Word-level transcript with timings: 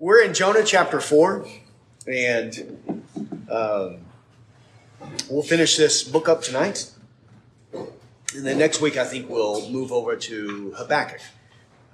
We're 0.00 0.22
in 0.22 0.32
Jonah 0.32 0.62
chapter 0.62 1.00
4, 1.00 1.44
and 2.06 3.02
um, 3.50 3.96
we'll 5.28 5.42
finish 5.42 5.76
this 5.76 6.04
book 6.04 6.28
up 6.28 6.40
tonight. 6.40 6.88
And 7.72 8.46
then 8.46 8.58
next 8.58 8.80
week, 8.80 8.96
I 8.96 9.04
think 9.04 9.28
we'll 9.28 9.68
move 9.72 9.90
over 9.90 10.14
to 10.14 10.72
Habakkuk. 10.76 11.20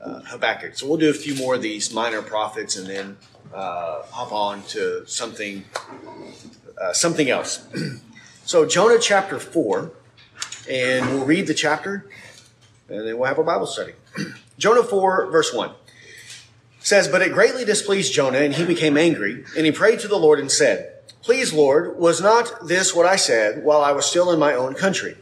Uh, 0.02 0.20
Habakkuk. 0.20 0.76
So 0.76 0.86
we'll 0.86 0.98
do 0.98 1.08
a 1.08 1.14
few 1.14 1.34
more 1.36 1.54
of 1.54 1.62
these 1.62 1.94
minor 1.94 2.20
prophets 2.20 2.76
and 2.76 2.86
then 2.86 3.16
uh, 3.54 4.02
hop 4.02 4.32
on 4.32 4.62
to 4.64 5.06
something, 5.06 5.64
uh, 6.78 6.92
something 6.92 7.30
else. 7.30 7.66
so 8.44 8.66
Jonah 8.66 8.98
chapter 9.00 9.38
4, 9.38 9.90
and 10.68 11.06
we'll 11.06 11.24
read 11.24 11.46
the 11.46 11.54
chapter, 11.54 12.04
and 12.90 13.06
then 13.06 13.16
we'll 13.16 13.28
have 13.28 13.38
a 13.38 13.44
Bible 13.44 13.66
study. 13.66 13.94
Jonah 14.58 14.82
4, 14.82 15.30
verse 15.30 15.54
1 15.54 15.70
says, 16.84 17.08
But 17.08 17.22
it 17.22 17.32
greatly 17.32 17.64
displeased 17.64 18.12
Jonah, 18.12 18.38
and 18.38 18.54
he 18.54 18.64
became 18.64 18.96
angry, 18.96 19.44
and 19.56 19.66
he 19.66 19.72
prayed 19.72 19.98
to 20.00 20.08
the 20.08 20.18
Lord 20.18 20.38
and 20.38 20.52
said, 20.52 20.92
Please, 21.22 21.52
Lord, 21.52 21.98
was 21.98 22.20
not 22.20 22.68
this 22.68 22.94
what 22.94 23.06
I 23.06 23.16
said 23.16 23.64
while 23.64 23.80
I 23.80 23.92
was 23.92 24.04
still 24.04 24.30
in 24.30 24.38
my 24.38 24.54
own 24.54 24.74
country? 24.74 25.16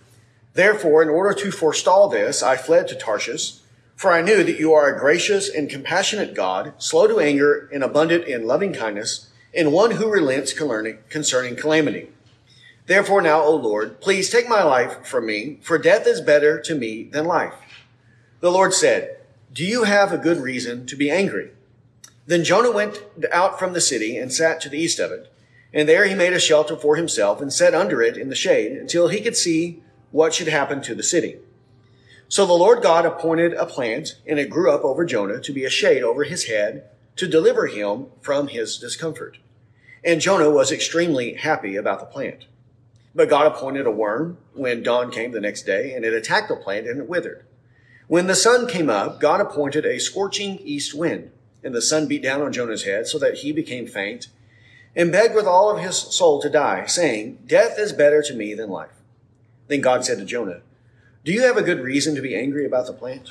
Therefore, 0.55 1.03
in 1.03 1.09
order 1.09 1.33
to 1.41 1.53
forestall 1.53 2.09
this, 2.09 2.43
I 2.43 2.57
fled 2.57 2.89
to 2.89 2.97
Tarshish, 2.97 3.61
for 3.95 4.11
I 4.11 4.21
knew 4.21 4.43
that 4.43 4.59
you 4.59 4.73
are 4.75 4.93
a 4.93 4.99
gracious 4.99 5.49
and 5.49 5.71
compassionate 5.71 6.35
God, 6.35 6.75
slow 6.79 7.07
to 7.07 7.21
anger 7.21 7.71
and 7.73 7.85
abundant 7.85 8.25
in 8.25 8.49
loving 8.49 8.73
kindness, 8.73 9.29
and 9.55 9.73
one 9.73 9.93
who 9.93 10.11
relents 10.11 10.53
concerning 10.53 11.57
calamity. 11.57 12.09
Therefore 12.87 13.23
now, 13.23 13.43
O 13.43 13.55
Lord, 13.55 14.01
please 14.01 14.29
take 14.29 14.49
my 14.49 14.65
life 14.65 15.07
from 15.07 15.27
me, 15.27 15.61
for 15.63 15.79
death 15.79 16.09
is 16.09 16.21
better 16.21 16.61
to 16.63 16.75
me 16.75 17.05
than 17.05 17.25
life. 17.25 17.55
The 18.41 18.51
Lord 18.51 18.75
said, 18.75 19.19
Do 19.53 19.67
you 19.67 19.85
have 19.85 20.13
a 20.13 20.19
good 20.19 20.39
reason 20.39 20.87
to 20.87 20.97
be 20.97 21.11
angry? 21.11 21.51
Then 22.27 22.43
Jonah 22.43 22.71
went 22.71 23.03
out 23.31 23.59
from 23.59 23.75
the 23.75 23.83
city 23.83 24.17
and 24.17 24.33
sat 24.33 24.63
to 24.63 24.71
the 24.71 24.79
east 24.79 24.99
of 24.99 25.11
it. 25.11 25.31
And 25.75 25.87
there 25.87 26.07
he 26.07 26.15
made 26.15 26.33
a 26.33 26.41
shelter 26.41 26.75
for 26.75 26.97
himself 26.97 27.43
and 27.43 27.53
sat 27.53 27.75
under 27.75 28.01
it 28.01 28.17
in 28.17 28.31
the 28.31 28.35
shade 28.35 28.73
until 28.73 29.09
he 29.09 29.21
could 29.21 29.37
see 29.37 29.83
what 30.11 30.33
should 30.33 30.49
happen 30.49 30.81
to 30.83 30.95
the 30.95 31.03
city. 31.03 31.37
So 32.29 32.47
the 32.47 32.55
Lord 32.55 32.83
God 32.83 33.05
appointed 33.05 33.53
a 33.53 33.67
plant, 33.67 34.17
and 34.27 34.39
it 34.39 34.49
grew 34.49 34.71
up 34.71 34.85
over 34.85 35.05
Jonah 35.05 35.39
to 35.41 35.53
be 35.53 35.67
a 35.67 35.71
shade 35.71 36.03
over 36.03 36.25
his 36.25 36.45
head 36.45 36.89
to 37.17 37.29
deliver 37.29 37.67
him 37.67 38.07
from 38.23 38.49
his 38.49 38.79
discomfort. 38.79 39.37
And 40.03 40.23
Jonah 40.23 40.51
was 40.51 40.73
extremely 40.73 41.35
happy 41.35 41.77
about 41.77 42.01
the 42.01 42.07
plant. 42.07 42.47
But 43.15 43.29
God 43.29 43.47
appointed 43.47 43.87
a 43.87 43.91
worm 43.91 44.39
when 44.55 44.83
dawn 44.83 45.11
came 45.11 45.33
the 45.33 45.41
next 45.41 45.65
day, 45.65 45.93
and 45.93 46.07
it 46.07 46.15
attacked 46.15 46.49
the 46.49 46.57
plant 46.57 46.87
and 46.87 46.99
it 46.99 47.09
withered. 47.09 47.45
When 48.09 48.27
the 48.27 48.35
sun 48.35 48.67
came 48.67 48.91
up, 48.91 49.21
God 49.21 49.41
appointed 49.41 49.87
a 49.87 50.01
scorching 50.01 50.59
east 50.59 50.95
wind, 50.95 51.31
and 51.63 51.75
the 51.75 51.83
sun 51.83 52.09
beat 52.09 52.23
down 52.23 52.43
on 52.43 52.53
Jonah's 52.53 52.85
head 52.85 53.07
so 53.07 53.19
that 53.19 53.39
he 53.39 53.53
became 53.53 53.87
faint 53.87 54.29
and 54.95 55.13
begged 55.13 55.35
with 55.35 55.47
all 55.47 55.71
of 55.71 55.83
his 55.83 55.97
soul 55.97 56.41
to 56.43 56.51
die, 56.51 56.85
saying, 56.87 57.39
Death 57.47 57.79
is 57.79 57.93
better 57.93 58.23
to 58.23 58.35
me 58.35 58.55
than 58.55 58.69
life. 58.69 59.01
Then 59.69 59.81
God 59.81 60.05
said 60.05 60.19
to 60.19 60.25
Jonah, 60.25 60.61
Do 61.25 61.33
you 61.33 61.43
have 61.43 61.57
a 61.57 61.63
good 61.63 61.81
reason 61.81 62.15
to 62.15 62.21
be 62.21 62.37
angry 62.37 62.67
about 62.67 62.87
the 62.87 62.93
plant? 62.93 63.31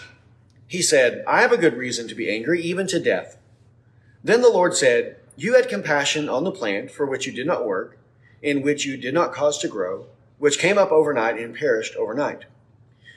He 0.68 0.82
said, 0.82 1.24
I 1.28 1.42
have 1.42 1.52
a 1.52 1.58
good 1.58 1.76
reason 1.76 2.08
to 2.08 2.16
be 2.16 2.32
angry, 2.32 2.62
even 2.62 2.88
to 2.88 3.00
death. 3.00 3.38
Then 4.24 4.42
the 4.42 4.50
Lord 4.50 4.76
said, 4.76 5.18
You 5.36 5.56
had 5.56 5.70
compassion 5.70 6.30
on 6.30 6.46
the 6.46 6.52
plant 6.52 6.90
for 6.92 7.06
which 7.06 7.28
you 7.28 7.34
did 7.34 7.46
not 7.46 7.68
work, 7.68 7.98
in 8.42 8.62
which 8.62 8.86
you 8.86 8.98
did 8.98 9.14
not 9.14 9.34
cause 9.34 9.58
to 9.60 9.68
grow, 9.68 10.08
which 10.40 10.60
came 10.60 10.78
up 10.78 10.92
overnight 10.92 11.38
and 11.38 11.56
perished 11.56 11.96
overnight. 11.96 12.46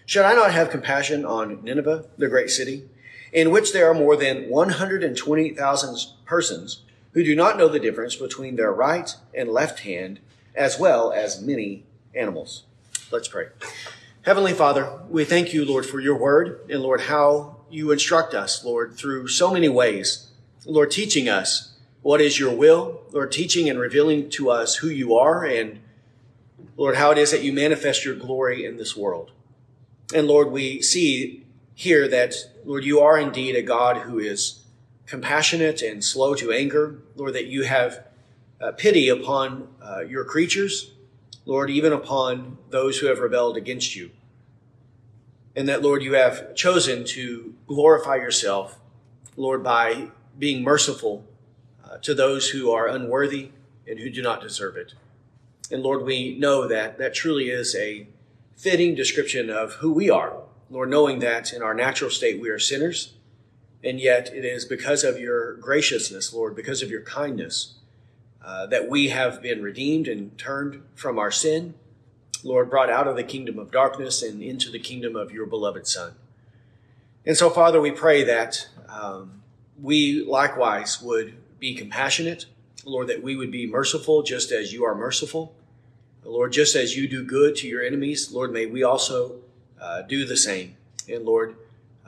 Should 0.07 0.27
I 0.27 0.35
not 0.35 0.53
have 0.53 0.71
compassion 0.71 1.25
on 1.25 1.63
Nineveh, 1.63 2.05
the 2.19 2.29
great 2.29 2.51
city, 2.51 2.89
in 3.33 3.51
which 3.51 3.73
there 3.73 3.91
are 3.91 3.95
more 3.95 4.17
than 4.17 4.51
120,000 4.51 5.99
persons 6.27 6.83
who 7.13 7.25
do 7.25 7.35
not 7.35 7.57
know 7.57 7.69
the 7.69 7.81
difference 7.81 8.15
between 8.15 8.57
their 8.57 8.73
right 8.73 9.15
and 9.33 9.49
left 9.49 9.81
hand, 9.81 10.21
as 10.55 10.79
well 10.79 11.11
as 11.11 11.41
many 11.41 11.85
animals? 12.15 12.65
Let's 13.11 13.29
pray. 13.29 13.47
Heavenly 14.23 14.53
Father, 14.53 15.01
we 15.09 15.25
thank 15.25 15.55
you, 15.55 15.65
Lord, 15.65 15.87
for 15.87 16.01
your 16.01 16.17
word, 16.17 16.61
and 16.69 16.83
Lord, 16.83 17.03
how 17.03 17.57
you 17.71 17.91
instruct 17.91 18.35
us, 18.35 18.63
Lord, 18.63 18.97
through 18.97 19.29
so 19.29 19.53
many 19.53 19.69
ways. 19.69 20.29
Lord, 20.67 20.91
teaching 20.91 21.29
us 21.29 21.77
what 22.03 22.21
is 22.21 22.39
your 22.39 22.55
will, 22.55 23.03
Lord, 23.11 23.33
teaching 23.33 23.71
and 23.71 23.79
revealing 23.79 24.29
to 24.31 24.51
us 24.51 24.77
who 24.77 24.89
you 24.89 25.15
are, 25.15 25.45
and 25.45 25.81
Lord, 26.77 26.97
how 26.97 27.11
it 27.11 27.19
is 27.19 27.31
that 27.31 27.43
you 27.43 27.55
manifest 27.55 28.05
your 28.05 28.15
glory 28.15 28.67
in 28.67 28.77
this 28.77 28.95
world. 28.95 29.31
And 30.13 30.27
Lord, 30.27 30.51
we 30.51 30.83
see 30.83 31.45
here 31.75 32.09
that, 32.09 32.35
Lord, 32.65 32.85
you 32.85 33.01
are 33.01 33.19
indeed 33.19 33.57
a 33.57 33.63
God 33.63 33.99
who 33.99 34.19
is 34.19 34.65
compassionate 35.07 35.83
and 35.83 36.05
slow 36.05 36.35
to 36.35 36.53
anger. 36.53 36.99
Lord, 37.17 37.35
that 37.35 37.47
you 37.47 37.63
have 37.63 38.05
uh, 38.61 38.73
pity 38.73 39.09
upon 39.09 39.69
uh, 39.83 40.01
your 40.01 40.25
creatures, 40.25 40.93
Lord, 41.47 41.71
even 41.71 41.93
upon 41.93 42.59
those 42.71 42.99
who 42.99 43.07
have 43.07 43.19
rebelled 43.19 43.57
against 43.57 43.95
you. 43.97 44.11
And 45.57 45.69
that, 45.69 45.83
Lord, 45.83 46.03
you 46.03 46.15
have 46.15 46.55
chosen 46.55 47.05
to 47.07 47.55
glorify 47.67 48.17
yourself, 48.17 48.79
Lord, 49.37 49.63
by 49.63 50.09
being 50.39 50.63
merciful 50.63 51.25
uh, 51.85 51.99
to 51.99 52.15
those 52.15 52.51
who 52.51 52.71
are 52.73 52.89
unworthy 52.89 53.51
and 53.87 53.99
who 53.99 54.11
do 54.11 54.23
not 54.23 54.41
deserve 54.41 54.77
it. 54.77 54.95
And 55.71 55.83
Lord, 55.83 56.05
we 56.05 56.37
know 56.39 56.67
that 56.67 56.99
that 56.99 57.15
truly 57.15 57.51
is 57.51 57.75
a 57.77 58.07
fitting 58.57 58.95
description 58.95 59.51
of 59.51 59.75
who 59.75 59.93
we 59.93 60.11
are. 60.11 60.37
Lord, 60.71 60.91
knowing 60.91 61.19
that 61.21 61.53
in 61.53 61.63
our 61.63 61.75
natural 61.75 62.11
state 62.11 62.41
we 62.41 62.49
are 62.49 62.59
sinners, 62.59 63.15
and 63.83 64.01
yet 64.01 64.33
it 64.35 64.45
is 64.45 64.65
because 64.65 65.05
of 65.05 65.21
your 65.21 65.55
graciousness, 65.55 66.33
Lord, 66.33 66.57
because 66.57 66.83
of 66.83 66.91
your 66.91 67.03
kindness, 67.03 67.75
uh, 68.45 68.67
that 68.67 68.89
we 68.89 69.09
have 69.09 69.43
been 69.43 69.63
redeemed 69.63 70.09
and 70.09 70.37
turned 70.39 70.83
from 70.95 71.19
our 71.19 71.31
sin, 71.31 71.75
Lord, 72.43 72.69
brought 72.71 72.91
out 72.91 73.09
of 73.09 73.17
the 73.17 73.25
kingdom 73.25 73.59
of 73.59 73.71
darkness 73.71 74.23
and 74.23 74.43
into 74.43 74.71
the 74.71 74.79
kingdom 74.79 75.17
of 75.17 75.33
your 75.33 75.47
beloved 75.47 75.87
Son. 75.87 76.15
And 77.25 77.37
so, 77.37 77.49
Father, 77.49 77.81
we 77.81 77.91
pray 77.91 78.23
that 78.25 78.69
um, 78.89 79.43
we 79.81 80.23
likewise 80.23 81.01
would 81.01 81.35
be 81.59 81.75
compassionate, 81.75 82.47
Lord, 82.85 83.07
that 83.09 83.23
we 83.23 83.35
would 83.35 83.51
be 83.51 83.67
merciful 83.67 84.23
just 84.23 84.53
as 84.53 84.73
you 84.73 84.85
are 84.85 84.95
merciful. 84.95 85.55
Lord, 86.25 86.53
just 86.53 86.75
as 86.75 86.97
you 86.97 87.07
do 87.07 87.25
good 87.25 87.55
to 87.57 87.69
your 87.69 87.83
enemies, 87.83 88.33
Lord, 88.33 88.53
may 88.53 88.67
we 88.67 88.83
also 88.83 89.37
uh, 89.81 90.03
do 90.03 90.25
the 90.25 90.37
same. 90.37 90.77
And 91.09 91.25
Lord, 91.25 91.57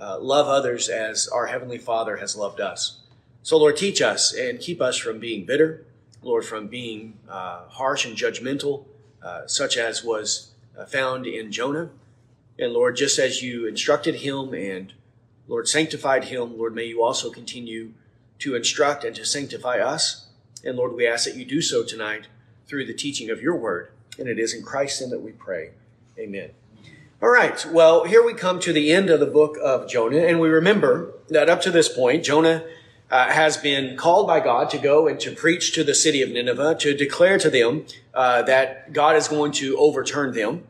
uh, 0.01 0.19
love 0.19 0.49
others 0.49 0.89
as 0.89 1.29
our 1.29 1.47
Heavenly 1.47 1.79
Father 1.79 2.17
has 2.17 2.37
loved 2.37 2.61
us. 2.61 3.01
So, 3.43 3.59
Lord, 3.59 3.77
teach 3.77 4.01
us 4.01 4.35
and 4.35 4.59
keep 4.59 4.81
us 4.81 4.97
from 4.97 5.19
being 5.19 5.45
bitter, 5.45 5.85
Lord, 6.23 6.45
from 6.45 6.67
being 6.67 7.19
uh, 7.29 7.67
harsh 7.69 8.05
and 8.05 8.17
judgmental, 8.17 8.85
uh, 9.23 9.47
such 9.47 9.77
as 9.77 10.03
was 10.03 10.51
uh, 10.77 10.85
found 10.87 11.27
in 11.27 11.53
Jonah. 11.53 11.91
And 12.59 12.73
Lord, 12.73 12.97
just 12.97 13.19
as 13.19 13.43
you 13.43 13.67
instructed 13.67 14.17
him 14.17 14.55
and 14.55 14.93
Lord 15.47 15.69
sanctified 15.69 16.25
him, 16.25 16.59
Lord, 16.59 16.75
may 16.75 16.85
you 16.85 17.03
also 17.03 17.31
continue 17.31 17.93
to 18.41 18.55
instruct 18.55 19.05
and 19.05 19.15
to 19.17 19.25
sanctify 19.25 19.79
us. 19.79 20.27
And 20.65 20.77
Lord, 20.77 20.95
we 20.95 21.07
ask 21.07 21.25
that 21.27 21.37
you 21.37 21.45
do 21.45 21.61
so 21.61 21.85
tonight 21.85 22.27
through 22.67 22.87
the 22.87 22.95
teaching 22.95 23.31
of 23.31 23.41
your 23.41 23.57
word. 23.57 23.91
And 24.19 24.29
it 24.29 24.39
is 24.39 24.55
in 24.55 24.63
Christ's 24.63 25.01
name 25.01 25.11
that 25.11 25.21
we 25.21 25.33
pray. 25.33 25.71
Amen. 26.19 26.51
All 27.23 27.29
right. 27.31 27.65
Well, 27.73 28.05
here 28.05 28.25
we 28.25 28.35
come 28.35 28.61
to 28.61 28.73
the 28.73 28.93
end 28.93 29.11
of 29.11 29.21
the 29.21 29.27
book 29.27 29.57
of 29.63 29.89
Jonah, 29.89 30.19
and 30.19 30.39
we 30.39 30.49
remember 30.49 31.13
that 31.29 31.49
up 31.49 31.63
to 31.63 31.71
this 31.71 31.89
point, 31.89 32.25
Jonah 32.25 32.65
uh, 33.11 33.33
has 33.33 33.57
been 33.57 33.97
called 33.97 34.27
by 34.27 34.41
God 34.41 34.69
to 34.71 34.79
go 34.79 35.07
and 35.07 35.19
to 35.21 35.31
preach 35.31 35.73
to 35.75 35.85
the 35.85 35.95
city 35.95 36.23
of 36.23 36.31
Nineveh, 36.31 36.75
to 36.77 36.95
declare 36.95 37.39
to 37.39 37.49
them 37.49 37.87
uh, 38.13 38.43
that 38.43 38.93
God 38.93 39.17
is 39.17 39.29
going 39.29 39.53
to 39.53 39.79
overturn 39.79 40.35
them. 40.35 40.65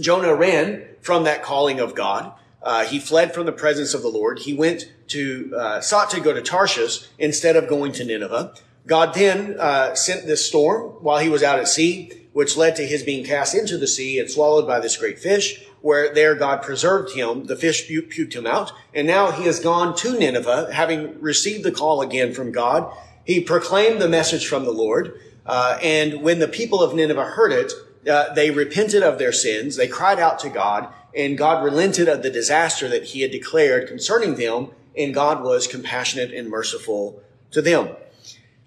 Jonah 0.00 0.34
ran 0.34 0.86
from 1.00 1.24
that 1.24 1.42
calling 1.42 1.80
of 1.80 1.94
God. 1.94 2.32
Uh, 2.62 2.84
he 2.84 2.98
fled 2.98 3.32
from 3.32 3.46
the 3.46 3.52
presence 3.52 3.94
of 3.94 4.02
the 4.02 4.08
Lord. 4.08 4.40
He 4.40 4.54
went 4.54 4.92
to, 5.08 5.52
uh, 5.56 5.80
sought 5.80 6.10
to 6.10 6.20
go 6.20 6.32
to 6.32 6.42
Tarshish 6.42 7.06
instead 7.18 7.56
of 7.56 7.68
going 7.68 7.92
to 7.92 8.04
Nineveh. 8.04 8.54
God 8.86 9.14
then 9.14 9.56
uh, 9.58 9.94
sent 9.94 10.26
this 10.26 10.46
storm 10.46 10.90
while 11.00 11.18
he 11.18 11.28
was 11.28 11.42
out 11.42 11.58
at 11.58 11.68
sea 11.68 12.25
which 12.36 12.54
led 12.54 12.76
to 12.76 12.86
his 12.86 13.02
being 13.02 13.24
cast 13.24 13.54
into 13.54 13.78
the 13.78 13.86
sea 13.86 14.20
and 14.20 14.30
swallowed 14.30 14.66
by 14.66 14.78
this 14.78 14.98
great 14.98 15.18
fish, 15.18 15.64
where 15.80 16.12
there 16.12 16.34
God 16.34 16.60
preserved 16.60 17.14
him. 17.14 17.46
The 17.46 17.56
fish 17.56 17.88
puked 17.88 18.34
him 18.34 18.46
out. 18.46 18.72
And 18.92 19.06
now 19.06 19.30
he 19.30 19.44
has 19.44 19.58
gone 19.58 19.96
to 19.96 20.18
Nineveh, 20.18 20.70
having 20.70 21.18
received 21.18 21.64
the 21.64 21.72
call 21.72 22.02
again 22.02 22.34
from 22.34 22.52
God. 22.52 22.92
He 23.24 23.40
proclaimed 23.40 24.02
the 24.02 24.08
message 24.10 24.46
from 24.46 24.66
the 24.66 24.70
Lord. 24.70 25.18
Uh, 25.46 25.78
and 25.82 26.20
when 26.20 26.38
the 26.38 26.46
people 26.46 26.82
of 26.82 26.94
Nineveh 26.94 27.24
heard 27.24 27.52
it, 27.52 27.72
uh, 28.06 28.34
they 28.34 28.50
repented 28.50 29.02
of 29.02 29.18
their 29.18 29.32
sins. 29.32 29.76
They 29.76 29.88
cried 29.88 30.20
out 30.20 30.38
to 30.40 30.50
God, 30.50 30.92
and 31.14 31.38
God 31.38 31.64
relented 31.64 32.06
of 32.06 32.22
the 32.22 32.28
disaster 32.28 32.86
that 32.86 33.04
he 33.04 33.22
had 33.22 33.30
declared 33.30 33.88
concerning 33.88 34.34
them, 34.34 34.72
and 34.94 35.14
God 35.14 35.42
was 35.42 35.66
compassionate 35.66 36.34
and 36.34 36.50
merciful 36.50 37.22
to 37.52 37.62
them. 37.62 37.96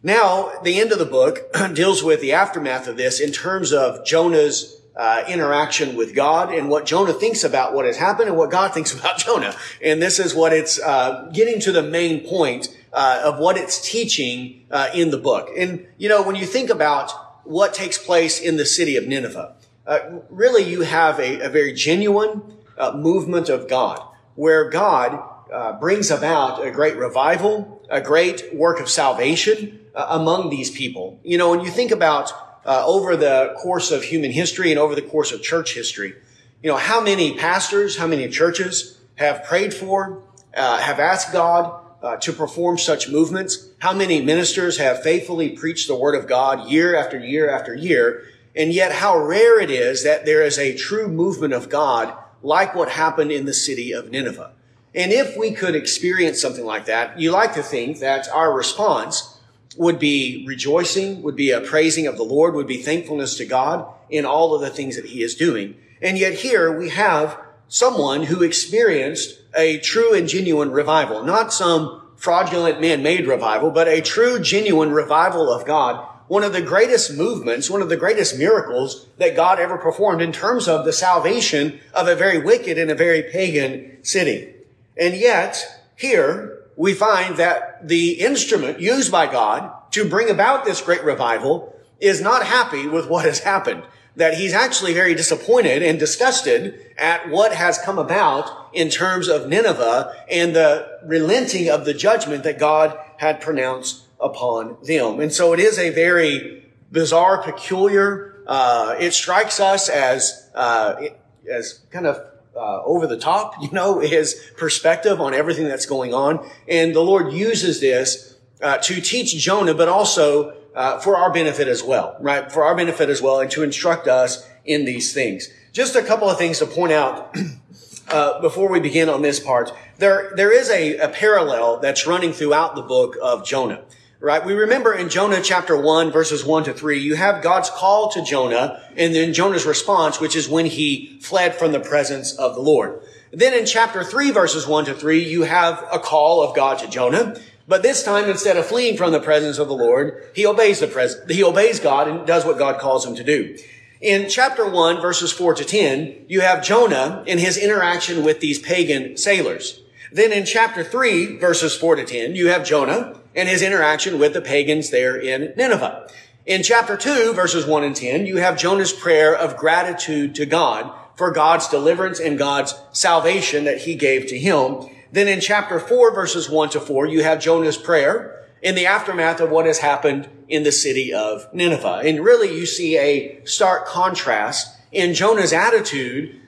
Now, 0.02 0.54
the 0.64 0.80
end 0.80 0.94
of 0.94 1.00
the 1.00 1.06
book 1.06 1.52
deals 1.74 2.04
with 2.04 2.22
the 2.22 2.32
aftermath 2.32 2.88
of 2.88 2.96
this 2.96 3.20
in 3.20 3.32
terms 3.32 3.74
of 3.74 4.06
Jonah's 4.06 4.80
uh, 4.96 5.24
interaction 5.28 5.96
with 5.96 6.16
God 6.16 6.54
and 6.54 6.70
what 6.70 6.86
Jonah 6.86 7.14
thinks 7.14 7.44
about 7.44 7.74
what 7.74 7.86
has 7.86 7.98
happened 7.98 8.30
and 8.30 8.38
what 8.38 8.50
God 8.50 8.74
thinks 8.74 8.98
about 8.98 9.18
Jonah. 9.18 9.56
And 9.84 10.02
this 10.02 10.20
is 10.20 10.34
what 10.34 10.54
it's 10.54 10.80
uh, 10.82 11.30
getting 11.34 11.60
to 11.62 11.72
the 11.72 11.84
main 11.84 12.26
point 12.26 12.76
uh, 12.94 13.22
of 13.26 13.40
what 13.40 13.58
it's 13.58 13.82
teaching 13.82 14.66
uh, 14.72 14.90
in 14.94 15.12
the 15.12 15.18
book. 15.18 15.50
And 15.58 15.86
you 15.98 16.08
know, 16.08 16.22
when 16.22 16.36
you 16.36 16.46
think 16.46 16.70
about 16.70 17.12
what 17.46 17.74
takes 17.74 17.98
place 17.98 18.40
in 18.40 18.58
the 18.58 18.66
city 18.66 18.96
of 18.96 19.06
Nineveh, 19.06 19.56
uh, 19.86 20.00
really 20.30 20.64
you 20.64 20.82
have 20.82 21.20
a, 21.20 21.42
a 21.42 21.50
very 21.50 21.74
genuine 21.74 22.42
uh, 22.78 22.94
movement 22.94 23.50
of 23.50 23.68
God, 23.68 24.02
where 24.36 24.70
God 24.70 25.22
uh, 25.52 25.74
brings 25.80 26.12
about 26.12 26.66
a 26.66 26.72
great 26.72 26.96
revival, 26.98 27.82
a 27.90 28.02
great 28.02 28.54
work 28.54 28.80
of 28.80 28.90
salvation 28.90 29.80
uh, 29.96 30.08
among 30.10 30.50
these 30.50 30.72
people. 30.72 31.20
You 31.24 31.38
know, 31.38 31.52
when 31.52 31.62
you 31.62 31.72
think 31.72 31.92
about 31.92 32.32
over 32.66 33.16
the 33.16 33.56
course 33.58 33.90
of 33.90 34.04
human 34.04 34.32
history 34.32 34.70
and 34.70 34.80
over 34.80 34.94
the 34.94 35.02
course 35.02 35.32
of 35.32 35.42
church 35.42 35.74
history, 35.74 36.14
you 36.62 36.70
know, 36.70 36.78
how 36.78 37.02
many 37.02 37.36
pastors, 37.36 37.98
how 37.98 38.06
many 38.06 38.28
churches 38.30 39.00
have 39.16 39.44
prayed 39.44 39.74
for, 39.74 40.22
have 40.54 41.00
asked 41.00 41.34
God 41.34 41.80
uh, 42.02 42.18
to 42.18 42.34
perform 42.34 42.78
such 42.78 43.10
movements? 43.10 43.70
How 43.80 43.94
many 43.94 44.22
ministers 44.22 44.78
have 44.78 45.04
faithfully 45.04 45.50
preached 45.50 45.88
the 45.88 45.96
word 45.96 46.16
of 46.16 46.28
God 46.28 46.70
year 46.70 46.96
after 46.96 47.20
year 47.20 47.50
after 47.50 47.76
year? 47.76 48.24
And 48.56 48.74
yet 48.74 48.92
how 48.92 49.18
rare 49.18 49.60
it 49.60 49.70
is 49.70 50.04
that 50.04 50.26
there 50.26 50.44
is 50.44 50.58
a 50.58 50.76
true 50.76 51.08
movement 51.08 51.54
of 51.54 51.70
God 51.70 52.14
like 52.42 52.76
what 52.76 52.90
happened 52.90 53.32
in 53.32 53.46
the 53.46 53.54
city 53.54 53.92
of 53.92 54.12
Nineveh. 54.12 54.54
And 54.96 55.12
if 55.12 55.38
we 55.38 55.52
could 55.52 55.76
experience 55.76 56.42
something 56.42 56.66
like 56.66 56.86
that, 56.86 57.20
you 57.20 57.32
like 57.32 57.54
to 57.54 57.64
think 57.64 58.00
that 58.00 58.28
our 58.30 58.54
response 58.54 59.40
would 59.78 60.00
be 60.00 60.44
rejoicing, 60.48 61.22
would 61.22 61.36
be 61.36 61.52
a 61.52 61.62
praising 61.62 62.08
of 62.08 62.18
the 62.18 62.24
Lord, 62.24 62.56
would 62.56 62.68
be 62.68 62.82
thankfulness 62.82 63.38
to 63.38 63.46
God 63.46 63.88
in 64.10 64.26
all 64.26 64.56
of 64.56 64.62
the 64.62 64.70
things 64.70 64.96
that 64.96 65.06
he 65.06 65.22
is 65.22 65.36
doing. 65.36 65.76
And 66.02 66.18
yet 66.18 66.34
here 66.34 66.78
we 66.78 66.90
have 66.90 67.40
someone 67.68 68.24
who 68.24 68.42
experienced 68.42 69.40
a 69.56 69.78
true 69.78 70.14
and 70.14 70.28
genuine 70.28 70.72
revival, 70.72 71.24
not 71.24 71.54
some 71.54 72.02
fraudulent 72.18 72.82
man-made 72.82 73.28
revival, 73.28 73.72
but 73.72 73.88
a 73.88 74.02
true, 74.02 74.40
genuine 74.40 74.92
revival 74.92 75.54
of 75.54 75.66
God. 75.66 76.06
One 76.28 76.44
of 76.44 76.54
the 76.54 76.62
greatest 76.62 77.16
movements, 77.16 77.70
one 77.70 77.82
of 77.82 77.90
the 77.90 77.98
greatest 77.98 78.38
miracles 78.38 79.08
that 79.18 79.36
God 79.36 79.60
ever 79.60 79.78
performed 79.78 80.22
in 80.22 80.32
terms 80.32 80.68
of 80.68 80.84
the 80.84 80.94
salvation 80.94 81.80
of 81.94 82.08
a 82.08 82.16
very 82.16 82.40
wicked 82.40 82.78
and 82.78 82.92
a 82.92 82.96
very 82.96 83.24
pagan 83.24 84.04
city. 84.04 84.56
And 85.00 85.16
yet, 85.16 85.66
here, 85.96 86.60
we 86.76 86.94
find 86.94 87.38
that 87.38 87.88
the 87.88 88.20
instrument 88.20 88.80
used 88.80 89.12
by 89.12 89.32
God 89.32 89.72
to 89.92 90.08
bring 90.08 90.30
about 90.30 90.66
this 90.66 90.82
great 90.82 91.04
revival 91.04 91.76
is 92.00 92.22
not 92.22 92.46
happy 92.46 92.88
with 92.88 93.10
what 93.10 93.26
has 93.26 93.40
happened 93.40 93.84
that 94.20 94.36
he's 94.36 94.54
actually 94.54 94.94
very 94.94 95.14
disappointed 95.14 95.82
and 95.82 95.98
disgusted 95.98 96.94
at 96.98 97.30
what 97.30 97.54
has 97.54 97.78
come 97.78 97.98
about 97.98 98.70
in 98.74 98.90
terms 98.90 99.28
of 99.28 99.48
Nineveh 99.48 100.14
and 100.30 100.56
the 100.56 101.00
relenting 101.06 101.70
of 101.70 101.86
the 101.86 101.94
judgment 101.94 102.44
that 102.44 102.60
God 102.60 102.98
had 103.18 103.40
pronounced 103.40 104.04
upon 104.20 104.78
them. 104.84 105.22
And 105.22 105.32
so 105.32 105.54
it 105.54 105.60
is 105.60 105.80
a 105.80 105.92
very 105.92 106.66
bizarre, 106.92 107.42
peculiar, 107.42 108.44
uh, 108.46 108.96
it 109.00 109.14
strikes 109.14 109.60
us 109.60 109.88
as, 109.88 110.50
uh, 110.54 111.02
as 111.50 111.80
kind 111.90 112.06
of 112.06 112.20
uh, 112.60 112.84
over 112.84 113.08
the 113.08 113.18
top, 113.18 113.56
you 113.62 113.70
know, 113.72 114.00
his 114.16 114.52
perspective 114.58 115.22
on 115.22 115.34
everything 115.34 115.68
that's 115.68 115.86
going 115.86 116.14
on. 116.14 116.48
And 116.68 116.94
the 116.94 117.02
Lord 117.02 117.34
uses 117.34 117.80
this 117.80 118.38
uh, 118.62 118.78
to 118.80 119.02
teach 119.02 119.36
Jonah, 119.38 119.74
but 119.74 119.88
also 119.88 120.56
uh, 120.76 121.00
for 121.00 121.18
our 121.18 121.32
benefit 121.32 121.68
as 121.68 121.84
well, 121.84 122.18
right? 122.20 122.52
For 122.52 122.64
our 122.64 122.76
benefit 122.76 123.10
as 123.10 123.22
well, 123.22 123.40
and 123.40 123.50
to 123.52 123.64
instruct 123.64 124.08
us 124.08 124.48
in 124.66 124.86
these 124.86 125.14
things. 125.14 125.50
Just 125.72 125.96
a 125.96 126.04
couple 126.04 126.30
of 126.30 126.38
things 126.38 126.60
to 126.60 126.66
point 126.66 126.92
out 126.92 127.36
uh, 128.10 128.42
before 128.42 128.70
we 128.70 128.80
begin 128.80 129.10
on 129.10 129.22
this 129.22 129.40
part. 129.40 129.72
There, 129.98 130.32
there 130.36 130.52
is 130.52 130.70
a, 130.70 130.98
a 130.98 131.10
parallel 131.10 131.80
that's 131.80 132.06
running 132.08 132.34
throughout 132.34 132.76
the 132.76 132.82
book 132.82 133.16
of 133.22 133.46
Jonah 133.46 133.84
right? 134.20 134.46
We 134.46 134.54
remember 134.54 134.94
in 134.94 135.10
Jonah 135.10 135.42
chapter 135.42 135.80
1 135.80 136.12
verses 136.12 136.44
1 136.44 136.66
to 136.66 136.74
3, 136.74 137.00
you 137.00 137.16
have 137.16 137.44
God's 137.44 137.70
call 137.70 138.10
to 138.12 138.24
Jonah 138.24 138.82
and 138.98 139.16
then 139.16 139.34
Jonah's 139.34 139.66
response, 139.66 140.20
which 140.20 140.36
is 140.36 140.50
when 140.50 140.66
he 140.66 141.20
fled 141.22 141.56
from 141.56 141.72
the 141.72 141.80
presence 141.80 142.34
of 142.34 142.56
the 142.56 142.62
Lord. 142.62 143.02
Then 143.32 143.54
in 143.54 143.66
chapter 143.66 144.04
3 144.04 144.32
verses 144.32 144.68
1 144.68 144.86
to 144.86 144.94
3, 144.94 145.24
you 145.24 145.44
have 145.44 145.86
a 145.92 146.00
call 146.00 146.42
of 146.42 146.56
God 146.56 146.80
to 146.80 146.88
Jonah. 146.88 147.40
But 147.68 147.84
this 147.84 148.04
time, 148.04 148.28
instead 148.28 148.58
of 148.58 148.66
fleeing 148.66 148.98
from 148.98 149.12
the 149.12 149.20
presence 149.20 149.60
of 149.60 149.68
the 149.68 149.76
Lord, 149.76 150.24
he 150.34 150.44
obeys 150.44 150.80
the 150.80 150.88
pres- 150.88 151.18
he 151.30 151.44
obeys 151.44 151.80
God 151.80 152.08
and 152.08 152.26
does 152.26 152.44
what 152.44 152.58
God 152.58 152.80
calls 152.80 153.06
him 153.06 153.16
to 153.16 153.24
do. 153.24 153.56
In 154.02 154.28
chapter 154.28 154.68
1, 154.68 155.02
verses 155.02 155.32
4 155.32 155.54
to 155.54 155.64
10, 155.64 156.26
you 156.28 156.42
have 156.42 156.64
Jonah 156.64 157.24
in 157.28 157.38
his 157.38 157.58
interaction 157.58 158.24
with 158.24 158.40
these 158.40 158.58
pagan 158.58 159.18
sailors. 159.18 159.82
Then 160.12 160.32
in 160.32 160.46
chapter 160.46 160.84
3, 160.84 161.38
verses 161.38 161.76
4 161.78 161.98
to 161.98 162.06
10, 162.06 162.36
you 162.36 162.48
have 162.48 162.66
Jonah 162.66 163.19
and 163.36 163.48
his 163.50 163.62
interaction 163.62 164.20
with 164.20 164.34
the 164.34 164.42
pagans 164.42 164.90
there 164.90 165.16
in 165.16 165.54
Nineveh. 165.56 166.08
In 166.46 166.64
chapter 166.64 166.98
2, 166.98 167.34
verses 167.34 167.66
1 167.66 167.84
and 167.84 167.96
10, 167.96 168.26
you 168.26 168.38
have 168.38 168.58
Jonah's 168.58 168.94
prayer 168.94 169.36
of 169.36 169.58
gratitude 169.58 170.34
to 170.36 170.46
God 170.46 170.92
for 171.16 171.32
God's 171.32 171.68
deliverance 171.68 172.20
and 172.20 172.40
God's 172.40 172.74
salvation 172.92 173.66
that 173.66 173.82
he 173.82 173.94
gave 173.94 174.28
to 174.28 174.40
him. 174.40 174.90
Then 175.12 175.28
in 175.28 175.42
chapter 175.42 175.80
4, 175.80 176.14
verses 176.14 176.50
1 176.50 176.70
to 176.70 176.80
4, 176.80 177.08
you 177.08 177.24
have 177.24 177.40
Jonah's 177.42 177.78
prayer 177.78 178.48
in 178.62 178.76
the 178.76 178.86
aftermath 178.86 179.40
of 179.40 179.50
what 179.50 179.66
has 179.66 179.80
happened 179.80 180.28
in 180.48 180.64
the 180.64 180.72
city 180.72 181.14
of 181.14 181.48
Nineveh. 181.54 182.02
And 182.04 182.24
really, 182.24 182.56
you 182.56 182.66
see 182.66 182.98
a 182.98 183.44
stark 183.46 183.86
contrast 183.86 184.76
in 184.92 185.14
Jonah's 185.14 185.54
attitude 185.54 186.40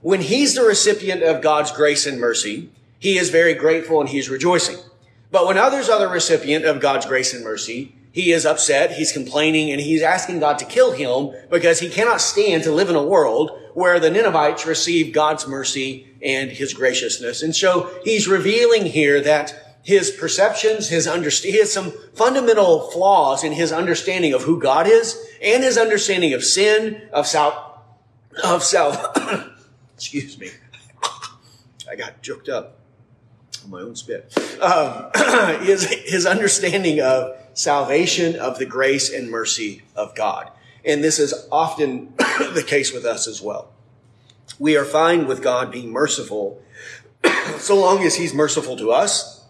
when 0.00 0.22
he's 0.22 0.54
the 0.54 0.64
recipient 0.64 1.22
of 1.22 1.42
God's 1.42 1.72
grace 1.72 2.06
and 2.06 2.18
mercy. 2.18 2.70
He 2.98 3.18
is 3.18 3.30
very 3.30 3.54
grateful 3.54 4.00
and 4.00 4.08
he's 4.08 4.30
rejoicing. 4.30 4.78
But 5.30 5.46
when 5.46 5.58
others 5.58 5.88
are 5.88 5.98
the 5.98 6.08
recipient 6.08 6.64
of 6.64 6.80
God's 6.80 7.06
grace 7.06 7.32
and 7.32 7.44
mercy, 7.44 7.94
he 8.12 8.32
is 8.32 8.44
upset, 8.44 8.92
he's 8.92 9.12
complaining, 9.12 9.70
and 9.70 9.80
he's 9.80 10.02
asking 10.02 10.40
God 10.40 10.58
to 10.58 10.64
kill 10.64 10.92
him 10.92 11.32
because 11.48 11.78
he 11.78 11.88
cannot 11.88 12.20
stand 12.20 12.64
to 12.64 12.72
live 12.72 12.90
in 12.90 12.96
a 12.96 13.02
world 13.02 13.52
where 13.74 14.00
the 14.00 14.10
Ninevites 14.10 14.66
receive 14.66 15.14
God's 15.14 15.46
mercy 15.46 16.08
and 16.20 16.50
his 16.50 16.74
graciousness. 16.74 17.42
And 17.42 17.54
so 17.54 17.90
he's 18.02 18.26
revealing 18.26 18.86
here 18.86 19.20
that 19.20 19.78
his 19.82 20.10
perceptions, 20.10 20.88
his 20.88 21.06
understanding, 21.06 21.52
he 21.52 21.60
has 21.60 21.72
some 21.72 21.92
fundamental 22.14 22.90
flaws 22.90 23.44
in 23.44 23.52
his 23.52 23.70
understanding 23.70 24.34
of 24.34 24.42
who 24.42 24.60
God 24.60 24.88
is 24.88 25.16
and 25.40 25.62
his 25.62 25.78
understanding 25.78 26.34
of 26.34 26.42
sin, 26.42 27.08
of 27.12 27.28
self, 27.28 27.54
of 28.42 28.64
self, 28.64 29.16
excuse 29.94 30.36
me. 30.36 30.50
I 31.90 31.94
got 31.94 32.20
joked 32.22 32.48
up 32.48 32.79
my 33.68 33.80
own 33.80 33.96
spit. 33.96 34.36
Um, 34.60 35.10
his, 35.64 35.84
his 35.84 36.26
understanding 36.26 37.00
of 37.00 37.36
salvation, 37.54 38.36
of 38.36 38.58
the 38.58 38.66
grace 38.66 39.12
and 39.12 39.30
mercy 39.30 39.82
of 39.96 40.14
God. 40.14 40.50
And 40.84 41.04
this 41.04 41.18
is 41.18 41.46
often 41.52 42.14
the 42.16 42.64
case 42.66 42.92
with 42.92 43.04
us 43.04 43.26
as 43.26 43.42
well. 43.42 43.70
We 44.58 44.76
are 44.76 44.84
fine 44.84 45.26
with 45.26 45.42
God 45.42 45.70
being 45.70 45.90
merciful 45.90 46.62
so 47.58 47.78
long 47.78 48.02
as 48.02 48.16
He's 48.16 48.34
merciful 48.34 48.76
to 48.76 48.90
us, 48.90 49.44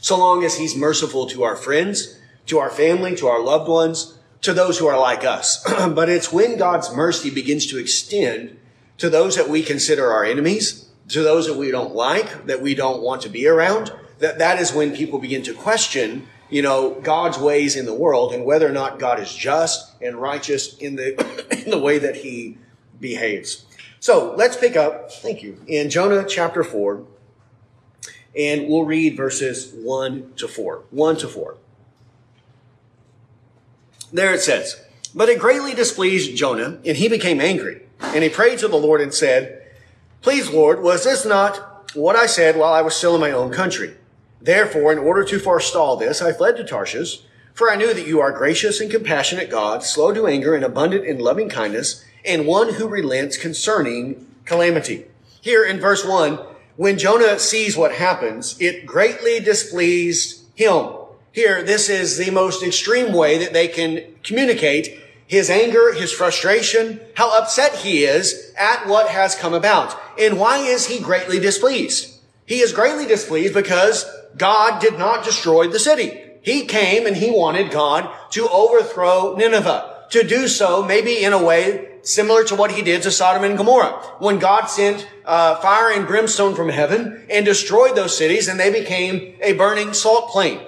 so 0.00 0.18
long 0.18 0.44
as 0.44 0.56
He's 0.56 0.76
merciful 0.76 1.26
to 1.28 1.42
our 1.42 1.56
friends, 1.56 2.18
to 2.46 2.58
our 2.58 2.70
family, 2.70 3.14
to 3.16 3.26
our 3.26 3.42
loved 3.42 3.68
ones, 3.68 4.18
to 4.42 4.52
those 4.52 4.78
who 4.78 4.86
are 4.86 4.98
like 4.98 5.24
us. 5.24 5.64
but 5.94 6.08
it's 6.08 6.32
when 6.32 6.56
God's 6.56 6.94
mercy 6.94 7.30
begins 7.30 7.66
to 7.66 7.78
extend 7.78 8.58
to 8.98 9.10
those 9.10 9.36
that 9.36 9.48
we 9.48 9.62
consider 9.62 10.12
our 10.12 10.24
enemies, 10.24 10.87
to 11.08 11.22
those 11.22 11.46
that 11.46 11.56
we 11.56 11.70
don't 11.70 11.94
like, 11.94 12.46
that 12.46 12.60
we 12.60 12.74
don't 12.74 13.02
want 13.02 13.22
to 13.22 13.28
be 13.28 13.46
around, 13.46 13.92
that 14.18 14.38
that 14.38 14.60
is 14.60 14.72
when 14.72 14.94
people 14.94 15.18
begin 15.18 15.42
to 15.42 15.54
question 15.54 16.26
you 16.50 16.62
know, 16.62 16.94
God's 17.02 17.38
ways 17.38 17.76
in 17.76 17.84
the 17.84 17.94
world 17.94 18.32
and 18.32 18.44
whether 18.44 18.66
or 18.66 18.72
not 18.72 18.98
God 18.98 19.20
is 19.20 19.34
just 19.34 19.92
and 20.00 20.16
righteous 20.16 20.76
in 20.78 20.96
the, 20.96 21.62
in 21.64 21.70
the 21.70 21.78
way 21.78 21.98
that 21.98 22.16
he 22.16 22.58
behaves. 23.00 23.64
So 24.00 24.34
let's 24.36 24.56
pick 24.56 24.76
up, 24.76 25.12
thank 25.12 25.42
you, 25.42 25.60
in 25.66 25.90
Jonah 25.90 26.24
chapter 26.26 26.64
4, 26.64 27.04
and 28.36 28.68
we'll 28.68 28.84
read 28.84 29.16
verses 29.16 29.72
1 29.74 30.34
to 30.36 30.48
4. 30.48 30.84
1 30.90 31.16
to 31.18 31.28
4. 31.28 31.56
There 34.12 34.32
it 34.32 34.40
says, 34.40 34.80
But 35.14 35.28
it 35.28 35.38
greatly 35.38 35.74
displeased 35.74 36.36
Jonah, 36.36 36.78
and 36.84 36.96
he 36.96 37.08
became 37.08 37.40
angry. 37.40 37.82
And 38.00 38.22
he 38.22 38.30
prayed 38.30 38.60
to 38.60 38.68
the 38.68 38.76
Lord 38.76 39.00
and 39.00 39.12
said, 39.12 39.57
Please, 40.20 40.50
Lord, 40.50 40.82
was 40.82 41.04
this 41.04 41.24
not 41.24 41.94
what 41.94 42.16
I 42.16 42.26
said 42.26 42.56
while 42.56 42.72
I 42.72 42.82
was 42.82 42.94
still 42.94 43.14
in 43.14 43.20
my 43.20 43.30
own 43.30 43.52
country? 43.52 43.94
Therefore, 44.40 44.92
in 44.92 44.98
order 44.98 45.24
to 45.24 45.38
forestall 45.38 45.96
this, 45.96 46.20
I 46.20 46.32
fled 46.32 46.56
to 46.56 46.64
Tarshish, 46.64 47.22
for 47.54 47.70
I 47.70 47.76
knew 47.76 47.94
that 47.94 48.06
you 48.06 48.20
are 48.20 48.32
gracious 48.32 48.80
and 48.80 48.90
compassionate 48.90 49.50
God, 49.50 49.82
slow 49.82 50.12
to 50.12 50.26
anger 50.26 50.54
and 50.54 50.64
abundant 50.64 51.04
in 51.06 51.18
loving 51.18 51.48
kindness, 51.48 52.04
and 52.24 52.46
one 52.46 52.74
who 52.74 52.88
relents 52.88 53.36
concerning 53.36 54.26
calamity. 54.44 55.06
Here 55.40 55.64
in 55.64 55.80
verse 55.80 56.04
1, 56.04 56.38
when 56.76 56.98
Jonah 56.98 57.38
sees 57.38 57.76
what 57.76 57.92
happens, 57.92 58.56
it 58.60 58.86
greatly 58.86 59.40
displeased 59.40 60.44
him. 60.54 60.90
Here, 61.32 61.62
this 61.62 61.88
is 61.88 62.16
the 62.16 62.30
most 62.30 62.62
extreme 62.62 63.12
way 63.12 63.38
that 63.38 63.52
they 63.52 63.68
can 63.68 64.04
communicate 64.22 65.00
his 65.28 65.50
anger, 65.50 65.92
his 65.92 66.10
frustration, 66.10 67.00
how 67.14 67.38
upset 67.38 67.76
he 67.76 68.04
is 68.04 68.52
at 68.58 68.88
what 68.88 69.08
has 69.10 69.36
come 69.36 69.54
about. 69.54 69.94
And 70.18 70.38
why 70.38 70.58
is 70.58 70.86
he 70.86 70.98
greatly 70.98 71.38
displeased? 71.38 72.18
He 72.46 72.60
is 72.60 72.72
greatly 72.72 73.06
displeased 73.06 73.52
because 73.52 74.10
God 74.36 74.80
did 74.80 74.98
not 74.98 75.24
destroy 75.24 75.68
the 75.68 75.78
city. 75.78 76.22
He 76.40 76.64
came 76.64 77.06
and 77.06 77.14
he 77.14 77.30
wanted 77.30 77.70
God 77.70 78.10
to 78.30 78.48
overthrow 78.48 79.36
Nineveh. 79.36 80.06
To 80.10 80.26
do 80.26 80.48
so, 80.48 80.82
maybe 80.82 81.22
in 81.22 81.34
a 81.34 81.44
way 81.44 81.98
similar 82.00 82.42
to 82.44 82.54
what 82.54 82.72
he 82.72 82.80
did 82.80 83.02
to 83.02 83.10
Sodom 83.10 83.44
and 83.44 83.58
Gomorrah. 83.58 84.00
When 84.18 84.38
God 84.38 84.66
sent 84.66 85.06
uh, 85.26 85.56
fire 85.56 85.92
and 85.92 86.06
brimstone 86.06 86.54
from 86.54 86.70
heaven 86.70 87.26
and 87.28 87.44
destroyed 87.44 87.94
those 87.94 88.16
cities 88.16 88.48
and 88.48 88.58
they 88.58 88.72
became 88.72 89.34
a 89.42 89.52
burning 89.52 89.92
salt 89.92 90.30
plain. 90.30 90.60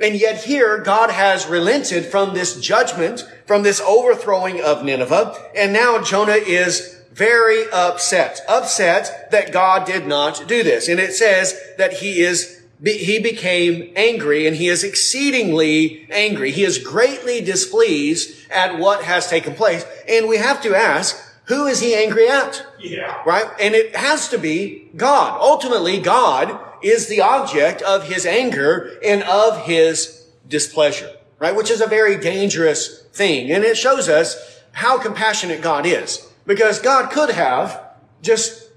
And 0.00 0.14
yet 0.14 0.44
here, 0.44 0.78
God 0.78 1.10
has 1.10 1.46
relented 1.46 2.06
from 2.06 2.34
this 2.34 2.58
judgment, 2.58 3.28
from 3.46 3.62
this 3.62 3.80
overthrowing 3.80 4.62
of 4.62 4.84
Nineveh. 4.84 5.36
And 5.54 5.72
now 5.72 6.02
Jonah 6.02 6.32
is 6.32 7.00
very 7.12 7.64
upset, 7.70 8.40
upset 8.48 9.30
that 9.30 9.52
God 9.52 9.84
did 9.84 10.06
not 10.06 10.48
do 10.48 10.62
this. 10.62 10.88
And 10.88 10.98
it 10.98 11.12
says 11.12 11.60
that 11.76 11.94
he 11.94 12.22
is 12.22 12.56
he 12.82 13.18
became 13.18 13.92
angry 13.94 14.46
and 14.46 14.56
he 14.56 14.68
is 14.68 14.82
exceedingly 14.82 16.06
angry. 16.10 16.50
He 16.50 16.64
is 16.64 16.78
greatly 16.78 17.42
displeased 17.42 18.50
at 18.50 18.78
what 18.78 19.04
has 19.04 19.28
taken 19.28 19.54
place. 19.54 19.84
And 20.08 20.28
we 20.28 20.38
have 20.38 20.62
to 20.62 20.74
ask, 20.74 21.14
who 21.44 21.66
is 21.66 21.80
he 21.80 21.94
angry 21.94 22.26
at? 22.28 22.64
Yeah. 22.78 23.22
Right? 23.26 23.44
And 23.60 23.74
it 23.74 23.94
has 23.94 24.28
to 24.30 24.38
be 24.38 24.88
God. 24.96 25.38
Ultimately, 25.38 26.00
God 26.00 26.58
is 26.82 27.08
the 27.08 27.20
object 27.20 27.82
of 27.82 28.08
his 28.08 28.26
anger 28.26 28.98
and 29.04 29.22
of 29.24 29.64
his 29.64 30.26
displeasure, 30.48 31.10
right? 31.38 31.54
Which 31.54 31.70
is 31.70 31.80
a 31.80 31.86
very 31.86 32.18
dangerous 32.18 33.02
thing. 33.12 33.50
And 33.50 33.64
it 33.64 33.76
shows 33.76 34.08
us 34.08 34.60
how 34.72 34.98
compassionate 34.98 35.62
God 35.62 35.86
is. 35.86 36.26
Because 36.46 36.80
God 36.80 37.10
could 37.10 37.30
have 37.30 37.80
just 38.22 38.70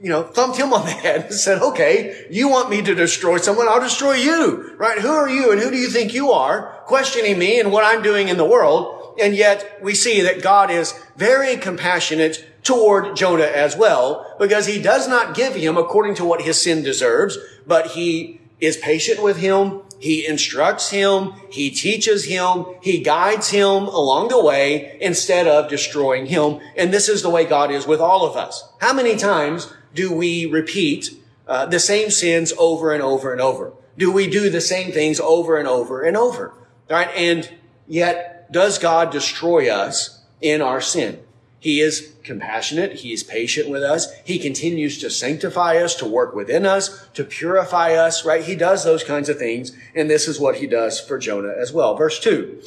you 0.00 0.08
know, 0.08 0.22
thumped 0.22 0.58
him 0.58 0.72
on 0.72 0.84
the 0.86 0.90
head 1.04 1.26
and 1.26 1.34
said, 1.34 1.60
okay, 1.60 2.26
you 2.30 2.48
want 2.48 2.70
me 2.70 2.82
to 2.82 2.94
destroy 2.94 3.36
someone, 3.38 3.68
I'll 3.68 3.80
destroy 3.80 4.14
you, 4.14 4.74
right? 4.76 4.98
Who 4.98 5.10
are 5.10 5.28
you 5.28 5.52
and 5.52 5.60
who 5.60 5.70
do 5.70 5.76
you 5.76 5.88
think 5.88 6.14
you 6.14 6.32
are? 6.32 6.80
Questioning 6.86 7.38
me 7.38 7.60
and 7.60 7.70
what 7.70 7.84
I'm 7.84 8.02
doing 8.02 8.28
in 8.28 8.36
the 8.36 8.44
world. 8.44 9.18
And 9.20 9.34
yet 9.34 9.78
we 9.82 9.94
see 9.94 10.22
that 10.22 10.42
God 10.42 10.70
is 10.70 10.92
very 11.16 11.56
compassionate 11.56 12.46
toward 12.62 13.16
Jonah 13.16 13.44
as 13.44 13.76
well, 13.76 14.36
because 14.38 14.66
he 14.66 14.80
does 14.80 15.08
not 15.08 15.34
give 15.34 15.54
him 15.54 15.76
according 15.76 16.14
to 16.16 16.24
what 16.24 16.42
his 16.42 16.60
sin 16.60 16.82
deserves, 16.82 17.38
but 17.66 17.88
he 17.88 18.40
is 18.60 18.76
patient 18.76 19.22
with 19.22 19.38
him. 19.38 19.80
He 19.98 20.26
instructs 20.26 20.90
him. 20.90 21.34
He 21.50 21.70
teaches 21.70 22.24
him. 22.24 22.64
He 22.82 23.02
guides 23.02 23.50
him 23.50 23.84
along 23.84 24.28
the 24.28 24.42
way 24.42 24.98
instead 25.00 25.46
of 25.46 25.68
destroying 25.68 26.26
him. 26.26 26.60
And 26.76 26.92
this 26.92 27.08
is 27.08 27.22
the 27.22 27.30
way 27.30 27.44
God 27.44 27.70
is 27.70 27.86
with 27.86 28.00
all 28.00 28.24
of 28.24 28.36
us. 28.36 28.66
How 28.80 28.94
many 28.94 29.16
times 29.16 29.72
do 29.94 30.12
we 30.12 30.46
repeat 30.46 31.10
uh, 31.46 31.66
the 31.66 31.80
same 31.80 32.10
sins 32.10 32.52
over 32.58 32.92
and 32.92 33.02
over 33.02 33.32
and 33.32 33.40
over? 33.40 33.72
Do 33.98 34.10
we 34.10 34.26
do 34.26 34.48
the 34.48 34.62
same 34.62 34.92
things 34.92 35.20
over 35.20 35.58
and 35.58 35.68
over 35.68 36.02
and 36.02 36.16
over? 36.16 36.54
Right? 36.88 37.10
And 37.14 37.50
yet, 37.86 38.50
does 38.50 38.78
God 38.78 39.12
destroy 39.12 39.70
us 39.70 40.22
in 40.40 40.62
our 40.62 40.80
sin? 40.80 41.20
He 41.60 41.80
is 41.80 42.14
compassionate. 42.24 42.94
He 42.94 43.12
is 43.12 43.22
patient 43.22 43.68
with 43.68 43.82
us. 43.82 44.10
He 44.24 44.38
continues 44.38 44.98
to 44.98 45.10
sanctify 45.10 45.76
us, 45.76 45.94
to 45.96 46.06
work 46.06 46.34
within 46.34 46.64
us, 46.64 47.06
to 47.14 47.22
purify 47.22 47.92
us, 47.92 48.24
right? 48.24 48.42
He 48.42 48.56
does 48.56 48.82
those 48.82 49.04
kinds 49.04 49.28
of 49.28 49.38
things. 49.38 49.76
And 49.94 50.08
this 50.08 50.26
is 50.26 50.40
what 50.40 50.56
he 50.56 50.66
does 50.66 50.98
for 50.98 51.18
Jonah 51.18 51.54
as 51.56 51.72
well. 51.72 51.94
Verse 51.94 52.18
two. 52.18 52.62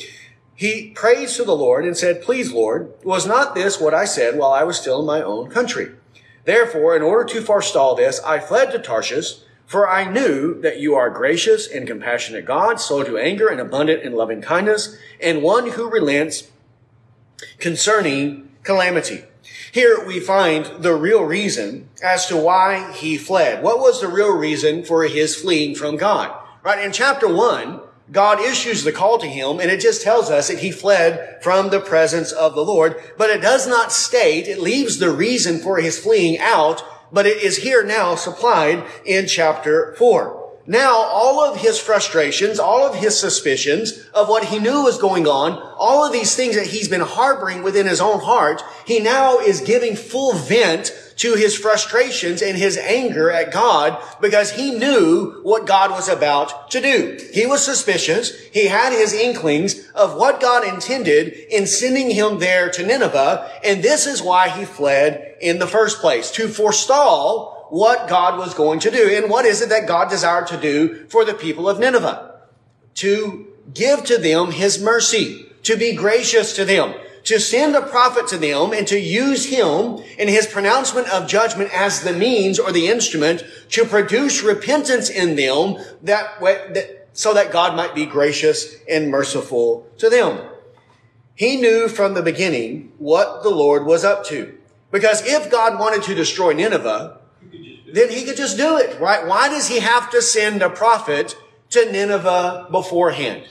He 0.56 0.92
prays 0.92 1.36
to 1.36 1.44
the 1.44 1.56
Lord 1.56 1.84
and 1.84 1.98
said, 1.98 2.22
Please, 2.22 2.54
Lord, 2.54 2.94
was 3.04 3.26
not 3.26 3.56
this 3.56 3.82
what 3.82 3.96
I 3.96 4.06
said 4.06 4.38
while 4.38 4.52
I 4.52 4.64
was 4.64 4.80
still 4.80 5.00
in 5.00 5.08
my 5.08 5.22
own 5.24 5.50
country? 5.50 5.92
Therefore, 6.46 6.96
in 6.96 7.02
order 7.02 7.26
to 7.34 7.42
forestall 7.42 7.96
this, 7.96 8.20
I 8.24 8.40
fled 8.40 8.72
to 8.72 8.80
Tarshish, 8.80 9.40
for 9.66 9.90
I 9.90 10.10
knew 10.10 10.62
that 10.62 10.80
you 10.80 10.94
are 10.94 11.10
gracious 11.10 11.68
and 11.68 11.88
compassionate 11.88 12.46
God, 12.46 12.80
slow 12.80 13.04
to 13.04 13.18
anger 13.18 13.48
and 13.48 13.60
abundant 13.60 14.04
in 14.04 14.14
loving 14.14 14.42
kindness, 14.42 14.96
and 15.20 15.42
one 15.42 15.72
who 15.72 15.90
relents 15.90 16.52
concerning 17.58 18.50
calamity. 18.64 19.24
Here 19.72 20.06
we 20.06 20.20
find 20.20 20.84
the 20.84 20.96
real 20.96 21.24
reason 21.24 21.90
as 22.02 22.26
to 22.28 22.38
why 22.38 22.92
he 22.94 23.18
fled. 23.18 23.64
What 23.64 23.80
was 23.80 24.02
the 24.02 24.08
real 24.08 24.36
reason 24.36 24.84
for 24.84 25.04
his 25.04 25.36
fleeing 25.36 25.76
from 25.76 25.98
God? 25.98 26.36
Right? 26.64 26.84
In 26.84 26.92
chapter 26.92 27.28
one, 27.28 27.82
God 28.12 28.40
issues 28.40 28.84
the 28.84 28.92
call 28.92 29.18
to 29.20 29.28
him 29.28 29.60
and 29.60 29.72
it 29.72 29.80
just 29.80 30.02
tells 30.02 30.30
us 30.30 30.48
that 30.48 30.60
he 30.60 30.72
fled 30.72 31.40
from 31.42 31.70
the 31.70 31.80
presence 31.80 32.32
of 32.32 32.56
the 32.56 32.64
Lord, 32.64 33.02
but 33.18 33.30
it 33.30 33.42
does 33.42 33.68
not 33.68 33.92
state, 33.92 34.48
it 34.48 34.60
leaves 34.60 35.00
the 35.00 35.12
reason 35.12 35.60
for 35.60 35.78
his 35.78 36.00
fleeing 36.00 36.38
out, 36.40 36.84
but 37.12 37.26
it 37.26 37.42
is 37.44 37.58
here 37.58 37.84
now 37.84 38.16
supplied 38.16 38.86
in 39.06 39.28
chapter 39.28 39.96
four. 39.98 40.43
Now, 40.66 40.96
all 40.96 41.44
of 41.44 41.58
his 41.58 41.78
frustrations, 41.78 42.58
all 42.58 42.86
of 42.86 42.96
his 42.96 43.20
suspicions 43.20 44.00
of 44.14 44.30
what 44.30 44.46
he 44.46 44.60
knew 44.60 44.84
was 44.84 44.98
going 44.98 45.28
on, 45.28 45.62
all 45.78 46.06
of 46.06 46.14
these 46.14 46.38
things 46.38 46.56
that 46.56 46.68
he's 46.68 46.88
been 46.88 47.02
harboring 47.02 47.64
within 47.64 47.86
his 47.86 48.00
own 48.00 48.22
heart, 48.22 48.64
he 48.86 49.00
now 49.00 49.40
is 49.40 49.60
giving 49.60 49.98
full 49.98 50.34
vent 50.34 50.94
to 51.18 51.34
his 51.34 51.56
frustrations 51.56 52.42
and 52.42 52.58
his 52.58 52.78
anger 52.78 53.30
at 53.30 53.52
God 53.52 54.02
because 54.22 54.52
he 54.52 54.72
knew 54.72 55.42
what 55.44 55.68
God 55.68 55.92
was 55.92 56.08
about 56.08 56.72
to 56.72 56.82
do. 56.82 57.20
He 57.34 57.46
was 57.46 57.64
suspicious. 57.64 58.34
He 58.52 58.68
had 58.68 58.94
his 58.94 59.14
inklings 59.14 59.90
of 59.92 60.16
what 60.16 60.42
God 60.42 60.66
intended 60.66 61.28
in 61.50 61.68
sending 61.68 62.10
him 62.10 62.40
there 62.40 62.72
to 62.72 62.86
Nineveh. 62.86 63.52
And 63.64 63.84
this 63.84 64.08
is 64.08 64.22
why 64.22 64.50
he 64.50 64.66
fled 64.66 65.36
in 65.42 65.60
the 65.60 65.68
first 65.68 66.00
place, 66.00 66.32
to 66.32 66.48
forestall 66.48 67.53
what 67.70 68.08
God 68.08 68.38
was 68.38 68.54
going 68.54 68.80
to 68.82 68.92
do. 68.92 69.10
And 69.16 69.30
what 69.30 69.46
is 69.46 69.62
it 69.62 69.70
that 69.70 69.88
God 69.88 70.10
desired 70.10 70.48
to 70.48 70.60
do 70.60 71.06
for 71.08 71.26
the 71.26 71.34
people 71.34 71.70
of 71.70 71.80
Nineveh? 71.80 72.40
To 72.96 73.48
give 73.74 74.04
to 74.06 74.18
them 74.18 74.52
his 74.52 74.82
mercy, 74.82 75.46
to 75.64 75.76
be 75.76 75.94
gracious 75.94 76.56
to 76.56 76.66
them, 76.66 76.94
to 77.24 77.40
send 77.40 77.76
a 77.76 77.82
prophet 77.82 78.28
to 78.28 78.38
them 78.38 78.74
and 78.74 78.86
to 78.88 79.00
use 79.00 79.46
him 79.46 80.04
in 80.18 80.28
his 80.28 80.46
pronouncement 80.46 81.08
of 81.10 81.28
judgment 81.28 81.74
as 81.74 82.02
the 82.02 82.14
means 82.14 82.60
or 82.60 82.72
the 82.72 82.88
instrument 82.88 83.44
to 83.70 83.86
produce 83.86 84.44
repentance 84.44 85.10
in 85.10 85.36
them 85.36 85.78
that, 86.02 86.40
that 86.42 87.08
so 87.14 87.34
that 87.34 87.52
God 87.52 87.76
might 87.76 87.96
be 87.96 88.06
gracious 88.06 88.76
and 88.90 89.10
merciful 89.10 89.88
to 90.00 90.10
them. 90.10 90.50
He 91.36 91.58
knew 91.58 91.88
from 91.88 92.14
the 92.14 92.22
beginning 92.22 92.92
what 92.98 93.44
the 93.44 93.50
Lord 93.50 93.86
was 93.86 94.04
up 94.04 94.26
to. 94.26 94.58
Because 94.92 95.26
if 95.26 95.50
God 95.50 95.80
wanted 95.80 96.04
to 96.04 96.16
destroy 96.16 96.54
Nineveh, 96.54 97.20
then 97.94 98.10
he 98.10 98.26
could 98.26 98.38
just 98.38 98.58
do 98.58 98.78
it, 98.78 99.00
right? 99.00 99.26
Why 99.28 99.50
does 99.50 99.68
he 99.68 99.80
have 99.80 100.10
to 100.10 100.22
send 100.22 100.64
a 100.64 100.70
prophet 100.70 101.38
to 101.70 101.92
Nineveh 101.92 102.68
beforehand? 102.72 103.44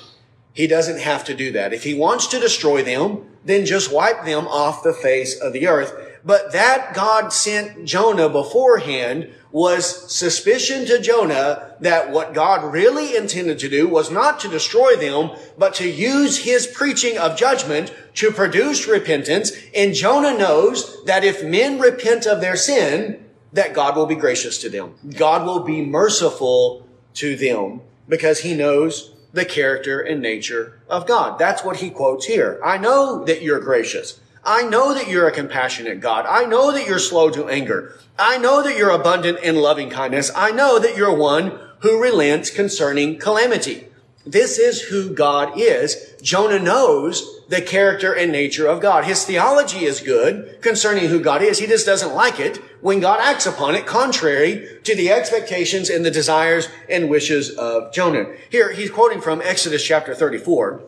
He 0.53 0.67
doesn't 0.67 0.99
have 0.99 1.25
to 1.25 1.35
do 1.35 1.53
that. 1.53 1.73
If 1.73 1.85
he 1.85 1.95
wants 1.95 2.27
to 2.27 2.41
destroy 2.41 2.83
them, 2.83 3.29
then 3.45 3.65
just 3.65 3.93
wipe 3.93 4.25
them 4.25 4.49
off 4.49 4.83
the 4.83 4.93
face 4.93 5.41
of 5.41 5.53
the 5.53 5.69
earth. 5.69 5.95
But 6.25 6.53
that 6.53 6.93
God 6.93 7.33
sent 7.33 7.85
Jonah 7.85 8.29
beforehand 8.29 9.31
was 9.53 10.11
suspicion 10.11 10.87
to 10.87 11.01
Jonah 11.01 11.77
that 11.81 12.11
what 12.11 12.35
God 12.35 12.73
really 12.73 13.17
intended 13.17 13.61
to 13.61 13.69
do 13.69 13.87
was 13.87 14.11
not 14.11 14.41
to 14.41 14.49
destroy 14.49 14.97
them, 14.97 15.31
but 15.57 15.75
to 15.75 15.89
use 15.89 16.39
his 16.39 16.67
preaching 16.67 17.17
of 17.17 17.37
judgment 17.37 17.95
to 18.15 18.33
produce 18.33 18.89
repentance. 18.89 19.53
And 19.75 19.95
Jonah 19.95 20.37
knows 20.37 21.05
that 21.05 21.23
if 21.23 21.45
men 21.45 21.79
repent 21.79 22.27
of 22.27 22.41
their 22.41 22.57
sin, 22.57 23.22
that 23.53 23.75
God 23.75 23.97
will 23.97 24.07
be 24.07 24.15
gracious 24.15 24.59
to 24.59 24.69
them. 24.69 24.95
God 25.17 25.47
will 25.47 25.61
be 25.61 25.85
merciful 25.85 26.87
to 27.15 27.37
them 27.37 27.83
because 28.09 28.41
he 28.41 28.55
knows 28.55 29.15
the 29.33 29.45
character 29.45 30.01
and 30.01 30.21
nature 30.21 30.81
of 30.89 31.07
God. 31.07 31.39
That's 31.39 31.65
what 31.65 31.77
he 31.79 31.91
quotes 31.91 32.27
here. 32.27 32.61
I 32.65 32.79
know 32.79 33.25
that 33.25 33.43
you're 33.43 33.61
gracious. 33.61 34.21
I 34.45 34.63
know 34.63 34.93
that 34.93 35.09
you're 35.09 35.29
a 35.29 35.33
compassionate 35.33 36.01
God. 36.01 36.27
I 36.27 36.45
know 36.45 36.73
that 36.73 36.87
you're 36.87 36.99
slow 36.99 37.31
to 37.31 37.49
anger. 37.49 37.97
I 38.19 38.39
know 38.39 38.63
that 38.63 38.77
you're 38.77 38.91
abundant 38.91 39.39
in 39.39 39.57
loving 39.57 39.89
kindness. 39.89 40.31
I 40.35 40.51
know 40.51 40.79
that 40.79 40.97
you're 40.97 41.17
one 41.17 41.59
who 41.81 42.03
relents 42.03 42.51
concerning 42.51 43.19
calamity. 43.19 43.87
This 44.25 44.59
is 44.59 44.83
who 44.83 45.13
God 45.13 45.59
is. 45.59 46.15
Jonah 46.23 46.61
knows 46.61 47.41
the 47.49 47.61
character 47.61 48.13
and 48.13 48.31
nature 48.31 48.67
of 48.67 48.81
God. 48.81 49.05
His 49.05 49.25
theology 49.25 49.85
is 49.85 50.01
good 50.01 50.63
concerning 50.63 51.09
who 51.09 51.21
God 51.21 51.43
is. 51.43 51.59
He 51.59 51.67
just 51.67 51.87
doesn't 51.87 52.15
like 52.15 52.39
it 52.39 52.59
when 52.81 53.01
God 53.01 53.19
acts 53.21 53.47
upon 53.47 53.75
it 53.75 53.85
contrary 53.85 54.79
to 54.85 54.95
the 54.95 55.11
expectations 55.11 55.91
and 55.91 56.05
the 56.05 56.11
desires 56.11 56.69
and 56.89 57.11
wishes 57.11 57.51
of 57.51 57.93
Jonah. 57.93 58.27
Here, 58.49 58.73
he's 58.73 58.91
quoting 58.91 59.21
from 59.21 59.43
Exodus 59.43 59.85
chapter 59.85 60.15
34. 60.15 60.83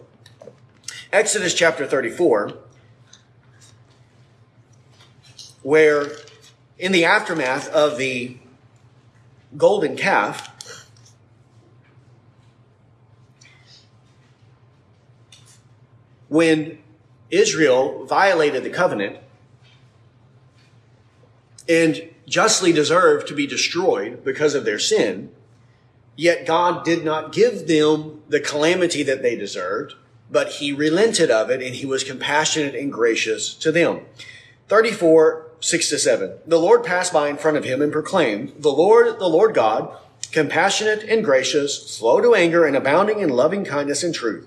Exodus 1.12 1.54
chapter 1.54 1.86
34, 1.86 2.54
where 5.62 6.08
in 6.78 6.92
the 6.92 7.04
aftermath 7.04 7.68
of 7.68 7.98
the 7.98 8.36
golden 9.56 9.96
calf, 9.96 10.50
when 16.34 16.78
Israel 17.30 18.04
violated 18.06 18.62
the 18.64 18.70
covenant 18.70 19.16
and 21.68 22.10
justly 22.26 22.72
deserved 22.72 23.26
to 23.28 23.34
be 23.34 23.46
destroyed 23.46 24.24
because 24.24 24.54
of 24.54 24.64
their 24.64 24.78
sin, 24.78 25.30
Yet 26.16 26.46
God 26.46 26.84
did 26.84 27.04
not 27.04 27.32
give 27.32 27.66
them 27.66 28.22
the 28.28 28.40
calamity 28.40 29.02
that 29.02 29.22
they 29.22 29.36
deserved, 29.36 29.94
but 30.30 30.52
he 30.52 30.72
relented 30.72 31.30
of 31.30 31.50
it 31.50 31.60
and 31.60 31.74
he 31.74 31.86
was 31.86 32.04
compassionate 32.04 32.74
and 32.74 32.92
gracious 32.92 33.54
to 33.54 33.72
them. 33.72 34.02
34, 34.68 35.46
6 35.60 35.88
to 35.88 35.98
7. 35.98 36.32
The 36.46 36.58
Lord 36.58 36.84
passed 36.84 37.12
by 37.12 37.28
in 37.28 37.36
front 37.36 37.56
of 37.56 37.64
him 37.64 37.82
and 37.82 37.92
proclaimed, 37.92 38.52
The 38.58 38.72
Lord, 38.72 39.18
the 39.18 39.28
Lord 39.28 39.54
God, 39.54 39.96
compassionate 40.30 41.02
and 41.02 41.24
gracious, 41.24 41.90
slow 41.90 42.20
to 42.20 42.34
anger 42.34 42.64
and 42.64 42.76
abounding 42.76 43.20
in 43.20 43.30
loving 43.30 43.64
kindness 43.64 44.02
and 44.02 44.14
truth, 44.14 44.46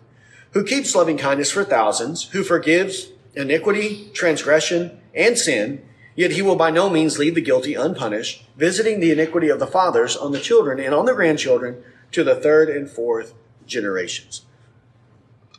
who 0.51 0.63
keeps 0.63 0.95
loving 0.95 1.17
kindness 1.17 1.51
for 1.51 1.63
thousands, 1.63 2.29
who 2.29 2.43
forgives 2.43 3.07
iniquity, 3.35 4.09
transgression, 4.13 4.99
and 5.13 5.37
sin, 5.37 5.83
yet 6.15 6.31
he 6.31 6.41
will 6.41 6.55
by 6.55 6.71
no 6.71 6.89
means 6.89 7.19
leave 7.19 7.35
the 7.35 7.41
guilty 7.41 7.75
unpunished, 7.75 8.43
visiting 8.55 8.99
the 8.99 9.11
iniquity 9.11 9.49
of 9.49 9.59
the 9.59 9.67
fathers 9.67 10.15
on 10.17 10.31
the 10.31 10.39
children 10.39 10.79
and 10.79 10.93
on 10.93 11.05
the 11.05 11.13
grandchildren 11.13 11.83
to 12.11 12.23
the 12.23 12.35
third 12.35 12.69
and 12.69 12.89
fourth 12.89 13.33
generations. 13.65 14.43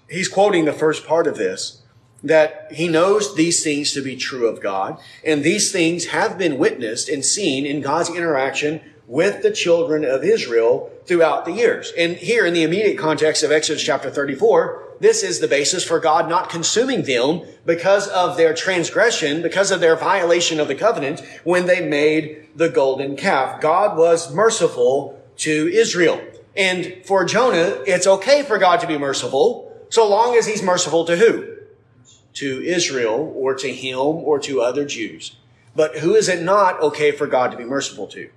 He's 0.09 0.29
quoting 0.29 0.65
the 0.65 0.73
first 0.73 1.07
part 1.07 1.27
of 1.27 1.37
this 1.37 1.83
that 2.23 2.67
he 2.73 2.89
knows 2.89 3.37
these 3.37 3.63
things 3.63 3.93
to 3.93 4.03
be 4.03 4.17
true 4.17 4.49
of 4.49 4.61
God, 4.61 4.99
and 5.25 5.45
these 5.45 5.71
things 5.71 6.07
have 6.07 6.37
been 6.37 6.59
witnessed 6.59 7.09
and 7.09 7.25
seen 7.25 7.65
in 7.65 7.81
God's 7.81 8.11
interaction 8.11 8.81
with 9.09 9.43
the 9.43 9.51
children 9.51 10.05
of 10.05 10.23
Israel 10.23 10.93
throughout 11.07 11.47
the 11.47 11.53
years. 11.53 11.93
And 11.97 12.17
here 12.17 12.45
in 12.45 12.53
the 12.53 12.63
immediate 12.63 12.99
context 12.99 13.43
of 13.43 13.51
Exodus 13.51 13.83
chapter 13.83 14.11
34, 14.11 14.85
this 15.01 15.23
is 15.23 15.41
the 15.41 15.49
basis 15.49 15.83
for 15.83 15.99
God 15.99 16.29
not 16.29 16.51
consuming 16.51 17.03
them 17.03 17.43
because 17.65 18.07
of 18.09 18.37
their 18.37 18.53
transgression, 18.53 19.41
because 19.41 19.71
of 19.71 19.81
their 19.81 19.97
violation 19.97 20.61
of 20.61 20.69
the 20.69 20.75
covenant 20.75 21.21
when 21.43 21.67
they 21.67 21.81
made 21.81 22.49
the 22.55 22.69
golden 22.69 23.17
calf. 23.17 23.61
God 23.63 23.97
was 23.97 24.33
merciful 24.33 25.19
to 25.39 25.69
Israel. 25.69 26.21
And 26.55 27.01
for 27.05 27.25
Jonah, 27.25 27.83
it's 27.87 28.07
okay 28.07 28.43
for 28.43 28.59
God 28.59 28.81
to 28.81 28.87
be 28.87 28.99
merciful 28.99 29.65
so 29.89 30.07
long 30.07 30.37
as 30.37 30.47
he's 30.47 30.63
merciful 30.63 31.07
to 31.07 31.17
who? 31.17 31.57
To 32.35 32.63
Israel 32.63 33.33
or 33.35 33.55
to 33.55 33.73
him 33.73 33.99
or 33.99 34.39
to 34.41 34.61
other 34.61 34.85
Jews. 34.85 35.37
But 35.75 35.99
who 35.99 36.15
is 36.15 36.29
it 36.29 36.43
not 36.43 36.81
okay 36.81 37.13
for 37.13 37.27
God 37.27 37.53
to 37.53 37.57
be 37.57 37.65
merciful 37.65 38.07
to? 38.09 38.29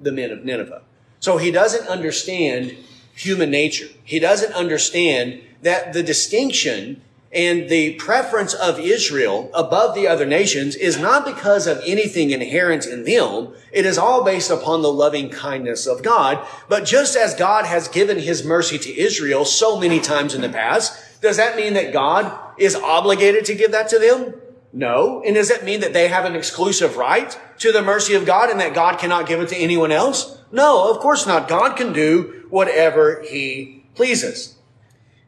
The 0.00 0.12
men 0.12 0.30
of 0.30 0.44
Nineveh. 0.44 0.82
So 1.20 1.36
he 1.38 1.50
doesn't 1.50 1.88
understand 1.88 2.76
human 3.14 3.50
nature. 3.50 3.88
He 4.04 4.18
doesn't 4.18 4.52
understand 4.52 5.42
that 5.62 5.92
the 5.92 6.02
distinction 6.02 7.02
and 7.30 7.68
the 7.68 7.94
preference 7.94 8.54
of 8.54 8.78
Israel 8.78 9.50
above 9.52 9.94
the 9.94 10.06
other 10.06 10.24
nations 10.24 10.74
is 10.74 10.98
not 10.98 11.26
because 11.26 11.66
of 11.66 11.82
anything 11.84 12.30
inherent 12.30 12.86
in 12.86 13.04
them. 13.04 13.52
It 13.70 13.84
is 13.84 13.98
all 13.98 14.24
based 14.24 14.50
upon 14.50 14.80
the 14.80 14.92
loving 14.92 15.28
kindness 15.28 15.86
of 15.86 16.02
God. 16.02 16.46
But 16.68 16.86
just 16.86 17.16
as 17.16 17.34
God 17.34 17.66
has 17.66 17.88
given 17.88 18.18
his 18.18 18.44
mercy 18.44 18.78
to 18.78 18.98
Israel 18.98 19.44
so 19.44 19.78
many 19.78 20.00
times 20.00 20.34
in 20.34 20.40
the 20.40 20.48
past, 20.48 21.20
does 21.20 21.36
that 21.36 21.56
mean 21.56 21.74
that 21.74 21.92
God 21.92 22.32
is 22.56 22.74
obligated 22.74 23.44
to 23.46 23.54
give 23.54 23.72
that 23.72 23.88
to 23.90 23.98
them? 23.98 24.34
No. 24.72 25.22
And 25.24 25.34
does 25.34 25.48
that 25.48 25.64
mean 25.64 25.80
that 25.80 25.92
they 25.92 26.08
have 26.08 26.24
an 26.24 26.36
exclusive 26.36 26.96
right 26.96 27.38
to 27.58 27.72
the 27.72 27.82
mercy 27.82 28.14
of 28.14 28.26
God 28.26 28.50
and 28.50 28.60
that 28.60 28.74
God 28.74 28.98
cannot 28.98 29.26
give 29.26 29.40
it 29.40 29.48
to 29.48 29.56
anyone 29.56 29.92
else? 29.92 30.38
No, 30.52 30.90
of 30.90 30.98
course 30.98 31.26
not. 31.26 31.48
God 31.48 31.76
can 31.76 31.92
do 31.92 32.46
whatever 32.50 33.22
he 33.22 33.84
pleases. 33.94 34.56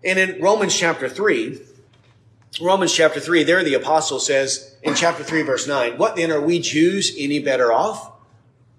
And 0.05 0.19
in 0.19 0.41
Romans 0.41 0.77
chapter 0.77 1.09
3, 1.09 1.61
Romans 2.61 2.93
chapter 2.93 3.21
3, 3.21 3.45
there 3.45 3.63
the 3.63 3.75
apostle 3.75 4.19
says 4.19 4.77
in 4.83 4.95
chapter 4.95 5.23
3 5.23 5.43
verse 5.43 5.67
9, 5.67 5.99
what 5.99 6.17
then 6.17 6.31
are 6.31 6.41
we 6.41 6.59
Jews 6.59 7.15
any 7.19 7.39
better 7.39 7.73
off? 7.73 8.13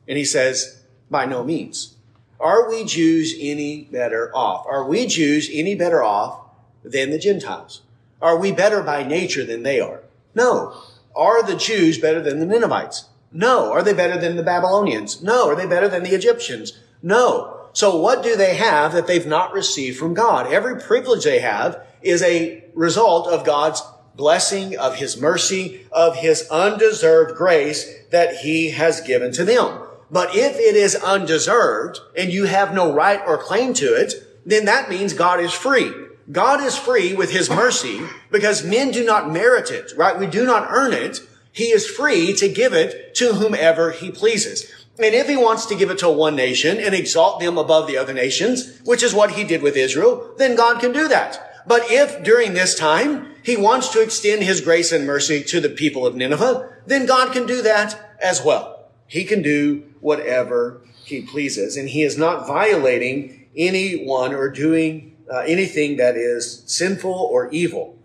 And 0.08 0.18
he 0.18 0.25
says, 0.25 0.84
by 1.10 1.25
no 1.25 1.44
means. 1.44 1.96
Are 2.39 2.70
we 2.70 2.86
Jews 2.86 3.36
any 3.39 3.84
better 3.84 4.36
off? 4.36 4.65
Are 4.68 4.88
we 4.88 5.06
Jews 5.06 5.50
any 5.51 5.75
better 5.75 6.03
off 6.03 6.48
than 6.84 7.12
the 7.12 7.20
Gentiles? 7.20 7.82
Are 8.20 8.38
we 8.38 8.51
better 8.51 8.82
by 8.82 9.03
nature 9.03 9.46
than 9.46 9.63
they 9.63 9.80
are? 9.80 10.00
No. 10.36 10.76
Are 11.15 11.44
the 11.44 11.56
Jews 11.56 11.98
better 11.98 12.22
than 12.22 12.39
the 12.39 12.46
Ninevites? 12.46 13.06
No. 13.32 13.72
Are 13.72 13.84
they 13.84 13.94
better 13.94 14.20
than 14.20 14.36
the 14.36 14.44
Babylonians? 14.44 15.22
No. 15.22 15.50
Are 15.50 15.56
they 15.56 15.67
better 15.67 15.88
than 15.88 16.04
the 16.04 16.15
Egyptians? 16.15 16.80
No. 17.02 17.58
So 17.74 17.96
what 17.98 18.24
do 18.24 18.36
they 18.36 18.56
have 18.56 18.94
that 18.94 19.08
they've 19.08 19.26
not 19.26 19.54
received 19.54 19.98
from 19.98 20.13
God? 20.13 20.52
Every 20.52 20.80
privilege 20.80 21.24
they 21.24 21.39
have 21.39 21.82
is 22.02 22.22
a 22.22 22.63
result 22.74 23.28
of 23.28 23.46
God's 23.46 23.82
blessing, 24.15 24.78
of 24.78 24.96
His 24.96 25.20
mercy, 25.20 25.88
of 25.91 26.17
His 26.17 26.48
undeserved 26.50 27.36
grace 27.36 27.89
that 28.12 28.38
He 28.38 28.72
has 28.72 29.02
given 29.02 29.32
to 29.34 29.46
them. 29.46 29.84
But 30.10 30.36
if 30.36 30.58
it 30.58 30.76
is 30.76 30.96
undeserved 30.96 32.00
and 32.17 32.32
you 32.32 32.46
have 32.46 32.74
no 32.74 32.94
right 32.94 33.22
or 33.26 33.38
claim 33.38 33.74
to 33.76 33.94
it, 33.94 34.13
then 34.46 34.65
that 34.65 34.89
means 34.89 35.13
God 35.13 35.39
is 35.39 35.54
free. 35.54 35.94
God 36.29 36.62
is 36.62 36.77
free 36.77 37.13
with 37.13 37.31
his 37.31 37.49
mercy 37.49 38.01
because 38.29 38.63
men 38.63 38.91
do 38.91 39.05
not 39.05 39.31
merit 39.31 39.71
it, 39.71 39.91
right? 39.97 40.19
We 40.19 40.27
do 40.27 40.45
not 40.45 40.67
earn 40.69 40.93
it. 40.93 41.19
He 41.51 41.65
is 41.65 41.88
free 41.88 42.34
to 42.34 42.47
give 42.47 42.73
it 42.73 43.15
to 43.15 43.34
whomever 43.34 43.91
he 43.91 44.12
pleases. 44.12 44.71
And 44.97 45.15
if 45.15 45.27
he 45.27 45.36
wants 45.36 45.65
to 45.67 45.75
give 45.75 45.89
it 45.89 45.97
to 45.99 46.10
one 46.10 46.36
nation 46.36 46.77
and 46.77 46.93
exalt 46.93 47.39
them 47.39 47.57
above 47.57 47.88
the 47.88 47.97
other 47.97 48.13
nations, 48.13 48.79
which 48.86 49.01
is 49.01 49.13
what 49.13 49.31
he 49.31 49.43
did 49.43 49.62
with 49.62 49.75
Israel, 49.75 50.34
then 50.38 50.55
God 50.55 50.79
can 50.79 50.91
do 50.91 51.07
that. 51.07 51.63
But 51.65 51.84
if 51.91 52.23
during 52.23 52.53
this 52.53 52.75
time 52.75 53.34
he 53.43 53.57
wants 53.57 53.89
to 53.89 54.01
extend 54.01 54.43
his 54.43 54.62
grace 54.62 54.91
and 54.91 55.05
mercy 55.05 55.43
to 55.43 55.60
the 55.60 55.69
people 55.69 56.05
of 56.05 56.15
Nineveh, 56.15 56.69
then 56.86 57.05
God 57.05 57.34
can 57.34 57.45
do 57.45 57.62
that 57.62 58.15
as 58.21 58.43
well. 58.43 58.89
He 59.07 59.23
can 59.23 59.41
do 59.41 59.84
whatever 59.99 60.81
he 61.03 61.21
pleases. 61.21 61.77
And 61.77 61.89
he 61.89 62.03
is 62.03 62.17
not 62.17 62.47
violating 62.47 63.47
anyone 63.55 64.34
or 64.34 64.49
doing 64.49 65.11
uh, 65.32 65.39
anything 65.48 65.98
that 65.98 66.15
is 66.15 66.63
sinful 66.65 67.12
or 67.12 67.50
evil, 67.50 67.98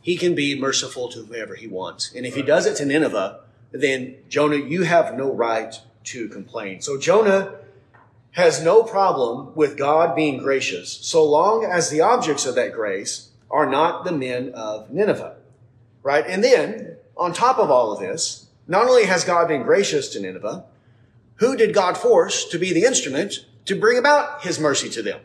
he 0.00 0.16
can 0.16 0.34
be 0.34 0.58
merciful 0.58 1.08
to 1.10 1.24
whoever 1.24 1.54
he 1.54 1.66
wants. 1.66 2.12
And 2.14 2.24
if 2.24 2.34
he 2.34 2.42
does 2.42 2.64
it 2.64 2.76
to 2.76 2.86
Nineveh, 2.86 3.40
then 3.70 4.16
Jonah, 4.28 4.56
you 4.56 4.84
have 4.84 5.16
no 5.16 5.30
right 5.30 5.78
to 6.04 6.28
complain. 6.28 6.80
So 6.80 6.98
Jonah 6.98 7.56
has 8.32 8.62
no 8.62 8.82
problem 8.82 9.54
with 9.54 9.76
God 9.76 10.16
being 10.16 10.38
gracious 10.38 10.92
so 10.92 11.24
long 11.24 11.64
as 11.64 11.90
the 11.90 12.00
objects 12.00 12.46
of 12.46 12.54
that 12.54 12.72
grace 12.72 13.30
are 13.50 13.68
not 13.68 14.04
the 14.04 14.12
men 14.12 14.52
of 14.54 14.90
Nineveh. 14.90 15.36
Right? 16.02 16.24
And 16.26 16.42
then, 16.42 16.96
on 17.16 17.32
top 17.32 17.58
of 17.58 17.70
all 17.70 17.92
of 17.92 18.00
this, 18.00 18.46
not 18.66 18.86
only 18.86 19.04
has 19.04 19.24
God 19.24 19.48
been 19.48 19.62
gracious 19.62 20.08
to 20.10 20.20
Nineveh, 20.20 20.64
who 21.36 21.56
did 21.56 21.74
God 21.74 21.98
force 21.98 22.46
to 22.48 22.58
be 22.58 22.72
the 22.72 22.84
instrument 22.84 23.44
to 23.68 23.78
bring 23.78 23.96
about 23.96 24.42
his 24.42 24.58
mercy 24.58 24.90
to 24.90 25.02
them? 25.02 25.20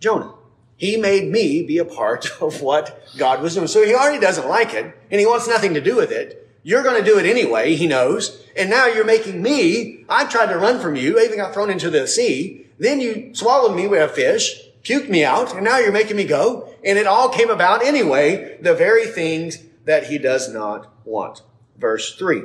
Jonah. 0.00 0.34
He 0.76 0.96
made 0.96 1.28
me 1.30 1.64
be 1.64 1.78
a 1.78 1.84
part 1.84 2.30
of 2.40 2.62
what 2.62 3.02
God 3.16 3.42
was 3.42 3.54
doing. 3.54 3.66
So 3.66 3.84
he 3.84 3.94
already 3.94 4.20
doesn't 4.20 4.48
like 4.48 4.72
it 4.74 4.96
and 5.10 5.20
he 5.20 5.26
wants 5.26 5.48
nothing 5.48 5.74
to 5.74 5.80
do 5.80 5.96
with 5.96 6.10
it. 6.10 6.48
You're 6.62 6.82
going 6.82 7.02
to 7.02 7.10
do 7.10 7.18
it 7.18 7.26
anyway, 7.26 7.74
he 7.74 7.86
knows. 7.86 8.44
And 8.56 8.68
now 8.68 8.86
you're 8.86 9.04
making 9.04 9.42
me, 9.42 10.04
I 10.08 10.24
tried 10.26 10.52
to 10.52 10.58
run 10.58 10.80
from 10.80 10.96
you, 10.96 11.18
I 11.18 11.22
even 11.22 11.38
got 11.38 11.54
thrown 11.54 11.70
into 11.70 11.90
the 11.90 12.06
sea. 12.06 12.66
Then 12.78 13.00
you 13.00 13.34
swallowed 13.34 13.74
me 13.74 13.88
with 13.88 14.02
a 14.02 14.12
fish, 14.12 14.60
puked 14.82 15.08
me 15.08 15.24
out, 15.24 15.54
and 15.54 15.64
now 15.64 15.78
you're 15.78 15.92
making 15.92 16.16
me 16.16 16.24
go. 16.24 16.68
And 16.84 16.98
it 16.98 17.06
all 17.06 17.28
came 17.28 17.50
about 17.50 17.82
anyway, 17.82 18.58
the 18.60 18.74
very 18.74 19.06
things 19.06 19.58
that 19.84 20.08
he 20.08 20.18
does 20.18 20.52
not 20.52 20.92
want. 21.04 21.42
Verse 21.76 22.14
three. 22.14 22.42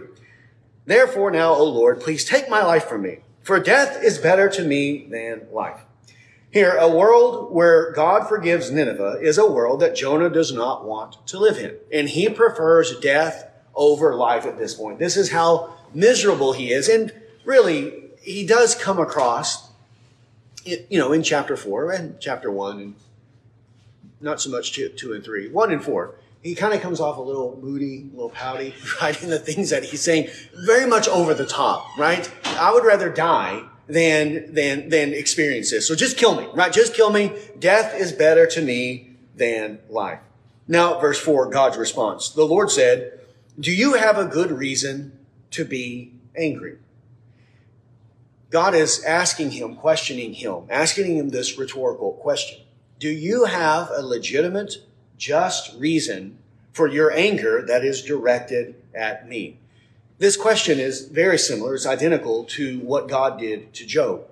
Therefore 0.85 1.31
now, 1.31 1.53
O 1.53 1.65
Lord, 1.65 1.99
please 1.99 2.25
take 2.25 2.49
my 2.49 2.63
life 2.63 2.85
from 2.85 3.01
me, 3.01 3.19
for 3.43 3.59
death 3.59 4.01
is 4.03 4.17
better 4.17 4.49
to 4.49 4.63
me 4.63 5.05
than 5.09 5.47
life. 5.51 5.81
Here, 6.51 6.75
a 6.77 6.87
world 6.87 7.51
where 7.51 7.91
God 7.91 8.27
forgives 8.27 8.71
Nineveh 8.71 9.19
is 9.21 9.37
a 9.37 9.51
world 9.51 9.79
that 9.79 9.95
Jonah 9.95 10.29
does 10.29 10.51
not 10.51 10.85
want 10.85 11.25
to 11.27 11.39
live 11.39 11.57
in. 11.57 11.75
And 11.91 12.07
he 12.07 12.29
prefers 12.29 12.99
death 12.99 13.49
over 13.73 14.13
life 14.15 14.45
at 14.45 14.57
this 14.57 14.75
point. 14.75 14.99
This 14.99 15.17
is 15.17 15.31
how 15.31 15.73
miserable 15.93 16.53
he 16.53 16.71
is. 16.71 16.87
And 16.87 17.11
really, 17.43 18.11
he 18.21 18.45
does 18.45 18.75
come 18.75 18.99
across, 18.99 19.71
you 20.63 20.99
know, 20.99 21.11
in 21.11 21.23
chapter 21.23 21.57
four 21.57 21.91
and 21.91 22.19
chapter 22.19 22.51
one, 22.51 22.79
and 22.79 22.95
not 24.21 24.39
so 24.39 24.49
much 24.49 24.73
two, 24.73 24.89
two 24.89 25.13
and 25.13 25.23
three, 25.23 25.49
one 25.49 25.71
and 25.71 25.83
four. 25.83 26.15
He 26.43 26.55
kind 26.55 26.73
of 26.73 26.81
comes 26.81 26.99
off 26.99 27.17
a 27.17 27.21
little 27.21 27.57
moody, 27.61 28.09
a 28.11 28.15
little 28.15 28.29
pouty? 28.29 28.75
In 29.21 29.29
the 29.29 29.39
things 29.39 29.69
that 29.69 29.85
he's 29.85 30.01
saying, 30.01 30.29
very 30.65 30.85
much 30.85 31.07
over 31.07 31.33
the 31.33 31.45
top, 31.45 31.97
right? 31.97 32.29
I 32.45 32.73
would 32.73 32.83
rather 32.83 33.09
die 33.09 33.63
than, 33.87 34.53
than, 34.53 34.89
than 34.89 35.13
experience 35.13 35.71
this. 35.71 35.87
So 35.87 35.95
just 35.95 36.17
kill 36.17 36.35
me, 36.35 36.47
right? 36.53 36.71
Just 36.71 36.93
kill 36.93 37.11
me. 37.11 37.31
Death 37.57 37.95
is 37.95 38.11
better 38.11 38.45
to 38.47 38.61
me 38.61 39.15
than 39.35 39.79
life. 39.89 40.19
Now, 40.67 40.99
verse 40.99 41.19
four, 41.19 41.49
God's 41.49 41.77
response. 41.77 42.29
The 42.29 42.45
Lord 42.45 42.69
said, 42.69 43.21
do 43.59 43.71
you 43.71 43.93
have 43.93 44.17
a 44.17 44.25
good 44.25 44.51
reason 44.51 45.17
to 45.51 45.63
be 45.63 46.13
angry? 46.35 46.77
God 48.49 48.75
is 48.75 49.03
asking 49.03 49.51
him, 49.51 49.75
questioning 49.75 50.33
him, 50.33 50.65
asking 50.69 51.17
him 51.17 51.29
this 51.29 51.57
rhetorical 51.57 52.13
question. 52.13 52.61
Do 52.99 53.09
you 53.09 53.45
have 53.45 53.89
a 53.91 54.01
legitimate, 54.01 54.75
just 55.23 55.73
reason 55.77 56.37
for 56.73 56.85
your 56.85 57.09
anger 57.11 57.63
that 57.65 57.85
is 57.85 58.01
directed 58.01 58.75
at 58.93 59.29
me? 59.29 59.57
This 60.17 60.35
question 60.35 60.79
is 60.79 61.07
very 61.07 61.37
similar. 61.37 61.75
It's 61.75 61.85
identical 61.85 62.43
to 62.45 62.79
what 62.81 63.07
God 63.07 63.39
did 63.39 63.73
to 63.75 63.85
Job. 63.85 64.25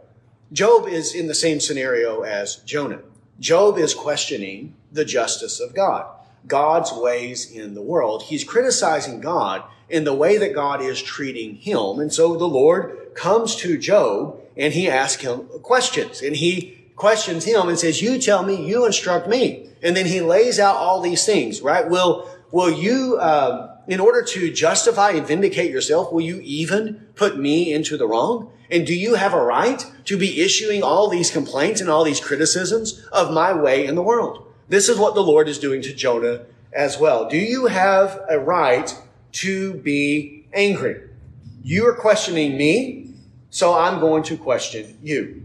Job 0.52 0.90
is 0.90 1.16
in 1.16 1.28
the 1.28 1.34
same 1.34 1.62
scenario 1.62 2.24
as 2.24 2.58
Jonah. 2.58 3.00
Job 3.40 3.78
is 3.78 3.94
questioning 3.94 4.76
the 4.92 5.06
justice 5.06 5.62
of 5.62 5.74
God, 5.74 6.08
God's 6.46 6.92
ways 6.92 7.50
in 7.50 7.74
the 7.74 7.82
world. 7.82 8.24
He's 8.24 8.44
criticizing 8.44 9.22
God 9.22 9.64
in 9.90 10.04
the 10.04 10.14
way 10.14 10.38
that 10.38 10.54
God 10.54 10.82
is 10.82 11.02
treating 11.02 11.56
him. 11.56 12.00
And 12.00 12.12
so 12.12 12.36
the 12.36 12.50
Lord 12.50 13.12
comes 13.16 13.56
to 13.58 13.78
Job 13.78 14.42
and 14.58 14.74
he 14.74 14.90
asks 14.90 15.24
him 15.24 15.48
questions 15.64 16.22
and 16.22 16.36
he 16.36 16.81
questions 17.02 17.46
him 17.46 17.68
and 17.68 17.80
says, 17.80 18.00
you 18.00 18.22
tell 18.22 18.44
me, 18.44 18.64
you 18.64 18.86
instruct 18.86 19.28
me. 19.28 19.68
And 19.82 19.98
then 19.98 20.06
he 20.06 20.22
lays 20.22 20.60
out 20.60 20.76
all 20.76 21.02
these 21.02 21.26
things, 21.26 21.60
right? 21.60 21.90
Will, 21.90 22.30
will 22.52 22.70
you, 22.70 23.18
uh, 23.18 23.76
in 23.88 24.00
order 24.00 24.22
to 24.22 24.54
justify 24.54 25.10
and 25.10 25.26
vindicate 25.26 25.72
yourself, 25.72 26.14
will 26.14 26.22
you 26.22 26.40
even 26.44 27.08
put 27.16 27.40
me 27.40 27.74
into 27.74 27.98
the 27.98 28.06
wrong? 28.06 28.52
And 28.70 28.86
do 28.86 28.94
you 28.94 29.16
have 29.16 29.34
a 29.34 29.44
right 29.44 29.84
to 30.06 30.16
be 30.16 30.42
issuing 30.42 30.84
all 30.84 31.10
these 31.10 31.32
complaints 31.32 31.82
and 31.82 31.90
all 31.90 32.04
these 32.04 32.20
criticisms 32.20 33.04
of 33.12 33.34
my 33.34 33.52
way 33.52 33.88
in 33.88 33.96
the 33.96 34.04
world? 34.04 34.46
This 34.70 34.88
is 34.88 35.00
what 35.00 35.16
the 35.16 35.24
Lord 35.24 35.50
is 35.50 35.58
doing 35.58 35.82
to 35.82 35.96
Jonah 35.96 36.46
as 36.72 37.00
well. 37.00 37.28
Do 37.28 37.38
you 37.38 37.66
have 37.66 38.22
a 38.30 38.38
right 38.38 38.96
to 39.44 39.74
be 39.74 40.46
angry? 40.54 41.02
You 41.64 41.88
are 41.88 41.96
questioning 41.96 42.56
me, 42.58 43.16
so 43.50 43.74
I'm 43.74 44.00
going 44.00 44.22
to 44.24 44.38
question 44.38 45.00
you. 45.02 45.41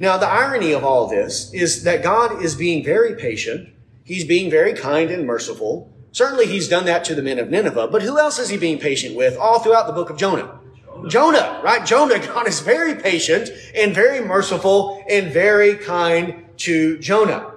Now, 0.00 0.16
the 0.16 0.26
irony 0.26 0.72
of 0.72 0.82
all 0.82 1.06
this 1.06 1.52
is 1.52 1.84
that 1.84 2.02
God 2.02 2.42
is 2.42 2.54
being 2.54 2.82
very 2.82 3.14
patient. 3.14 3.68
He's 4.02 4.24
being 4.24 4.50
very 4.50 4.72
kind 4.72 5.10
and 5.10 5.26
merciful. 5.26 5.92
Certainly, 6.10 6.46
he's 6.46 6.68
done 6.68 6.86
that 6.86 7.04
to 7.04 7.14
the 7.14 7.22
men 7.22 7.38
of 7.38 7.50
Nineveh, 7.50 7.88
but 7.88 8.00
who 8.00 8.18
else 8.18 8.38
is 8.38 8.48
he 8.48 8.56
being 8.56 8.78
patient 8.78 9.14
with 9.14 9.36
all 9.36 9.60
throughout 9.60 9.86
the 9.86 9.92
book 9.92 10.08
of 10.08 10.16
Jonah? 10.16 10.58
Jonah, 11.06 11.60
right? 11.62 11.84
Jonah, 11.84 12.18
God 12.26 12.48
is 12.48 12.60
very 12.60 12.94
patient 12.94 13.50
and 13.76 13.94
very 13.94 14.20
merciful 14.20 15.04
and 15.08 15.30
very 15.30 15.76
kind 15.76 16.46
to 16.56 16.98
Jonah. 16.98 17.52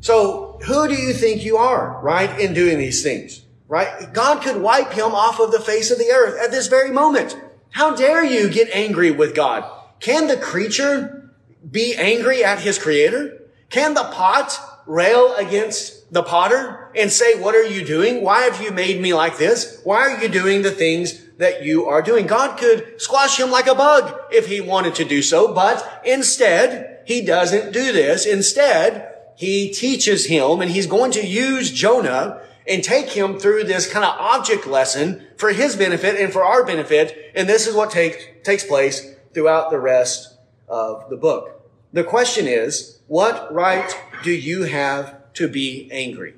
So, 0.00 0.58
who 0.66 0.88
do 0.88 0.94
you 0.94 1.12
think 1.12 1.44
you 1.44 1.56
are, 1.56 2.00
right, 2.02 2.38
in 2.38 2.52
doing 2.52 2.78
these 2.78 3.04
things, 3.04 3.42
right? 3.68 4.12
God 4.12 4.42
could 4.42 4.60
wipe 4.60 4.92
him 4.92 5.14
off 5.14 5.38
of 5.38 5.52
the 5.52 5.60
face 5.60 5.92
of 5.92 5.98
the 5.98 6.10
earth 6.10 6.36
at 6.42 6.50
this 6.50 6.66
very 6.66 6.90
moment. 6.90 7.40
How 7.70 7.94
dare 7.94 8.24
you 8.24 8.50
get 8.50 8.68
angry 8.72 9.12
with 9.12 9.36
God? 9.36 9.64
Can 10.00 10.26
the 10.26 10.36
creature 10.36 11.23
be 11.70 11.94
angry 11.96 12.44
at 12.44 12.60
his 12.60 12.78
creator? 12.78 13.42
Can 13.70 13.94
the 13.94 14.04
pot 14.04 14.58
rail 14.86 15.34
against 15.36 16.12
the 16.12 16.22
potter 16.22 16.90
and 16.94 17.10
say, 17.10 17.40
what 17.40 17.54
are 17.54 17.66
you 17.66 17.84
doing? 17.84 18.22
Why 18.22 18.42
have 18.42 18.62
you 18.62 18.70
made 18.70 19.00
me 19.00 19.14
like 19.14 19.38
this? 19.38 19.80
Why 19.84 19.96
are 20.08 20.22
you 20.22 20.28
doing 20.28 20.62
the 20.62 20.70
things 20.70 21.20
that 21.38 21.64
you 21.64 21.86
are 21.86 22.02
doing? 22.02 22.26
God 22.26 22.58
could 22.58 23.00
squash 23.00 23.40
him 23.40 23.50
like 23.50 23.66
a 23.66 23.74
bug 23.74 24.14
if 24.30 24.46
he 24.46 24.60
wanted 24.60 24.94
to 24.96 25.04
do 25.04 25.22
so, 25.22 25.52
but 25.52 26.02
instead, 26.04 27.02
he 27.06 27.22
doesn't 27.22 27.72
do 27.72 27.92
this. 27.92 28.26
Instead, 28.26 29.12
he 29.36 29.72
teaches 29.72 30.26
him 30.26 30.60
and 30.60 30.70
he's 30.70 30.86
going 30.86 31.12
to 31.12 31.26
use 31.26 31.72
Jonah 31.72 32.40
and 32.66 32.82
take 32.82 33.10
him 33.10 33.38
through 33.38 33.64
this 33.64 33.90
kind 33.90 34.04
of 34.04 34.18
object 34.18 34.66
lesson 34.66 35.26
for 35.36 35.50
his 35.50 35.76
benefit 35.76 36.18
and 36.18 36.32
for 36.32 36.44
our 36.44 36.64
benefit. 36.64 37.32
And 37.34 37.48
this 37.48 37.66
is 37.66 37.74
what 37.74 37.90
take, 37.90 38.44
takes 38.44 38.64
place 38.64 39.14
throughout 39.34 39.70
the 39.70 39.78
rest 39.78 40.33
of 40.68 41.08
the 41.10 41.16
book. 41.16 41.62
The 41.92 42.04
question 42.04 42.46
is, 42.46 42.98
what 43.06 43.52
right 43.52 43.96
do 44.22 44.32
you 44.32 44.64
have 44.64 45.32
to 45.34 45.48
be 45.48 45.88
angry? 45.92 46.34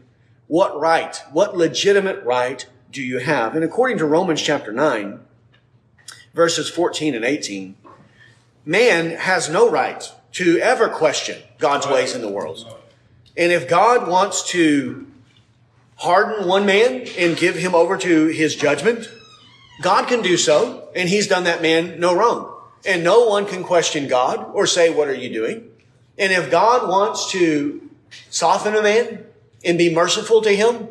What 0.49 0.79
right, 0.79 1.17
what 1.33 1.57
legitimate 1.57 2.25
right 2.25 2.67
do 2.93 3.03
you 3.03 3.19
have? 3.19 3.55
And 3.55 3.65
according 3.65 3.99
to 3.99 4.05
Romans 4.05 4.43
chapter 4.43 4.73
9, 4.73 5.21
verses 6.35 6.69
14 6.69 7.15
and 7.15 7.25
18, 7.25 7.77
man 8.65 9.11
has 9.11 9.49
no 9.49 9.71
right 9.71 10.13
to 10.33 10.59
ever 10.59 10.89
question 10.89 11.43
God's 11.59 11.87
ways 11.87 12.15
in 12.15 12.21
the 12.21 12.29
world. 12.29 12.67
And 13.37 13.53
if 13.53 13.69
God 13.69 14.09
wants 14.09 14.49
to 14.51 15.07
harden 15.97 16.47
one 16.47 16.67
man 16.67 17.07
and 17.19 17.37
give 17.37 17.57
him 17.57 17.75
over 17.75 17.97
to 17.97 18.27
his 18.27 18.55
judgment, 18.55 19.11
God 19.83 20.09
can 20.09 20.23
do 20.23 20.37
so, 20.37 20.89
and 20.95 21.09
he's 21.09 21.27
done 21.27 21.45
that 21.45 21.63
man 21.63 21.99
no 21.99 22.15
wrong. 22.15 22.56
And 22.87 23.03
no 23.03 23.27
one 23.27 23.47
can 23.47 23.65
question 23.65 24.09
God 24.09 24.51
or 24.55 24.67
say, 24.67 24.91
what 24.91 25.09
are 25.09 25.15
you 25.15 25.33
doing? 25.33 25.71
And 26.19 26.33
if 26.33 26.51
God 26.51 26.89
wants 26.89 27.31
to 27.33 27.91
soften 28.31 28.75
a 28.75 28.83
man 28.83 29.25
and 29.65 29.77
be 29.77 29.95
merciful 29.95 30.41
to 30.43 30.51
him, 30.51 30.89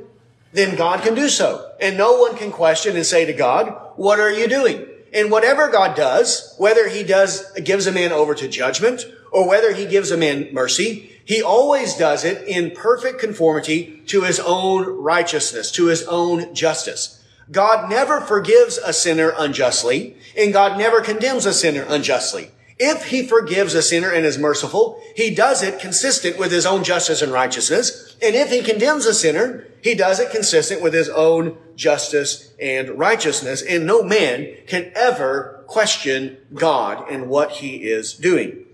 then 0.51 0.75
God 0.75 1.01
can 1.01 1.15
do 1.15 1.29
so. 1.29 1.71
And 1.79 1.97
no 1.97 2.19
one 2.19 2.38
can 2.38 2.51
question 2.51 2.95
and 2.95 3.05
say 3.05 3.25
to 3.25 3.34
God, 3.34 3.75
what 3.95 4.19
are 4.19 4.31
you 4.31 4.47
doing? 4.47 4.86
And 5.13 5.31
whatever 5.31 5.69
God 5.69 5.95
does, 5.95 6.53
whether 6.58 6.89
he 6.89 7.03
does, 7.03 7.49
gives 7.53 7.88
a 7.88 7.91
man 7.91 8.12
over 8.12 8.36
to 8.36 8.47
judgment 8.47 9.05
or 9.31 9.47
whether 9.47 9.73
he 9.73 9.86
gives 9.86 10.12
a 10.12 10.17
man 10.17 10.53
mercy, 10.53 11.12
he 11.23 11.41
always 11.41 11.95
does 11.95 12.23
it 12.23 12.47
in 12.47 12.71
perfect 12.71 13.19
conformity 13.19 14.01
to 14.08 14.21
his 14.21 14.39
own 14.39 14.86
righteousness, 14.86 15.71
to 15.71 15.88
his 15.88 16.03
own 16.03 16.53
justice. 16.53 17.23
God 17.51 17.89
never 17.89 18.21
forgives 18.21 18.77
a 18.77 18.93
sinner 18.93 19.34
unjustly, 19.38 20.17
and 20.38 20.53
God 20.53 20.77
never 20.77 21.01
condemns 21.01 21.45
a 21.45 21.53
sinner 21.53 21.86
unjustly. 21.88 22.51
If 22.77 23.05
he 23.05 23.25
forgives 23.25 23.73
a 23.73 23.81
sinner 23.81 24.12
and 24.12 24.25
is 24.25 24.38
merciful, 24.38 25.01
he 25.15 25.34
does 25.34 25.63
it 25.63 25.79
consistent 25.79 26.38
with 26.38 26.51
his 26.51 26.65
own 26.65 26.84
justice 26.84 27.21
and 27.21 27.31
righteousness. 27.31 28.17
And 28.21 28.36
if 28.36 28.49
he 28.49 28.62
condemns 28.62 29.05
a 29.05 29.13
sinner, 29.13 29.65
he 29.81 29.95
does 29.95 30.19
it 30.19 30.31
consistent 30.31 30.81
with 30.81 30.93
his 30.93 31.08
own 31.08 31.58
justice 31.77 32.53
and 32.60 32.89
righteousness. 32.99 33.62
And 33.62 33.86
no 33.86 34.03
man 34.03 34.58
can 34.67 34.91
ever 34.93 35.63
question 35.67 36.38
God 36.53 37.10
and 37.10 37.29
what 37.29 37.51
he 37.51 37.77
is 37.77 38.13
doing. 38.13 38.65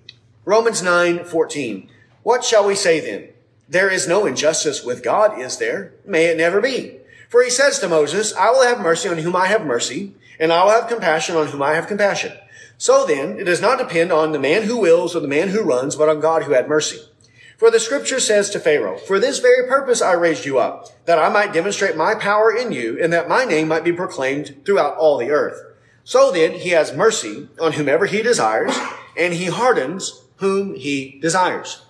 Romans 0.46 0.82
9, 0.82 1.24
14. 1.24 1.90
What 2.24 2.44
shall 2.44 2.66
we 2.66 2.76
say 2.76 3.00
then? 3.00 3.30
There 3.70 3.90
is 3.90 4.08
no 4.08 4.26
injustice 4.26 4.84
with 4.84 5.04
God, 5.04 5.40
is 5.40 5.58
there? 5.58 5.94
May 6.06 6.26
it 6.26 6.38
never 6.38 6.60
be. 6.60 6.98
For 7.32 7.42
he 7.42 7.50
says 7.50 7.80
to 7.80 7.88
Moses, 7.88 8.36
I 8.36 8.52
will 8.52 8.64
have 8.64 8.82
mercy 8.82 9.08
on 9.08 9.18
whom 9.20 9.38
I 9.38 9.48
have 9.48 9.66
mercy, 9.66 10.14
and 10.38 10.52
I 10.52 10.66
will 10.66 10.72
have 10.72 10.90
compassion 10.90 11.38
on 11.38 11.48
whom 11.48 11.64
I 11.64 11.76
have 11.76 11.88
compassion. 11.88 12.34
So 12.78 13.06
then, 13.06 13.40
it 13.40 13.46
does 13.46 13.62
not 13.62 13.78
depend 13.80 14.12
on 14.12 14.34
the 14.34 14.40
man 14.40 14.64
who 14.64 14.76
wills 14.76 15.16
or 15.16 15.22
the 15.22 15.30
man 15.30 15.48
who 15.48 15.62
runs, 15.64 15.96
but 15.96 16.10
on 16.10 16.20
God 16.20 16.44
who 16.44 16.52
had 16.52 16.68
mercy. 16.68 17.00
For 17.58 17.72
the 17.72 17.80
scripture 17.80 18.20
says 18.20 18.50
to 18.50 18.60
Pharaoh, 18.60 18.98
For 18.98 19.18
this 19.18 19.40
very 19.40 19.66
purpose 19.66 20.02
I 20.02 20.12
raised 20.12 20.46
you 20.46 20.60
up, 20.60 20.90
that 21.06 21.20
I 21.20 21.30
might 21.30 21.54
demonstrate 21.54 21.96
my 21.96 22.16
power 22.16 22.54
in 22.54 22.74
you, 22.74 23.02
and 23.02 23.14
that 23.14 23.30
my 23.30 23.46
name 23.46 23.70
might 23.70 23.86
be 23.86 23.94
proclaimed 23.94 24.66
throughout 24.66 24.98
all 24.98 25.18
the 25.18 25.32
earth. 25.32 25.62
So 26.04 26.34
then, 26.34 26.52
he 26.52 26.72
has 26.72 26.92
mercy 26.92 27.48
on 27.62 27.74
whomever 27.74 28.08
he 28.08 28.22
desires, 28.22 28.76
and 29.18 29.34
he 29.34 29.46
hardens 29.46 30.22
whom 30.38 30.76
he 30.76 31.18
desires. 31.22 31.84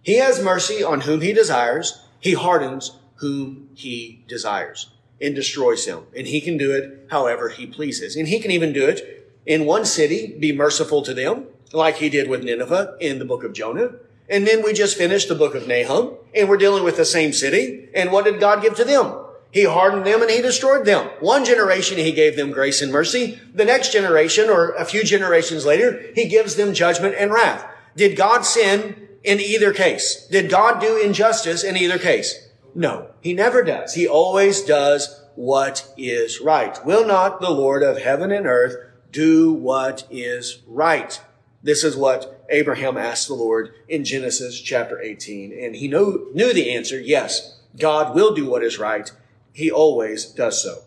He 0.00 0.16
has 0.16 0.42
mercy 0.42 0.82
on 0.82 1.02
whom 1.02 1.20
he 1.20 1.34
desires, 1.34 2.00
he 2.18 2.32
hardens 2.32 2.92
whom 3.16 3.68
he 3.74 4.24
desires 4.28 4.90
and 5.20 5.34
destroys 5.34 5.86
him. 5.86 6.04
And 6.16 6.26
he 6.26 6.40
can 6.40 6.56
do 6.56 6.72
it 6.72 7.06
however 7.10 7.48
he 7.48 7.66
pleases. 7.66 8.16
And 8.16 8.28
he 8.28 8.40
can 8.40 8.50
even 8.50 8.72
do 8.72 8.86
it 8.86 9.28
in 9.44 9.64
one 9.64 9.84
city, 9.84 10.36
be 10.38 10.52
merciful 10.52 11.02
to 11.02 11.14
them, 11.14 11.46
like 11.72 11.96
he 11.96 12.08
did 12.08 12.28
with 12.28 12.44
Nineveh 12.44 12.96
in 13.00 13.18
the 13.18 13.24
book 13.24 13.44
of 13.44 13.52
Jonah. 13.52 13.92
And 14.28 14.46
then 14.46 14.62
we 14.62 14.72
just 14.72 14.96
finished 14.96 15.28
the 15.28 15.34
book 15.34 15.54
of 15.54 15.68
Nahum, 15.68 16.14
and 16.34 16.48
we're 16.48 16.56
dealing 16.56 16.82
with 16.82 16.96
the 16.96 17.04
same 17.04 17.32
city. 17.32 17.88
And 17.94 18.10
what 18.10 18.24
did 18.24 18.40
God 18.40 18.60
give 18.60 18.74
to 18.76 18.84
them? 18.84 19.14
He 19.52 19.64
hardened 19.64 20.04
them 20.04 20.20
and 20.20 20.30
he 20.30 20.42
destroyed 20.42 20.84
them. 20.84 21.08
One 21.20 21.44
generation, 21.44 21.96
he 21.96 22.12
gave 22.12 22.36
them 22.36 22.50
grace 22.50 22.82
and 22.82 22.92
mercy. 22.92 23.40
The 23.54 23.64
next 23.64 23.92
generation, 23.92 24.50
or 24.50 24.72
a 24.72 24.84
few 24.84 25.04
generations 25.04 25.64
later, 25.64 26.02
he 26.14 26.26
gives 26.26 26.56
them 26.56 26.74
judgment 26.74 27.14
and 27.18 27.32
wrath. 27.32 27.64
Did 27.96 28.16
God 28.16 28.44
sin 28.44 29.08
in 29.24 29.40
either 29.40 29.72
case? 29.72 30.26
Did 30.26 30.50
God 30.50 30.80
do 30.80 31.00
injustice 31.00 31.64
in 31.64 31.76
either 31.76 31.98
case? 31.98 32.45
No, 32.76 33.08
he 33.22 33.32
never 33.32 33.62
does. 33.62 33.94
He 33.94 34.06
always 34.06 34.60
does 34.60 35.24
what 35.34 35.90
is 35.96 36.42
right. 36.42 36.84
Will 36.84 37.06
not 37.06 37.40
the 37.40 37.50
Lord 37.50 37.82
of 37.82 37.96
heaven 37.96 38.30
and 38.30 38.46
earth 38.46 38.76
do 39.10 39.50
what 39.50 40.06
is 40.10 40.60
right? 40.66 41.18
This 41.62 41.82
is 41.82 41.96
what 41.96 42.44
Abraham 42.50 42.98
asked 42.98 43.28
the 43.28 43.34
Lord 43.34 43.72
in 43.88 44.04
Genesis 44.04 44.60
chapter 44.60 45.00
18. 45.00 45.58
And 45.58 45.74
he 45.74 45.88
knew, 45.88 46.30
knew 46.34 46.52
the 46.52 46.70
answer. 46.70 47.00
Yes, 47.00 47.58
God 47.80 48.14
will 48.14 48.34
do 48.34 48.44
what 48.44 48.62
is 48.62 48.78
right. 48.78 49.10
He 49.54 49.70
always 49.70 50.26
does 50.26 50.62
so. 50.62 50.82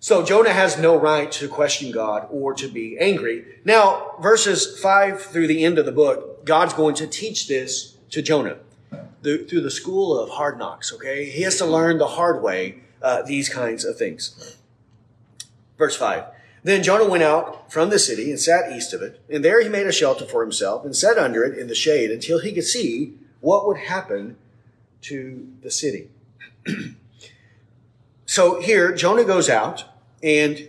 So 0.00 0.24
Jonah 0.24 0.54
has 0.54 0.78
no 0.78 0.96
right 0.96 1.30
to 1.32 1.46
question 1.46 1.92
God 1.92 2.26
or 2.30 2.54
to 2.54 2.68
be 2.68 2.96
angry. 2.98 3.44
Now, 3.66 4.14
verses 4.22 4.80
five 4.80 5.20
through 5.20 5.48
the 5.48 5.62
end 5.62 5.78
of 5.78 5.84
the 5.84 5.92
book, 5.92 6.46
God's 6.46 6.72
going 6.72 6.94
to 6.94 7.06
teach 7.06 7.48
this 7.48 7.98
to 8.12 8.22
Jonah 8.22 8.56
the, 9.26 9.38
through 9.38 9.62
the 9.62 9.72
school 9.72 10.16
of 10.16 10.30
hard 10.30 10.56
knocks, 10.56 10.92
okay? 10.92 11.28
He 11.28 11.42
has 11.42 11.58
to 11.58 11.66
learn 11.66 11.98
the 11.98 12.06
hard 12.06 12.44
way 12.44 12.76
uh, 13.02 13.22
these 13.22 13.48
kinds 13.48 13.84
of 13.84 13.98
things. 13.98 14.56
Verse 15.76 15.96
5. 15.96 16.24
Then 16.62 16.84
Jonah 16.84 17.08
went 17.08 17.24
out 17.24 17.72
from 17.72 17.90
the 17.90 17.98
city 17.98 18.30
and 18.30 18.38
sat 18.38 18.70
east 18.70 18.92
of 18.94 19.02
it, 19.02 19.20
and 19.28 19.44
there 19.44 19.60
he 19.60 19.68
made 19.68 19.86
a 19.86 19.92
shelter 19.92 20.24
for 20.24 20.42
himself 20.42 20.84
and 20.84 20.94
sat 20.94 21.18
under 21.18 21.42
it 21.42 21.58
in 21.58 21.66
the 21.66 21.74
shade 21.74 22.12
until 22.12 22.38
he 22.38 22.52
could 22.52 22.64
see 22.64 23.14
what 23.40 23.66
would 23.66 23.78
happen 23.78 24.36
to 25.02 25.48
the 25.60 25.72
city. 25.72 26.08
so 28.26 28.60
here, 28.60 28.94
Jonah 28.94 29.24
goes 29.24 29.48
out 29.50 29.84
and 30.22 30.68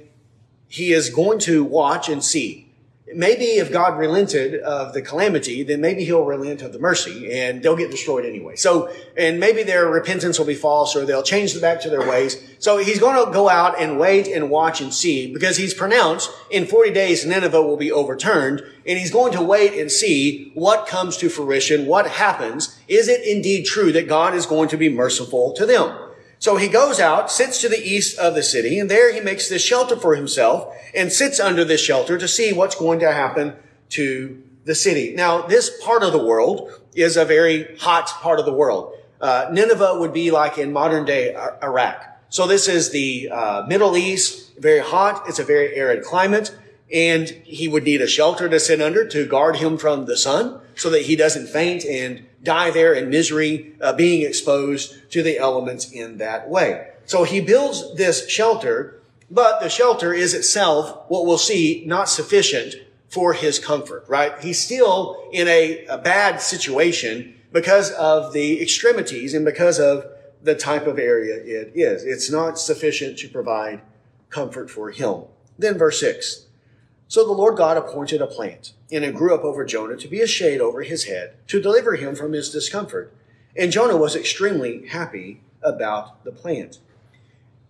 he 0.67 0.93
is 0.93 1.11
going 1.11 1.37
to 1.39 1.63
watch 1.63 2.09
and 2.09 2.23
see 2.23 2.66
maybe 3.13 3.45
if 3.45 3.71
God 3.71 3.97
relented 3.97 4.61
of 4.61 4.93
the 4.93 5.01
calamity, 5.01 5.63
then 5.63 5.81
maybe 5.81 6.03
he'll 6.03 6.25
relent 6.25 6.61
of 6.61 6.73
the 6.73 6.79
mercy 6.79 7.31
and 7.31 7.63
they'll 7.63 7.75
get 7.75 7.91
destroyed 7.91 8.25
anyway. 8.25 8.55
So, 8.55 8.91
and 9.15 9.39
maybe 9.39 9.63
their 9.63 9.87
repentance 9.87 10.37
will 10.37 10.45
be 10.45 10.55
false 10.55 10.95
or 10.95 11.05
they'll 11.05 11.23
change 11.23 11.59
back 11.61 11.81
to 11.81 11.89
their 11.89 12.07
ways. 12.07 12.41
So 12.59 12.77
he's 12.77 12.99
going 12.99 13.25
to 13.25 13.31
go 13.31 13.49
out 13.49 13.79
and 13.79 13.99
wait 13.99 14.27
and 14.27 14.49
watch 14.49 14.81
and 14.81 14.93
see 14.93 15.31
because 15.33 15.57
he's 15.57 15.73
pronounced 15.73 16.29
in 16.49 16.65
40 16.65 16.91
days 16.91 17.25
Nineveh 17.25 17.61
will 17.61 17.77
be 17.77 17.91
overturned 17.91 18.61
and 18.85 18.99
he's 18.99 19.11
going 19.11 19.31
to 19.33 19.41
wait 19.41 19.73
and 19.73 19.91
see 19.91 20.51
what 20.53 20.87
comes 20.87 21.17
to 21.17 21.29
fruition, 21.29 21.85
what 21.85 22.07
happens. 22.07 22.77
Is 22.87 23.07
it 23.07 23.25
indeed 23.25 23.65
true 23.65 23.91
that 23.93 24.07
God 24.07 24.33
is 24.33 24.45
going 24.45 24.69
to 24.69 24.77
be 24.77 24.89
merciful 24.89 25.53
to 25.53 25.65
them? 25.65 26.06
So 26.39 26.57
he 26.57 26.67
goes 26.67 26.99
out, 26.99 27.31
sits 27.31 27.61
to 27.61 27.69
the 27.69 27.81
east 27.81 28.17
of 28.19 28.35
the 28.35 28.43
city, 28.43 28.79
and 28.79 28.89
there 28.89 29.13
he 29.13 29.19
makes 29.19 29.49
this 29.49 29.63
shelter 29.63 29.95
for 29.95 30.15
himself 30.15 30.73
and 30.95 31.11
sits 31.11 31.39
under 31.39 31.65
this 31.65 31.81
shelter 31.81 32.17
to 32.17 32.27
see 32.27 32.53
what's 32.53 32.75
going 32.75 32.99
to 32.99 33.11
happen 33.11 33.55
to 33.89 34.43
the 34.65 34.75
city. 34.75 35.13
Now, 35.15 35.41
this 35.41 35.81
part 35.83 36.03
of 36.03 36.11
the 36.11 36.23
world 36.23 36.71
is 36.93 37.17
a 37.17 37.25
very 37.25 37.75
hot 37.77 38.07
part 38.07 38.39
of 38.39 38.45
the 38.45 38.53
world. 38.53 38.93
Uh, 39.19 39.47
Nineveh 39.51 39.97
would 39.99 40.13
be 40.13 40.29
like 40.29 40.57
in 40.57 40.71
modern 40.71 41.05
day 41.05 41.35
Iraq. 41.63 42.03
So 42.29 42.45
this 42.45 42.67
is 42.67 42.91
the 42.91 43.29
uh, 43.31 43.65
Middle 43.67 43.95
East, 43.95 44.57
very 44.59 44.79
hot. 44.79 45.23
It's 45.27 45.39
a 45.39 45.43
very 45.43 45.75
arid 45.75 46.03
climate. 46.03 46.55
And 46.91 47.29
he 47.43 47.67
would 47.67 47.83
need 47.83 48.01
a 48.01 48.07
shelter 48.07 48.47
to 48.47 48.59
sit 48.59 48.81
under 48.81 49.05
to 49.07 49.25
guard 49.25 49.57
him 49.57 49.77
from 49.77 50.05
the 50.05 50.15
sun 50.15 50.61
so 50.75 50.89
that 50.89 51.03
he 51.03 51.15
doesn't 51.15 51.47
faint 51.47 51.83
and 51.83 52.25
die 52.43 52.71
there 52.71 52.93
in 52.93 53.09
misery, 53.09 53.73
uh, 53.81 53.91
being 53.93 54.21
exposed 54.21 55.11
to 55.11 55.21
the 55.21 55.37
elements 55.37 55.91
in 55.91 56.17
that 56.19 56.49
way. 56.49 56.91
So 57.05 57.23
he 57.23 57.41
builds 57.41 57.95
this 57.95 58.29
shelter, 58.29 59.01
but 59.29 59.59
the 59.59 59.69
shelter 59.69 60.13
is 60.13 60.33
itself, 60.33 61.09
what 61.09 61.25
we'll 61.25 61.37
see, 61.37 61.83
not 61.85 62.07
sufficient 62.07 62.75
for 63.09 63.33
his 63.33 63.59
comfort, 63.59 64.05
right? 64.07 64.33
He's 64.41 64.61
still 64.61 65.29
in 65.31 65.47
a, 65.47 65.85
a 65.87 65.97
bad 65.97 66.41
situation 66.41 67.35
because 67.51 67.91
of 67.91 68.33
the 68.33 68.61
extremities 68.61 69.33
and 69.33 69.43
because 69.43 69.79
of 69.79 70.05
the 70.43 70.55
type 70.55 70.87
of 70.87 70.99
area 70.99 71.35
it 71.35 71.71
is. 71.75 72.03
It's 72.03 72.29
not 72.29 72.59
sufficient 72.59 73.17
to 73.19 73.29
provide 73.29 73.81
comfort 74.29 74.69
for 74.69 74.91
him. 74.91 75.23
Then 75.57 75.77
verse 75.77 75.99
six. 75.99 76.46
So 77.07 77.25
the 77.25 77.31
Lord 77.31 77.55
God 77.55 77.77
appointed 77.77 78.21
a 78.21 78.27
plant, 78.27 78.73
and 78.91 79.05
it 79.05 79.15
grew 79.15 79.33
up 79.33 79.43
over 79.43 79.63
Jonah 79.63 79.95
to 79.95 80.07
be 80.07 80.19
a 80.21 80.27
shade 80.27 80.59
over 80.59 80.83
his 80.83 81.05
head, 81.05 81.35
to 81.47 81.61
deliver 81.61 81.95
him 81.95 82.15
from 82.15 82.33
his 82.33 82.49
discomfort. 82.49 83.13
And 83.55 83.71
Jonah 83.71 83.97
was 83.97 84.15
extremely 84.15 84.87
happy 84.87 85.41
about 85.61 86.23
the 86.25 86.31
plant. 86.31 86.79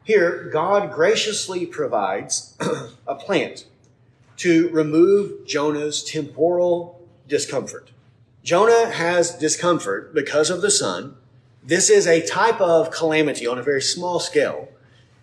Here, 0.04 0.50
God 0.52 0.92
graciously 0.92 1.66
provides 1.66 2.58
a 3.08 3.16
plant 3.16 3.66
to 4.38 4.70
remove 4.70 5.46
Jonah's 5.46 6.04
temporal 6.04 7.00
discomfort. 7.28 7.92
Jonah 8.44 8.92
has 8.92 9.38
discomfort 9.38 10.14
because 10.14 10.50
of 10.50 10.62
the 10.62 10.72
sun. 10.72 11.16
This 11.64 11.90
is 11.90 12.08
a 12.08 12.26
type 12.26 12.62
of 12.62 12.92
calamity 12.92 13.46
on 13.46 13.58
a 13.58 13.64
very 13.64 13.82
small 13.82 14.20
scale. 14.20 14.70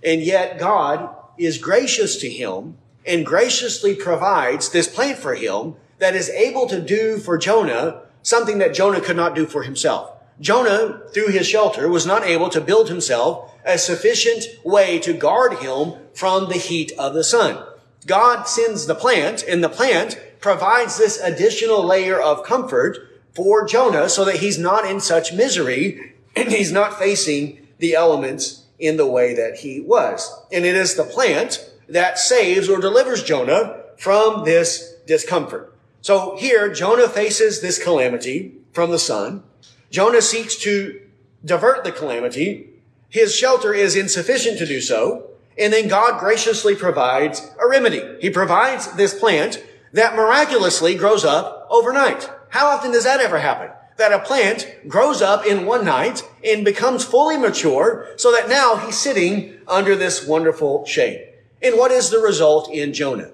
And 0.05 0.21
yet 0.21 0.59
God 0.59 1.09
is 1.39 1.59
gracious 1.59 2.19
to 2.19 2.29
him 2.29 2.77
and 3.07 3.27
graciously 3.27 3.95
provides 3.95 4.71
this 4.71 4.89
plant 4.89 5.19
for 5.19 5.35
him 5.35 5.75
that 5.99 6.15
is 6.15 6.31
able 6.31 6.67
to 6.69 6.81
do 6.81 7.19
for 7.19 7.39
Jonah 7.39 8.03
something 8.23 8.59
that 8.59 8.75
Jonah 8.75 9.01
could 9.01 9.17
not 9.17 9.35
do 9.35 9.47
for 9.47 9.63
himself. 9.63 10.11
Jonah, 10.41 11.03
through 11.13 11.29
his 11.29 11.47
shelter, 11.47 11.89
was 11.89 12.07
not 12.07 12.25
able 12.25 12.49
to 12.49 12.61
build 12.61 12.89
himself 12.89 13.53
a 13.65 13.79
sufficient 13.79 14.45
way 14.65 14.99
to 14.99 15.13
guard 15.13 15.59
him 15.59 15.95
from 16.13 16.49
the 16.49 16.57
heat 16.57 16.91
of 16.99 17.15
the 17.15 17.23
sun. 17.23 17.63
God 18.07 18.45
sends 18.45 18.87
the 18.87 18.95
plant, 18.95 19.45
and 19.45 19.63
the 19.63 19.69
plant 19.69 20.21
provides 20.41 20.99
this 20.99 21.21
additional 21.21 21.85
layer 21.85 22.21
of 22.21 22.45
comfort 22.45 22.99
for 23.33 23.67
Jonah 23.67 24.09
so 24.09 24.25
that 24.25 24.37
he's 24.37 24.59
not 24.59 24.89
in 24.89 25.01
such 25.01 25.33
misery 25.33 26.15
and 26.37 26.51
he's 26.51 26.73
not 26.73 26.99
facing 26.99 27.67
the 27.79 27.95
elements 27.95 28.65
in 28.79 28.97
the 28.97 29.07
way 29.07 29.35
that 29.35 29.59
he 29.59 29.81
was. 29.81 30.35
And 30.53 30.65
it 30.65 30.75
is 30.75 30.95
the 30.95 31.05
plant 31.05 31.71
that 31.89 32.19
saves 32.19 32.69
or 32.69 32.81
delivers 32.81 33.23
Jonah 33.23 33.83
from 33.97 34.45
this 34.45 34.95
discomfort. 35.07 35.75
So 36.01 36.37
here, 36.37 36.73
Jonah 36.73 37.09
faces 37.09 37.61
this 37.61 37.83
calamity 37.83 38.55
from 38.73 38.91
the 38.91 38.99
sun. 38.99 39.43
Jonah 39.91 40.23
seeks 40.23 40.57
to 40.57 41.01
divert 41.45 41.85
the 41.85 41.93
calamity. 41.93 42.71
His 43.09 43.35
shelter 43.35 43.73
is 43.73 43.97
insufficient 43.97 44.59
to 44.59 44.67
do 44.67 44.81
so. 44.81 45.31
And 45.57 45.73
then 45.73 45.89
God 45.89 46.19
graciously 46.19 46.75
provides 46.75 47.49
a 47.63 47.69
remedy. 47.69 48.03
He 48.21 48.29
provides 48.29 48.93
this 48.93 49.19
plant 49.19 49.65
that 49.93 50.17
miraculously 50.17 50.97
grows 50.97 51.25
up 51.25 51.67
overnight. 51.71 52.29
How 52.49 52.67
often 52.67 52.91
does 52.93 53.05
that 53.05 53.21
ever 53.21 53.39
happen? 53.39 53.71
That 53.97 54.13
a 54.13 54.19
plant 54.19 54.89
grows 54.89 55.23
up 55.23 55.47
in 55.47 55.67
one 55.67 55.85
night 55.85 56.29
and 56.45 56.65
becomes 56.65 57.05
fully 57.05 57.37
mature 57.37 58.09
so 58.17 58.33
that 58.33 58.49
now 58.49 58.77
he's 58.77 58.99
sitting 58.99 59.55
under 59.69 59.95
this 59.95 60.27
wonderful 60.27 60.85
shade. 60.85 61.29
And 61.65 61.79
what 61.79 61.91
is 61.91 62.11
the 62.11 62.19
result 62.19 62.71
in 62.71 62.93
Jonah? 62.93 63.31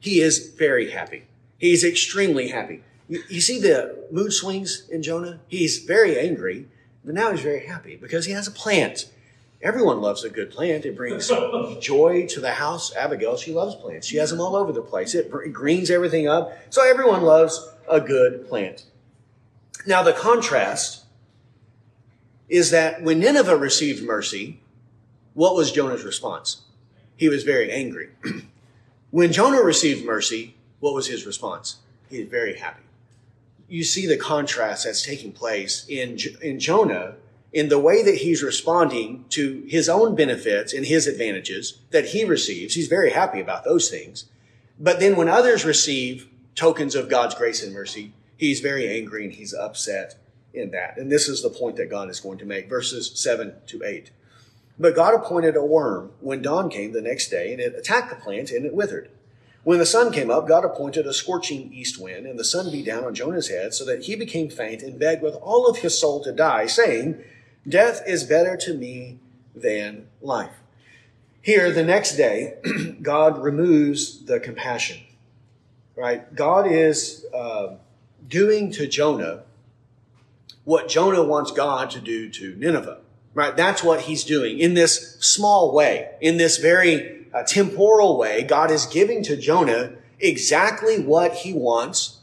He 0.00 0.20
is 0.20 0.48
very 0.56 0.90
happy. 0.90 1.24
He's 1.58 1.84
extremely 1.84 2.48
happy. 2.48 2.82
You, 3.06 3.22
you, 3.28 3.40
see 3.42 3.60
the 3.60 4.06
mood 4.10 4.32
swings 4.32 4.88
in 4.88 5.02
Jonah? 5.02 5.40
He's 5.46 5.78
very 5.78 6.18
angry, 6.18 6.68
but 7.04 7.14
now 7.14 7.30
he's 7.30 7.42
very 7.42 7.66
happy 7.66 7.96
because 7.96 8.24
he 8.24 8.32
has 8.32 8.48
a 8.48 8.50
plant. 8.50 9.10
Everyone 9.62 10.00
loves 10.00 10.24
a 10.24 10.30
good 10.30 10.50
plant. 10.50 10.86
It 10.86 10.96
brings 10.96 11.28
joy 11.80 12.26
to 12.28 12.40
the 12.40 12.52
house. 12.52 12.94
Abigail, 12.96 13.36
she 13.36 13.52
loves 13.52 13.74
plants. 13.74 14.06
She 14.06 14.16
has 14.16 14.30
them 14.30 14.40
all 14.40 14.56
over 14.56 14.72
the 14.72 14.82
place. 14.82 15.14
It 15.14 15.30
greens 15.52 15.90
everything 15.90 16.26
up. 16.26 16.56
So 16.70 16.82
everyone 16.82 17.22
loves 17.22 17.68
a 17.88 18.00
good 18.00 18.48
plant. 18.48 18.84
Now, 19.86 20.02
the 20.02 20.14
contrast 20.14 21.04
is 22.48 22.70
that 22.70 23.02
when 23.02 23.20
Nineveh 23.20 23.56
received 23.56 24.02
mercy, 24.02 24.60
what 25.34 25.54
was 25.54 25.70
Jonah's 25.70 26.04
response? 26.04 26.62
He 27.16 27.28
was 27.28 27.42
very 27.42 27.70
angry. 27.70 28.10
when 29.10 29.32
Jonah 29.32 29.62
received 29.62 30.04
mercy, 30.04 30.54
what 30.80 30.94
was 30.94 31.06
his 31.06 31.26
response? 31.26 31.78
He 32.10 32.20
was 32.20 32.28
very 32.28 32.58
happy. 32.58 32.82
You 33.68 33.82
see 33.82 34.06
the 34.06 34.16
contrast 34.16 34.84
that's 34.84 35.04
taking 35.04 35.32
place 35.32 35.84
in, 35.88 36.18
in 36.40 36.60
Jonah 36.60 37.14
in 37.52 37.68
the 37.68 37.78
way 37.78 38.02
that 38.02 38.16
he's 38.16 38.42
responding 38.42 39.24
to 39.30 39.64
his 39.66 39.88
own 39.88 40.14
benefits 40.14 40.72
and 40.72 40.84
his 40.84 41.06
advantages 41.06 41.78
that 41.90 42.08
he 42.08 42.24
receives. 42.24 42.74
He's 42.74 42.88
very 42.88 43.10
happy 43.10 43.40
about 43.40 43.64
those 43.64 43.88
things. 43.88 44.26
But 44.78 45.00
then 45.00 45.16
when 45.16 45.28
others 45.28 45.64
receive 45.64 46.28
tokens 46.54 46.94
of 46.94 47.08
God's 47.08 47.34
grace 47.34 47.62
and 47.62 47.72
mercy, 47.72 48.12
he's 48.36 48.60
very 48.60 48.94
angry 48.94 49.24
and 49.24 49.32
he's 49.32 49.54
upset 49.54 50.16
in 50.52 50.70
that. 50.72 50.98
And 50.98 51.10
this 51.10 51.28
is 51.28 51.42
the 51.42 51.50
point 51.50 51.76
that 51.76 51.90
God 51.90 52.10
is 52.10 52.20
going 52.20 52.38
to 52.38 52.44
make. 52.44 52.68
Verses 52.68 53.10
7 53.14 53.54
to 53.68 53.82
8. 53.82 54.10
But 54.78 54.94
God 54.94 55.14
appointed 55.14 55.56
a 55.56 55.64
worm 55.64 56.12
when 56.20 56.42
dawn 56.42 56.68
came 56.68 56.92
the 56.92 57.00
next 57.00 57.28
day, 57.28 57.52
and 57.52 57.60
it 57.60 57.74
attacked 57.74 58.10
the 58.10 58.16
plant 58.16 58.50
and 58.50 58.66
it 58.66 58.74
withered. 58.74 59.10
When 59.64 59.78
the 59.78 59.86
sun 59.86 60.12
came 60.12 60.30
up, 60.30 60.46
God 60.46 60.64
appointed 60.64 61.06
a 61.06 61.12
scorching 61.12 61.72
east 61.72 62.00
wind, 62.00 62.26
and 62.26 62.38
the 62.38 62.44
sun 62.44 62.70
beat 62.70 62.86
down 62.86 63.04
on 63.04 63.14
Jonah's 63.14 63.48
head, 63.48 63.74
so 63.74 63.84
that 63.84 64.04
he 64.04 64.14
became 64.14 64.48
faint 64.48 64.82
and 64.82 64.98
begged 64.98 65.22
with 65.22 65.34
all 65.36 65.66
of 65.66 65.78
his 65.78 65.98
soul 65.98 66.22
to 66.22 66.30
die, 66.30 66.66
saying, 66.66 67.20
Death 67.68 68.02
is 68.06 68.22
better 68.22 68.56
to 68.58 68.74
me 68.74 69.18
than 69.56 70.06
life. 70.20 70.52
Here, 71.42 71.72
the 71.72 71.82
next 71.82 72.16
day, 72.16 72.54
God 73.02 73.42
removes 73.42 74.24
the 74.24 74.38
compassion. 74.38 74.98
Right? 75.96 76.32
God 76.34 76.70
is 76.70 77.24
uh, 77.34 77.76
doing 78.28 78.70
to 78.72 78.86
Jonah 78.86 79.42
what 80.64 80.88
Jonah 80.88 81.22
wants 81.24 81.50
God 81.50 81.90
to 81.90 82.00
do 82.00 82.28
to 82.30 82.54
Nineveh. 82.56 82.98
Right? 83.36 83.54
That's 83.54 83.84
what 83.84 84.00
he's 84.00 84.24
doing 84.24 84.58
in 84.58 84.72
this 84.72 85.18
small 85.20 85.70
way, 85.70 86.08
in 86.22 86.38
this 86.38 86.56
very 86.56 87.26
uh, 87.34 87.42
temporal 87.42 88.16
way. 88.16 88.42
God 88.42 88.70
is 88.70 88.86
giving 88.86 89.22
to 89.24 89.36
Jonah 89.36 89.92
exactly 90.18 90.98
what 90.98 91.34
he 91.34 91.52
wants 91.52 92.20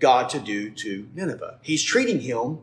God 0.00 0.28
to 0.30 0.40
do 0.40 0.70
to 0.70 1.08
Nineveh. 1.14 1.60
He's 1.62 1.84
treating 1.84 2.22
him 2.22 2.58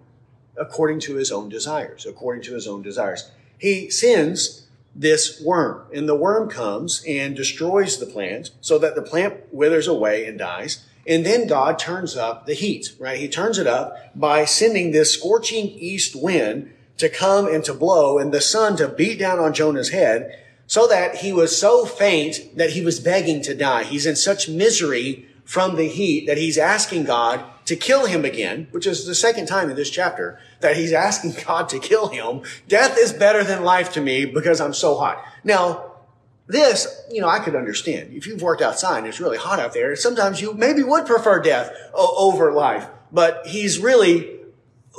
according 0.58 1.00
to 1.00 1.16
his 1.16 1.32
own 1.32 1.48
desires, 1.48 2.06
according 2.06 2.44
to 2.44 2.56
his 2.56 2.68
own 2.68 2.82
desires. 2.82 3.32
He 3.58 3.90
sends 3.90 4.68
this 4.94 5.42
worm, 5.42 5.84
and 5.94 6.10
the 6.10 6.16
worm 6.16 6.50
comes 6.50 7.06
and 7.08 7.38
destroys 7.38 8.00
the 8.00 8.06
plant 8.06 8.52
so 8.60 8.78
that 8.80 8.96
the 8.96 9.02
plant 9.02 9.54
withers 9.54 9.88
away 9.88 10.26
and 10.26 10.38
dies. 10.38 10.86
And 11.08 11.26
then 11.26 11.48
God 11.48 11.80
turns 11.80 12.18
up 12.18 12.46
the 12.46 12.54
heat, 12.54 12.90
right? 13.00 13.18
He 13.18 13.30
turns 13.30 13.58
it 13.58 13.66
up 13.66 13.96
by 14.14 14.44
sending 14.44 14.92
this 14.92 15.14
scorching 15.14 15.68
east 15.68 16.22
wind 16.22 16.74
to 17.00 17.10
come 17.10 17.48
and 17.48 17.64
to 17.66 17.74
blow 17.74 18.18
and 18.18 18.32
the 18.32 18.42
sun 18.42 18.78
to 18.78 18.88
beat 18.88 19.20
down 19.20 19.40
on 19.40 19.54
Jonah's 19.54 19.90
head 19.90 20.38
so 20.68 20.88
that 20.88 21.16
he 21.16 21.34
was 21.34 21.58
so 21.58 21.86
faint 21.86 22.56
that 22.56 22.72
he 22.72 22.82
was 22.82 23.00
begging 23.00 23.42
to 23.42 23.56
die. 23.56 23.84
He's 23.84 24.06
in 24.06 24.16
such 24.16 24.48
misery 24.48 25.28
from 25.44 25.76
the 25.76 25.88
heat 25.88 26.28
that 26.28 26.38
he's 26.38 26.60
asking 26.60 27.06
God 27.06 27.44
to 27.66 27.76
kill 27.76 28.06
him 28.06 28.24
again, 28.24 28.68
which 28.72 28.86
is 28.86 29.06
the 29.06 29.16
second 29.16 29.48
time 29.48 29.70
in 29.70 29.76
this 29.76 29.90
chapter 29.90 30.40
that 30.60 30.78
he's 30.78 30.94
asking 30.94 31.36
God 31.48 31.70
to 31.70 31.80
kill 31.80 32.10
him. 32.10 32.42
Death 32.68 32.98
is 33.00 33.14
better 33.14 33.44
than 33.44 33.64
life 33.64 33.92
to 33.94 34.02
me 34.02 34.26
because 34.26 34.62
I'm 34.62 34.74
so 34.74 34.96
hot. 34.96 35.24
Now, 35.44 35.86
This, 36.48 36.88
you 37.12 37.22
know, 37.22 37.30
I 37.30 37.40
could 37.40 37.56
understand. 37.56 38.12
If 38.12 38.26
you've 38.26 38.42
worked 38.42 38.64
outside 38.64 39.00
and 39.00 39.08
it's 39.08 39.20
really 39.20 39.38
hot 39.38 39.60
out 39.60 39.74
there, 39.74 39.96
sometimes 39.96 40.42
you 40.42 40.54
maybe 40.54 40.82
would 40.82 41.06
prefer 41.06 41.40
death 41.40 41.72
over 41.94 42.52
life. 42.52 42.88
But 43.12 43.46
he's 43.46 43.78
really 43.78 44.39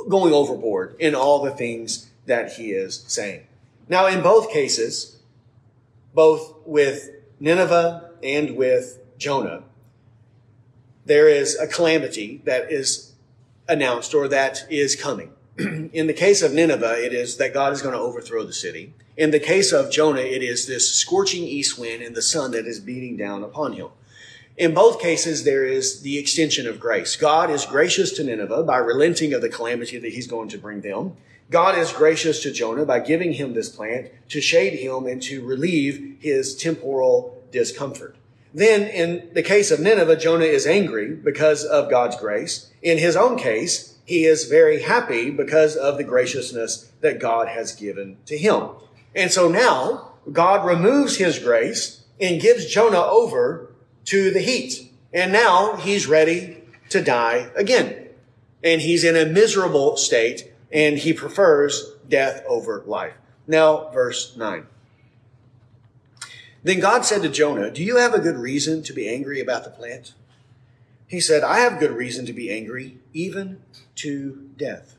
going 0.09 0.33
overboard 0.33 0.95
in 0.99 1.15
all 1.15 1.43
the 1.43 1.51
things 1.51 2.09
that 2.25 2.53
he 2.53 2.71
is 2.71 3.03
saying. 3.07 3.45
Now, 3.89 4.07
in 4.07 4.21
both 4.21 4.51
cases, 4.51 5.19
both 6.13 6.55
with 6.65 7.09
Nineveh 7.39 8.11
and 8.23 8.55
with 8.55 8.99
Jonah, 9.17 9.63
there 11.05 11.27
is 11.27 11.57
a 11.57 11.67
calamity 11.67 12.41
that 12.45 12.71
is 12.71 13.13
announced 13.67 14.13
or 14.13 14.27
that 14.27 14.65
is 14.69 14.95
coming. 14.95 15.33
in 15.57 16.07
the 16.07 16.13
case 16.13 16.41
of 16.41 16.53
Nineveh, 16.53 17.03
it 17.03 17.13
is 17.13 17.37
that 17.37 17.53
God 17.53 17.73
is 17.73 17.81
going 17.81 17.93
to 17.93 17.99
overthrow 17.99 18.43
the 18.43 18.53
city. 18.53 18.93
In 19.17 19.31
the 19.31 19.39
case 19.39 19.71
of 19.71 19.91
Jonah, 19.91 20.21
it 20.21 20.41
is 20.41 20.67
this 20.67 20.93
scorching 20.93 21.43
east 21.43 21.77
wind 21.77 22.01
and 22.01 22.15
the 22.15 22.21
sun 22.21 22.51
that 22.51 22.65
is 22.65 22.79
beating 22.79 23.17
down 23.17 23.43
upon 23.43 23.73
him. 23.73 23.89
In 24.61 24.75
both 24.75 25.01
cases, 25.01 25.43
there 25.43 25.65
is 25.65 26.01
the 26.01 26.19
extension 26.19 26.67
of 26.67 26.79
grace. 26.79 27.15
God 27.15 27.49
is 27.49 27.65
gracious 27.65 28.11
to 28.11 28.23
Nineveh 28.23 28.61
by 28.61 28.77
relenting 28.77 29.33
of 29.33 29.41
the 29.41 29.49
calamity 29.49 29.97
that 29.97 30.13
he's 30.13 30.27
going 30.27 30.49
to 30.49 30.59
bring 30.59 30.81
them. 30.81 31.17
God 31.49 31.75
is 31.79 31.91
gracious 31.91 32.43
to 32.43 32.51
Jonah 32.51 32.85
by 32.85 32.99
giving 32.99 33.33
him 33.33 33.55
this 33.55 33.69
plant 33.69 34.11
to 34.29 34.39
shade 34.39 34.73
him 34.73 35.07
and 35.07 35.19
to 35.23 35.43
relieve 35.43 36.17
his 36.19 36.55
temporal 36.55 37.43
discomfort. 37.51 38.17
Then 38.53 38.83
in 38.83 39.33
the 39.33 39.41
case 39.41 39.71
of 39.71 39.79
Nineveh, 39.79 40.17
Jonah 40.17 40.45
is 40.45 40.67
angry 40.67 41.15
because 41.15 41.65
of 41.65 41.89
God's 41.89 42.17
grace. 42.17 42.71
In 42.83 42.99
his 42.99 43.15
own 43.15 43.39
case, 43.39 43.97
he 44.05 44.25
is 44.25 44.43
very 44.45 44.83
happy 44.83 45.31
because 45.31 45.75
of 45.75 45.97
the 45.97 46.03
graciousness 46.03 46.91
that 47.01 47.19
God 47.19 47.47
has 47.47 47.73
given 47.73 48.17
to 48.27 48.37
him. 48.37 48.69
And 49.15 49.31
so 49.31 49.49
now 49.49 50.11
God 50.31 50.63
removes 50.67 51.17
his 51.17 51.39
grace 51.39 52.03
and 52.19 52.39
gives 52.39 52.71
Jonah 52.71 53.01
over 53.01 53.70
to 54.05 54.31
the 54.31 54.39
heat. 54.39 54.91
And 55.13 55.31
now 55.31 55.75
he's 55.75 56.07
ready 56.07 56.63
to 56.89 57.01
die 57.01 57.49
again. 57.55 58.09
And 58.63 58.81
he's 58.81 59.03
in 59.03 59.15
a 59.15 59.25
miserable 59.25 59.97
state 59.97 60.51
and 60.71 60.97
he 60.97 61.13
prefers 61.13 61.93
death 62.07 62.43
over 62.47 62.83
life. 62.85 63.13
Now, 63.47 63.89
verse 63.89 64.35
9. 64.37 64.67
Then 66.63 66.79
God 66.79 67.05
said 67.05 67.23
to 67.23 67.29
Jonah, 67.29 67.71
Do 67.71 67.83
you 67.83 67.97
have 67.97 68.13
a 68.13 68.19
good 68.19 68.37
reason 68.37 68.83
to 68.83 68.93
be 68.93 69.09
angry 69.09 69.41
about 69.41 69.63
the 69.63 69.71
plant? 69.71 70.13
He 71.07 71.19
said, 71.19 71.43
I 71.43 71.59
have 71.59 71.79
good 71.79 71.91
reason 71.91 72.25
to 72.27 72.33
be 72.33 72.49
angry, 72.49 72.97
even 73.13 73.61
to 73.95 74.49
death. 74.57 74.95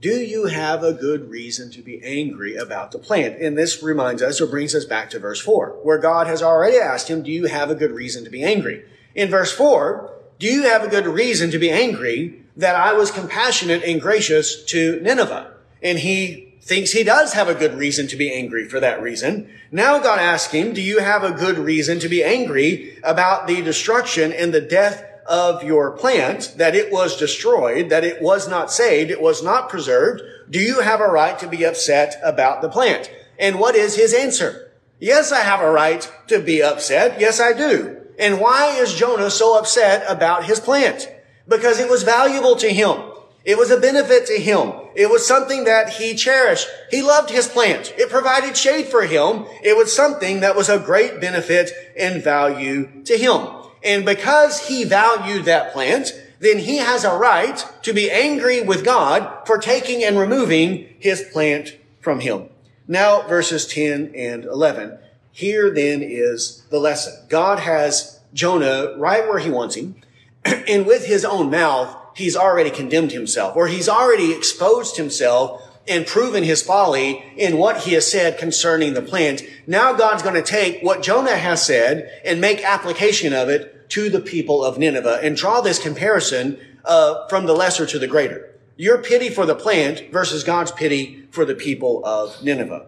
Do 0.00 0.18
you 0.20 0.46
have 0.46 0.82
a 0.82 0.94
good 0.94 1.28
reason 1.28 1.70
to 1.72 1.82
be 1.82 2.02
angry 2.02 2.56
about 2.56 2.90
the 2.90 2.98
plant? 2.98 3.42
And 3.42 3.58
this 3.58 3.82
reminds 3.82 4.22
us 4.22 4.40
or 4.40 4.46
brings 4.46 4.74
us 4.74 4.86
back 4.86 5.10
to 5.10 5.18
verse 5.18 5.40
4, 5.42 5.80
where 5.82 5.98
God 5.98 6.26
has 6.26 6.42
already 6.42 6.78
asked 6.78 7.08
him, 7.08 7.22
Do 7.22 7.30
you 7.30 7.46
have 7.46 7.70
a 7.70 7.74
good 7.74 7.92
reason 7.92 8.24
to 8.24 8.30
be 8.30 8.42
angry? 8.42 8.82
In 9.14 9.28
verse 9.28 9.52
4, 9.52 10.10
do 10.38 10.46
you 10.46 10.62
have 10.62 10.82
a 10.82 10.88
good 10.88 11.06
reason 11.06 11.50
to 11.50 11.58
be 11.58 11.70
angry 11.70 12.42
that 12.56 12.76
I 12.76 12.94
was 12.94 13.10
compassionate 13.10 13.82
and 13.82 14.00
gracious 14.00 14.64
to 14.66 15.00
Nineveh? 15.00 15.52
And 15.82 15.98
he 15.98 16.54
thinks 16.62 16.92
he 16.92 17.04
does 17.04 17.34
have 17.34 17.48
a 17.48 17.54
good 17.54 17.74
reason 17.74 18.06
to 18.06 18.16
be 18.16 18.32
angry 18.32 18.66
for 18.66 18.80
that 18.80 19.02
reason. 19.02 19.50
Now 19.70 19.98
God 19.98 20.18
asks 20.18 20.52
him, 20.52 20.72
do 20.72 20.80
you 20.80 21.00
have 21.00 21.24
a 21.24 21.32
good 21.32 21.58
reason 21.58 21.98
to 22.00 22.08
be 22.08 22.24
angry 22.24 22.98
about 23.02 23.46
the 23.46 23.60
destruction 23.60 24.32
and 24.32 24.54
the 24.54 24.60
death 24.62 25.04
of 25.30 25.62
your 25.62 25.92
plant, 25.92 26.54
that 26.56 26.74
it 26.74 26.92
was 26.92 27.16
destroyed, 27.16 27.88
that 27.88 28.04
it 28.04 28.20
was 28.20 28.48
not 28.48 28.72
saved, 28.72 29.10
it 29.10 29.22
was 29.22 29.42
not 29.42 29.68
preserved? 29.68 30.22
Do 30.50 30.58
you 30.58 30.80
have 30.80 31.00
a 31.00 31.06
right 31.06 31.38
to 31.38 31.46
be 31.46 31.64
upset 31.64 32.20
about 32.22 32.60
the 32.60 32.68
plant? 32.68 33.10
And 33.38 33.60
what 33.60 33.76
is 33.76 33.94
his 33.94 34.12
answer? 34.12 34.72
Yes, 34.98 35.30
I 35.30 35.38
have 35.38 35.60
a 35.60 35.70
right 35.70 36.10
to 36.26 36.40
be 36.40 36.62
upset. 36.62 37.20
Yes, 37.20 37.40
I 37.40 37.52
do. 37.52 37.96
And 38.18 38.40
why 38.40 38.76
is 38.76 38.92
Jonah 38.92 39.30
so 39.30 39.56
upset 39.56 40.04
about 40.08 40.44
his 40.44 40.58
plant? 40.58 41.08
Because 41.48 41.78
it 41.78 41.88
was 41.88 42.02
valuable 42.02 42.56
to 42.56 42.68
him. 42.68 42.98
It 43.44 43.56
was 43.56 43.70
a 43.70 43.80
benefit 43.80 44.26
to 44.26 44.38
him. 44.38 44.72
It 44.94 45.08
was 45.08 45.26
something 45.26 45.64
that 45.64 45.90
he 45.90 46.14
cherished. 46.14 46.68
He 46.90 47.02
loved 47.02 47.30
his 47.30 47.48
plant. 47.48 47.94
It 47.96 48.10
provided 48.10 48.56
shade 48.56 48.88
for 48.88 49.02
him. 49.02 49.46
It 49.62 49.76
was 49.76 49.94
something 49.94 50.40
that 50.40 50.56
was 50.56 50.68
a 50.68 50.78
great 50.78 51.20
benefit 51.20 51.70
and 51.96 52.22
value 52.22 53.02
to 53.04 53.16
him. 53.16 53.59
And 53.82 54.04
because 54.04 54.68
he 54.68 54.84
valued 54.84 55.44
that 55.44 55.72
plant, 55.72 56.12
then 56.38 56.58
he 56.58 56.78
has 56.78 57.04
a 57.04 57.16
right 57.16 57.64
to 57.82 57.92
be 57.92 58.10
angry 58.10 58.62
with 58.62 58.84
God 58.84 59.46
for 59.46 59.58
taking 59.58 60.02
and 60.02 60.18
removing 60.18 60.88
his 60.98 61.22
plant 61.32 61.76
from 62.00 62.20
him. 62.20 62.48
Now, 62.88 63.22
verses 63.28 63.66
10 63.66 64.12
and 64.16 64.44
11. 64.44 64.98
Here 65.32 65.70
then 65.70 66.02
is 66.02 66.64
the 66.70 66.80
lesson. 66.80 67.14
God 67.28 67.60
has 67.60 68.20
Jonah 68.34 68.94
right 68.96 69.26
where 69.26 69.38
he 69.38 69.50
wants 69.50 69.76
him. 69.76 69.96
And 70.66 70.86
with 70.86 71.06
his 71.06 71.24
own 71.24 71.50
mouth, 71.50 71.96
he's 72.14 72.36
already 72.36 72.70
condemned 72.70 73.12
himself 73.12 73.56
or 73.56 73.66
he's 73.66 73.88
already 73.88 74.32
exposed 74.32 74.96
himself 74.96 75.62
and 75.90 76.06
proven 76.06 76.44
his 76.44 76.62
folly 76.62 77.22
in 77.36 77.58
what 77.58 77.78
he 77.78 77.92
has 77.94 78.10
said 78.10 78.38
concerning 78.38 78.94
the 78.94 79.02
plant. 79.02 79.42
Now 79.66 79.92
God's 79.92 80.22
going 80.22 80.36
to 80.36 80.42
take 80.42 80.82
what 80.82 81.02
Jonah 81.02 81.36
has 81.36 81.66
said 81.66 82.22
and 82.24 82.40
make 82.40 82.64
application 82.64 83.32
of 83.32 83.48
it 83.48 83.90
to 83.90 84.08
the 84.08 84.20
people 84.20 84.64
of 84.64 84.78
Nineveh 84.78 85.18
and 85.20 85.36
draw 85.36 85.60
this 85.60 85.80
comparison 85.80 86.58
uh, 86.84 87.26
from 87.26 87.46
the 87.46 87.54
lesser 87.54 87.86
to 87.86 87.98
the 87.98 88.06
greater. 88.06 88.54
Your 88.76 88.98
pity 88.98 89.28
for 89.28 89.44
the 89.44 89.54
plant 89.56 90.10
versus 90.12 90.44
God's 90.44 90.70
pity 90.70 91.26
for 91.32 91.44
the 91.44 91.56
people 91.56 92.02
of 92.04 92.42
Nineveh. 92.42 92.86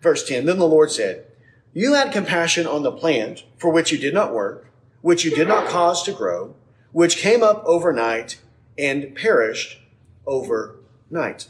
Verse 0.00 0.26
10, 0.26 0.46
Then 0.46 0.58
the 0.58 0.66
Lord 0.66 0.90
said, 0.90 1.26
You 1.74 1.94
had 1.94 2.12
compassion 2.12 2.66
on 2.66 2.82
the 2.82 2.92
plant 2.92 3.44
for 3.58 3.70
which 3.70 3.92
you 3.92 3.98
did 3.98 4.14
not 4.14 4.34
work, 4.34 4.70
which 5.02 5.24
you 5.24 5.30
did 5.30 5.48
not 5.48 5.68
cause 5.68 6.02
to 6.04 6.12
grow, 6.12 6.54
which 6.92 7.18
came 7.18 7.42
up 7.42 7.62
overnight 7.66 8.40
and 8.78 9.14
perished 9.14 9.78
overnight. 10.26 11.48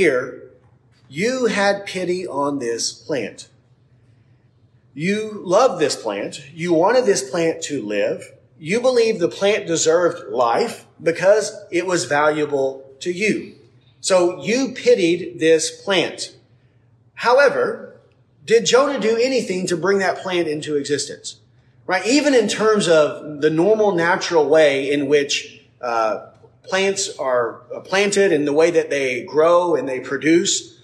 Here, 0.00 0.44
you 1.10 1.44
had 1.44 1.84
pity 1.84 2.26
on 2.26 2.58
this 2.58 2.90
plant. 2.90 3.48
You 4.94 5.42
loved 5.44 5.78
this 5.78 5.94
plant. 5.94 6.40
You 6.54 6.72
wanted 6.72 7.04
this 7.04 7.28
plant 7.28 7.62
to 7.64 7.82
live. 7.82 8.32
You 8.58 8.80
believed 8.80 9.20
the 9.20 9.28
plant 9.28 9.66
deserved 9.66 10.32
life 10.32 10.86
because 11.02 11.54
it 11.70 11.84
was 11.84 12.06
valuable 12.06 12.90
to 13.00 13.12
you. 13.12 13.56
So 14.00 14.42
you 14.42 14.72
pitied 14.72 15.38
this 15.38 15.70
plant. 15.70 16.34
However, 17.12 18.00
did 18.46 18.64
Jonah 18.64 18.98
do 19.00 19.18
anything 19.18 19.66
to 19.66 19.76
bring 19.76 19.98
that 19.98 20.16
plant 20.16 20.48
into 20.48 20.76
existence? 20.76 21.40
right? 21.84 22.06
Even 22.06 22.34
in 22.34 22.48
terms 22.48 22.88
of 22.88 23.42
the 23.42 23.50
normal, 23.50 23.92
natural 23.92 24.48
way 24.48 24.90
in 24.92 25.08
which 25.08 25.60
uh, 25.82 26.29
plants 26.64 27.16
are 27.18 27.62
uh, 27.74 27.80
planted 27.80 28.32
and 28.32 28.46
the 28.46 28.52
way 28.52 28.70
that 28.70 28.90
they 28.90 29.24
grow 29.24 29.74
and 29.74 29.88
they 29.88 30.00
produce, 30.00 30.78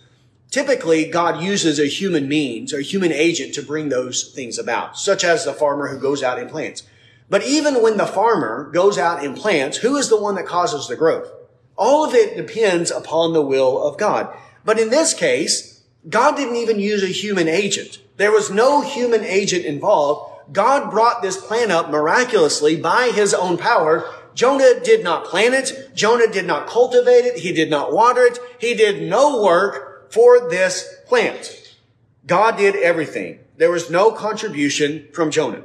typically 0.50 1.10
God 1.10 1.42
uses 1.42 1.78
a 1.78 1.86
human 1.86 2.28
means 2.28 2.72
or 2.72 2.80
human 2.80 3.12
agent 3.12 3.54
to 3.54 3.62
bring 3.62 3.88
those 3.88 4.32
things 4.34 4.58
about, 4.58 4.98
such 4.98 5.24
as 5.24 5.44
the 5.44 5.52
farmer 5.52 5.88
who 5.88 5.98
goes 5.98 6.22
out 6.22 6.38
and 6.38 6.50
plants. 6.50 6.82
But 7.28 7.44
even 7.44 7.82
when 7.82 7.96
the 7.96 8.06
farmer 8.06 8.70
goes 8.72 8.98
out 8.98 9.24
and 9.24 9.36
plants, 9.36 9.78
who 9.78 9.96
is 9.96 10.08
the 10.08 10.20
one 10.20 10.36
that 10.36 10.46
causes 10.46 10.86
the 10.86 10.96
growth? 10.96 11.28
All 11.76 12.04
of 12.04 12.14
it 12.14 12.36
depends 12.36 12.90
upon 12.90 13.32
the 13.32 13.42
will 13.42 13.86
of 13.86 13.98
God. 13.98 14.34
But 14.64 14.78
in 14.78 14.90
this 14.90 15.12
case, 15.12 15.82
God 16.08 16.36
didn't 16.36 16.56
even 16.56 16.78
use 16.78 17.02
a 17.02 17.08
human 17.08 17.48
agent. 17.48 17.98
There 18.16 18.32
was 18.32 18.50
no 18.50 18.80
human 18.80 19.24
agent 19.24 19.64
involved 19.64 20.36
God 20.52 20.90
brought 20.90 21.22
this 21.22 21.36
plan 21.36 21.70
up 21.70 21.90
miraculously 21.90 22.76
by 22.76 23.10
his 23.14 23.34
own 23.34 23.56
power. 23.56 24.08
Jonah 24.36 24.80
did 24.84 25.02
not 25.02 25.24
plant 25.24 25.54
it. 25.54 25.94
Jonah 25.94 26.30
did 26.30 26.46
not 26.46 26.68
cultivate 26.68 27.24
it. 27.24 27.38
He 27.38 27.52
did 27.52 27.70
not 27.70 27.90
water 27.90 28.20
it. 28.20 28.38
He 28.60 28.74
did 28.74 29.08
no 29.08 29.42
work 29.42 30.12
for 30.12 30.50
this 30.50 30.86
plant. 31.06 31.74
God 32.26 32.58
did 32.58 32.76
everything. 32.76 33.38
There 33.56 33.70
was 33.70 33.88
no 33.88 34.12
contribution 34.12 35.08
from 35.14 35.30
Jonah. 35.30 35.64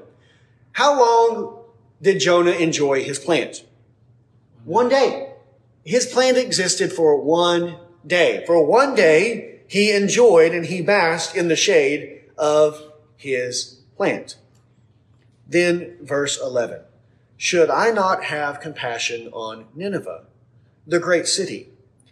How 0.71 0.97
long 0.97 1.65
did 2.01 2.21
Jonah 2.21 2.51
enjoy 2.51 3.03
his 3.03 3.19
plant? 3.19 3.65
One 4.63 4.87
day. 4.87 5.33
His 5.83 6.05
plant 6.05 6.37
existed 6.37 6.93
for 6.93 7.21
one 7.21 7.75
day. 8.07 8.45
For 8.47 8.65
one 8.65 8.95
day, 8.95 9.59
he 9.67 9.91
enjoyed 9.91 10.53
and 10.53 10.65
he 10.65 10.81
basked 10.81 11.35
in 11.35 11.49
the 11.49 11.57
shade 11.57 12.21
of 12.37 12.81
his 13.17 13.81
plant. 13.97 14.37
Then 15.45 15.97
verse 16.01 16.39
11. 16.41 16.81
Should 17.43 17.71
I 17.71 17.89
not 17.89 18.25
have 18.25 18.59
compassion 18.59 19.27
on 19.33 19.65
Nineveh, 19.73 20.25
the 20.85 20.99
great 20.99 21.25
city, 21.25 21.69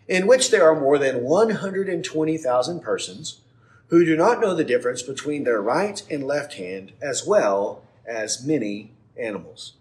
in 0.07 0.25
which 0.25 0.49
there 0.49 0.67
are 0.67 0.79
more 0.79 0.97
than 0.97 1.23
120,000 1.23 2.79
persons 2.79 3.41
who 3.89 4.03
do 4.03 4.17
not 4.17 4.41
know 4.41 4.55
the 4.55 4.63
difference 4.63 5.03
between 5.03 5.43
their 5.43 5.61
right 5.61 6.01
and 6.09 6.25
left 6.25 6.55
hand, 6.55 6.93
as 6.99 7.27
well 7.27 7.83
as 8.07 8.43
many 8.43 8.93
animals? 9.21 9.73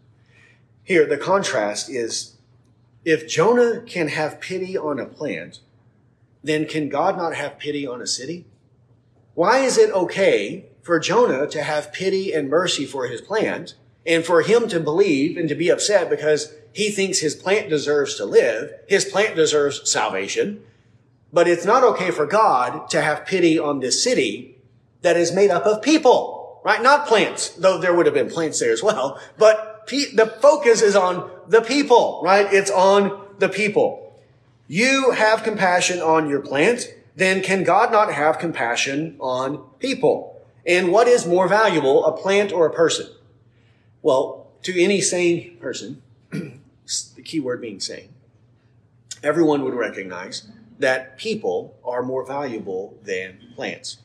Here, 0.85 1.07
the 1.07 1.17
contrast 1.17 1.89
is 1.89 2.37
if 3.07 3.27
Jonah 3.27 3.81
can 3.81 4.09
have 4.09 4.43
pity 4.43 4.77
on 4.77 5.01
a 5.01 5.07
plant, 5.07 5.61
then 6.45 6.67
can 6.67 6.91
God 6.91 7.17
not 7.17 7.35
have 7.35 7.59
pity 7.59 7.87
on 7.87 8.03
a 8.03 8.07
city? 8.07 8.45
Why 9.33 9.61
is 9.61 9.79
it 9.79 9.93
okay 9.93 10.67
for 10.83 10.99
Jonah 10.99 11.47
to 11.47 11.63
have 11.63 11.91
pity 11.91 12.35
and 12.35 12.51
mercy 12.51 12.85
for 12.85 13.07
his 13.07 13.23
plant 13.23 13.77
and 14.09 14.25
for 14.25 14.41
him 14.41 14.67
to 14.69 14.81
believe 14.81 15.37
and 15.37 15.51
to 15.51 15.55
be 15.55 15.69
upset 15.69 16.09
because 16.09 16.55
he 16.73 16.91
thinks 16.91 17.19
his 17.19 17.37
plant 17.37 17.69
deserves 17.69 18.15
to 18.15 18.25
live, 18.25 18.73
his 18.89 19.05
plant 19.05 19.37
deserves 19.37 19.89
salvation, 19.89 20.63
but 21.31 21.47
it's 21.47 21.67
not 21.67 21.85
okay 21.85 22.11
for 22.11 22.25
God 22.25 22.89
to 22.89 23.03
have 23.03 23.27
pity 23.27 23.59
on 23.59 23.81
this 23.81 24.03
city 24.03 24.57
that 25.03 25.19
is 25.19 25.31
made 25.31 25.51
up 25.51 25.67
of 25.67 25.83
people, 25.83 26.61
right? 26.65 26.83
Not 26.83 27.07
plants, 27.07 27.51
though 27.51 27.77
there 27.79 27.95
would 27.95 28.07
have 28.07 28.15
been 28.15 28.31
plants 28.31 28.59
there 28.59 28.73
as 28.73 28.83
well, 28.83 29.21
but 29.37 29.87
pe- 29.87 30.15
the 30.15 30.27
focus 30.27 30.81
is 30.81 30.97
on 30.97 31.31
the 31.47 31.61
people, 31.61 32.23
right? 32.25 32.51
It's 32.51 32.71
on 32.71 33.27
the 33.39 33.51
people. 33.51 34.19
You 34.69 35.11
have 35.11 35.43
compassion 35.43 36.01
on 36.01 36.31
your 36.31 36.41
plant, 36.41 36.87
then 37.15 37.43
can 37.43 37.63
God 37.63 37.93
not 37.93 38.13
have 38.13 38.39
compassion 38.39 39.17
on 39.21 39.59
people? 39.79 40.43
And 40.67 40.93
what 40.93 41.09
is 41.09 41.27
more 41.27 41.47
valuable, 41.47 42.07
a 42.07 42.17
plant 42.17 42.53
or 42.53 42.67
a 42.67 42.73
person? 42.73 43.07
Well, 44.09 44.47
to 44.63 44.83
any 44.83 45.03
sane 45.03 45.59
person, 45.59 46.01
the 46.31 47.23
key 47.23 47.41
word 47.41 47.61
being 47.61 47.79
sane, 47.79 48.09
everyone 49.23 49.63
would 49.65 49.75
recognize 49.75 50.49
that 50.79 51.19
people 51.19 51.77
are 51.85 52.03
more 52.03 52.25
valuable 52.25 52.97
than 53.03 53.39
plants. 53.55 53.99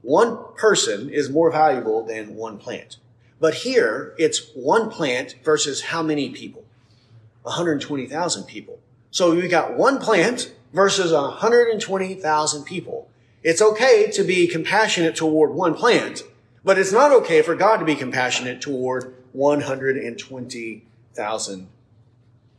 One 0.00 0.38
person 0.56 1.10
is 1.10 1.28
more 1.28 1.52
valuable 1.52 2.02
than 2.02 2.34
one 2.34 2.56
plant. 2.56 2.96
But 3.40 3.56
here, 3.56 4.14
it's 4.16 4.40
one 4.54 4.88
plant 4.88 5.34
versus 5.44 5.82
how 5.82 6.02
many 6.02 6.30
people? 6.30 6.64
120,000 7.42 8.44
people. 8.44 8.78
So 9.10 9.32
you 9.32 9.48
got 9.48 9.76
one 9.76 9.98
plant 9.98 10.54
versus 10.72 11.12
120,000 11.12 12.64
people. 12.64 13.10
It's 13.42 13.60
okay 13.60 14.10
to 14.12 14.24
be 14.24 14.46
compassionate 14.46 15.14
toward 15.14 15.50
one 15.50 15.74
plant, 15.74 16.22
but 16.64 16.78
it's 16.78 16.90
not 16.90 17.12
okay 17.12 17.42
for 17.42 17.54
God 17.54 17.76
to 17.76 17.84
be 17.84 17.96
compassionate 17.96 18.62
toward 18.62 19.14
120,000 19.32 21.68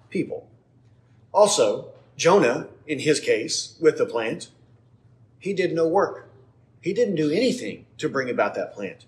people. 0.10 0.48
Also, 1.32 1.94
Jonah, 2.16 2.68
in 2.86 3.00
his 3.00 3.20
case, 3.20 3.76
with 3.80 3.98
the 3.98 4.06
plant, 4.06 4.50
he 5.40 5.54
did 5.54 5.74
no 5.74 5.88
work. 5.88 6.30
He 6.82 6.94
didn't 6.94 7.16
do 7.16 7.32
anything 7.32 7.88
to 7.98 8.08
bring 8.10 8.30
about 8.30 8.54
that 8.56 8.74
plant. 8.74 9.06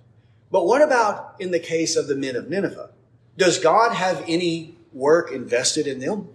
But 0.52 0.66
what 0.66 0.82
about 0.82 1.36
in 1.40 1.52
the 1.52 1.60
case 1.60 1.96
of 1.96 2.08
the 2.08 2.16
men 2.16 2.36
of 2.36 2.50
Nineveh? 2.50 2.90
Does 3.38 3.60
God 3.60 3.94
have 3.94 4.24
any 4.28 4.76
work 4.94 5.32
invested 5.32 5.88
in 5.88 6.00
them? 6.00 6.30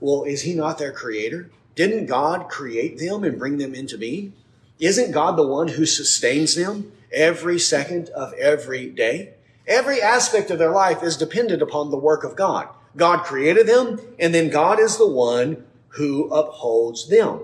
Well, 0.00 0.24
is 0.24 0.42
he 0.42 0.54
not 0.54 0.78
their 0.78 0.92
creator? 0.92 1.50
Didn't 1.74 2.06
God 2.06 2.48
create 2.48 2.98
them 2.98 3.24
and 3.24 3.38
bring 3.38 3.58
them 3.58 3.74
into 3.74 3.98
being? 3.98 4.32
Isn't 4.78 5.12
God 5.12 5.36
the 5.36 5.46
one 5.46 5.68
who 5.68 5.86
sustains 5.86 6.54
them 6.54 6.92
every 7.12 7.58
second 7.58 8.08
of 8.10 8.32
every 8.34 8.90
day? 8.90 9.34
Every 9.66 10.00
aspect 10.00 10.50
of 10.50 10.58
their 10.58 10.70
life 10.70 11.02
is 11.02 11.16
dependent 11.16 11.62
upon 11.62 11.90
the 11.90 11.96
work 11.96 12.24
of 12.24 12.36
God. 12.36 12.68
God 12.96 13.24
created 13.24 13.66
them, 13.66 14.00
and 14.18 14.34
then 14.34 14.48
God 14.48 14.80
is 14.80 14.96
the 14.96 15.08
one 15.08 15.64
who 15.88 16.28
upholds 16.32 17.08
them. 17.08 17.40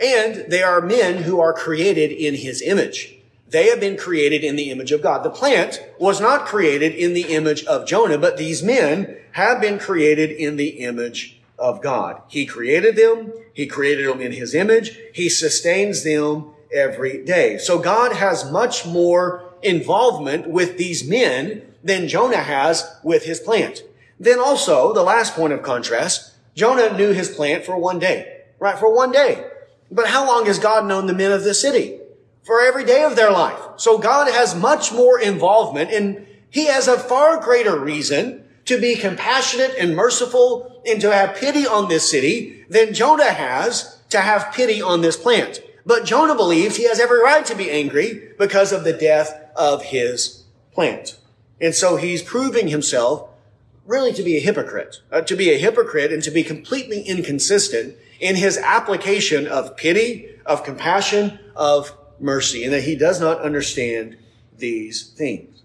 And 0.00 0.50
they 0.50 0.62
are 0.62 0.80
men 0.80 1.22
who 1.22 1.40
are 1.40 1.52
created 1.52 2.12
in 2.12 2.34
his 2.34 2.60
image. 2.62 3.16
They 3.48 3.66
have 3.66 3.80
been 3.80 3.96
created 3.96 4.44
in 4.44 4.56
the 4.56 4.70
image 4.70 4.92
of 4.92 5.02
God. 5.02 5.22
The 5.22 5.30
plant 5.30 5.82
was 5.98 6.20
not 6.20 6.46
created 6.46 6.94
in 6.94 7.12
the 7.14 7.34
image 7.34 7.64
of 7.64 7.86
Jonah, 7.86 8.18
but 8.18 8.36
these 8.36 8.62
men 8.62 9.16
have 9.32 9.60
been 9.60 9.78
created 9.78 10.30
in 10.30 10.56
the 10.56 10.80
image 10.80 11.40
of 11.58 11.82
God. 11.82 12.20
He 12.28 12.46
created 12.46 12.96
them. 12.96 13.32
He 13.52 13.66
created 13.66 14.08
them 14.08 14.20
in 14.20 14.32
his 14.32 14.54
image. 14.54 14.96
He 15.12 15.28
sustains 15.28 16.02
them 16.02 16.52
every 16.72 17.24
day. 17.24 17.58
So 17.58 17.78
God 17.78 18.12
has 18.14 18.50
much 18.50 18.86
more 18.86 19.51
involvement 19.62 20.48
with 20.48 20.78
these 20.78 21.08
men 21.08 21.62
than 21.82 22.08
Jonah 22.08 22.42
has 22.42 22.96
with 23.02 23.24
his 23.24 23.40
plant. 23.40 23.82
Then 24.18 24.38
also, 24.38 24.92
the 24.92 25.02
last 25.02 25.34
point 25.34 25.52
of 25.52 25.62
contrast, 25.62 26.32
Jonah 26.54 26.96
knew 26.96 27.12
his 27.12 27.28
plant 27.28 27.64
for 27.64 27.76
one 27.76 27.98
day, 27.98 28.42
right? 28.58 28.78
For 28.78 28.94
one 28.94 29.10
day. 29.10 29.46
But 29.90 30.08
how 30.08 30.26
long 30.26 30.46
has 30.46 30.58
God 30.58 30.86
known 30.86 31.06
the 31.06 31.14
men 31.14 31.32
of 31.32 31.44
the 31.44 31.54
city? 31.54 31.98
For 32.42 32.60
every 32.60 32.84
day 32.84 33.04
of 33.04 33.16
their 33.16 33.30
life. 33.30 33.60
So 33.76 33.98
God 33.98 34.30
has 34.30 34.54
much 34.54 34.92
more 34.92 35.20
involvement 35.20 35.90
and 35.90 36.26
he 36.50 36.66
has 36.66 36.88
a 36.88 36.98
far 36.98 37.40
greater 37.40 37.78
reason 37.78 38.44
to 38.66 38.80
be 38.80 38.96
compassionate 38.96 39.74
and 39.78 39.96
merciful 39.96 40.82
and 40.86 41.00
to 41.00 41.12
have 41.12 41.36
pity 41.36 41.66
on 41.66 41.88
this 41.88 42.10
city 42.10 42.64
than 42.68 42.94
Jonah 42.94 43.32
has 43.32 44.00
to 44.10 44.20
have 44.20 44.52
pity 44.52 44.80
on 44.80 45.00
this 45.00 45.16
plant. 45.16 45.60
But 45.84 46.04
Jonah 46.04 46.34
believes 46.34 46.76
he 46.76 46.88
has 46.88 47.00
every 47.00 47.22
right 47.22 47.44
to 47.46 47.56
be 47.56 47.70
angry 47.70 48.30
because 48.38 48.72
of 48.72 48.84
the 48.84 48.92
death 48.92 49.41
of 49.56 49.84
his 49.84 50.44
plant. 50.72 51.18
And 51.60 51.74
so 51.74 51.96
he's 51.96 52.22
proving 52.22 52.68
himself 52.68 53.28
really 53.86 54.12
to 54.12 54.22
be 54.22 54.36
a 54.36 54.40
hypocrite, 54.40 55.00
uh, 55.10 55.22
to 55.22 55.36
be 55.36 55.50
a 55.50 55.58
hypocrite 55.58 56.12
and 56.12 56.22
to 56.22 56.30
be 56.30 56.42
completely 56.42 57.02
inconsistent 57.02 57.96
in 58.20 58.36
his 58.36 58.56
application 58.58 59.46
of 59.46 59.76
pity, 59.76 60.30
of 60.46 60.64
compassion, 60.64 61.38
of 61.56 61.96
mercy, 62.20 62.64
and 62.64 62.72
that 62.72 62.84
he 62.84 62.96
does 62.96 63.20
not 63.20 63.40
understand 63.40 64.16
these 64.56 65.08
things. 65.08 65.62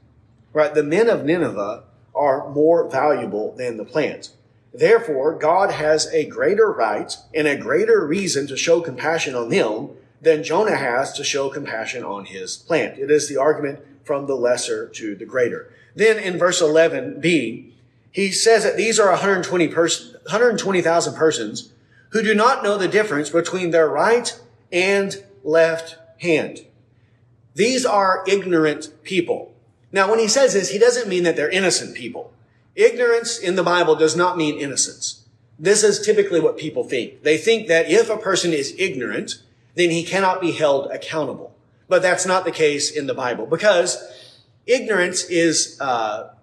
Right? 0.54 0.74
The 0.74 0.84
men 0.84 1.10
of 1.10 1.24
Nineveh 1.24 1.84
are 2.16 2.50
more 2.50 2.90
valuable 2.90 3.56
than 3.56 3.78
the 3.78 3.86
plant. 3.86 4.32
Therefore, 4.74 5.38
God 5.38 5.72
has 5.72 6.08
a 6.08 6.26
greater 6.26 6.72
right 6.72 7.16
and 7.34 7.48
a 7.48 7.56
greater 7.56 8.06
reason 8.06 8.48
to 8.48 8.58
show 8.58 8.82
compassion 8.82 9.36
on 9.36 9.50
them 9.50 9.90
than 10.22 10.44
Jonah 10.44 10.76
has 10.76 11.14
to 11.14 11.24
show 11.24 11.50
compassion 11.50 12.04
on 12.04 12.26
his 12.26 12.58
plant. 12.58 12.98
It 12.98 13.12
is 13.12 13.30
the 13.30 13.38
argument 13.38 13.80
from 14.04 14.26
the 14.26 14.36
lesser 14.36 14.88
to 14.88 15.16
the 15.16 15.26
greater. 15.26 15.72
Then 15.96 16.18
in 16.18 16.38
verse 16.38 16.62
11b, 16.62 17.72
he 18.12 18.32
says 18.32 18.64
that 18.64 18.78
these 18.78 19.00
are 19.00 19.10
120 19.10 19.68
pers- 19.68 20.14
120,000 20.24 21.16
persons 21.16 21.72
who 22.10 22.22
do 22.22 22.34
not 22.34 22.64
know 22.64 22.78
the 22.78 22.88
difference 22.88 23.30
between 23.30 23.72
their 23.72 23.90
right 23.90 24.40
and 24.72 25.24
left 25.44 25.98
hand. 26.22 26.62
These 27.54 27.86
are 27.86 28.24
ignorant 28.28 29.04
people. 29.04 29.54
Now, 29.92 30.10
when 30.10 30.20
he 30.20 30.28
says 30.28 30.54
this, 30.54 30.70
he 30.70 30.80
doesn't 30.80 31.08
mean 31.08 31.24
that 31.24 31.36
they're 31.36 31.50
innocent 31.50 31.96
people. 31.96 32.34
Ignorance 32.76 33.40
in 33.40 33.56
the 33.56 33.64
Bible 33.64 33.96
does 33.96 34.16
not 34.16 34.38
mean 34.38 34.60
innocence. 34.60 35.24
This 35.58 35.84
is 35.84 36.06
typically 36.06 36.40
what 36.40 36.58
people 36.58 36.84
think. 36.84 37.24
They 37.24 37.38
think 37.38 37.68
that 37.68 37.90
if 37.90 38.10
a 38.10 38.18
person 38.18 38.54
is 38.54 38.76
ignorant, 38.78 39.42
then 39.78 39.90
he 39.92 40.04
cannot 40.04 40.42
be 40.42 40.52
held 40.52 40.92
accountable. 40.92 41.56
But 41.88 42.02
that's 42.02 42.26
not 42.26 42.46
the 42.46 42.52
case 42.52 42.92
in 42.92 43.08
the 43.08 43.14
Bible 43.14 43.46
because 43.46 43.98
ignorance 44.66 45.24
is, 45.26 45.80
uh, 45.80 46.34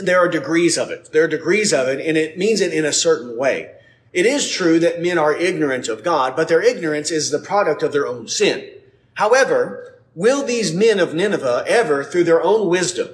there 0.00 0.18
are 0.18 0.28
degrees 0.28 0.78
of 0.78 0.90
it. 0.90 1.10
There 1.12 1.24
are 1.24 1.28
degrees 1.28 1.72
of 1.72 1.88
it 1.88 2.00
and 2.04 2.16
it 2.16 2.38
means 2.38 2.60
it 2.60 2.72
in 2.72 2.84
a 2.84 2.92
certain 2.92 3.36
way. 3.36 3.72
It 4.12 4.24
is 4.24 4.50
true 4.50 4.78
that 4.78 5.02
men 5.02 5.18
are 5.18 5.34
ignorant 5.34 5.88
of 5.88 6.02
God, 6.02 6.34
but 6.34 6.48
their 6.48 6.62
ignorance 6.62 7.10
is 7.10 7.30
the 7.30 7.38
product 7.38 7.82
of 7.82 7.92
their 7.92 8.06
own 8.06 8.26
sin. 8.26 8.70
However, 9.14 10.00
will 10.14 10.44
these 10.44 10.72
men 10.72 10.98
of 10.98 11.14
Nineveh 11.14 11.64
ever, 11.66 12.02
through 12.02 12.24
their 12.24 12.42
own 12.42 12.68
wisdom, 12.68 13.08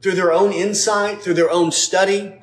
through 0.00 0.14
their 0.14 0.32
own 0.32 0.52
insight, 0.52 1.22
through 1.22 1.34
their 1.34 1.50
own 1.50 1.70
study, 1.70 2.34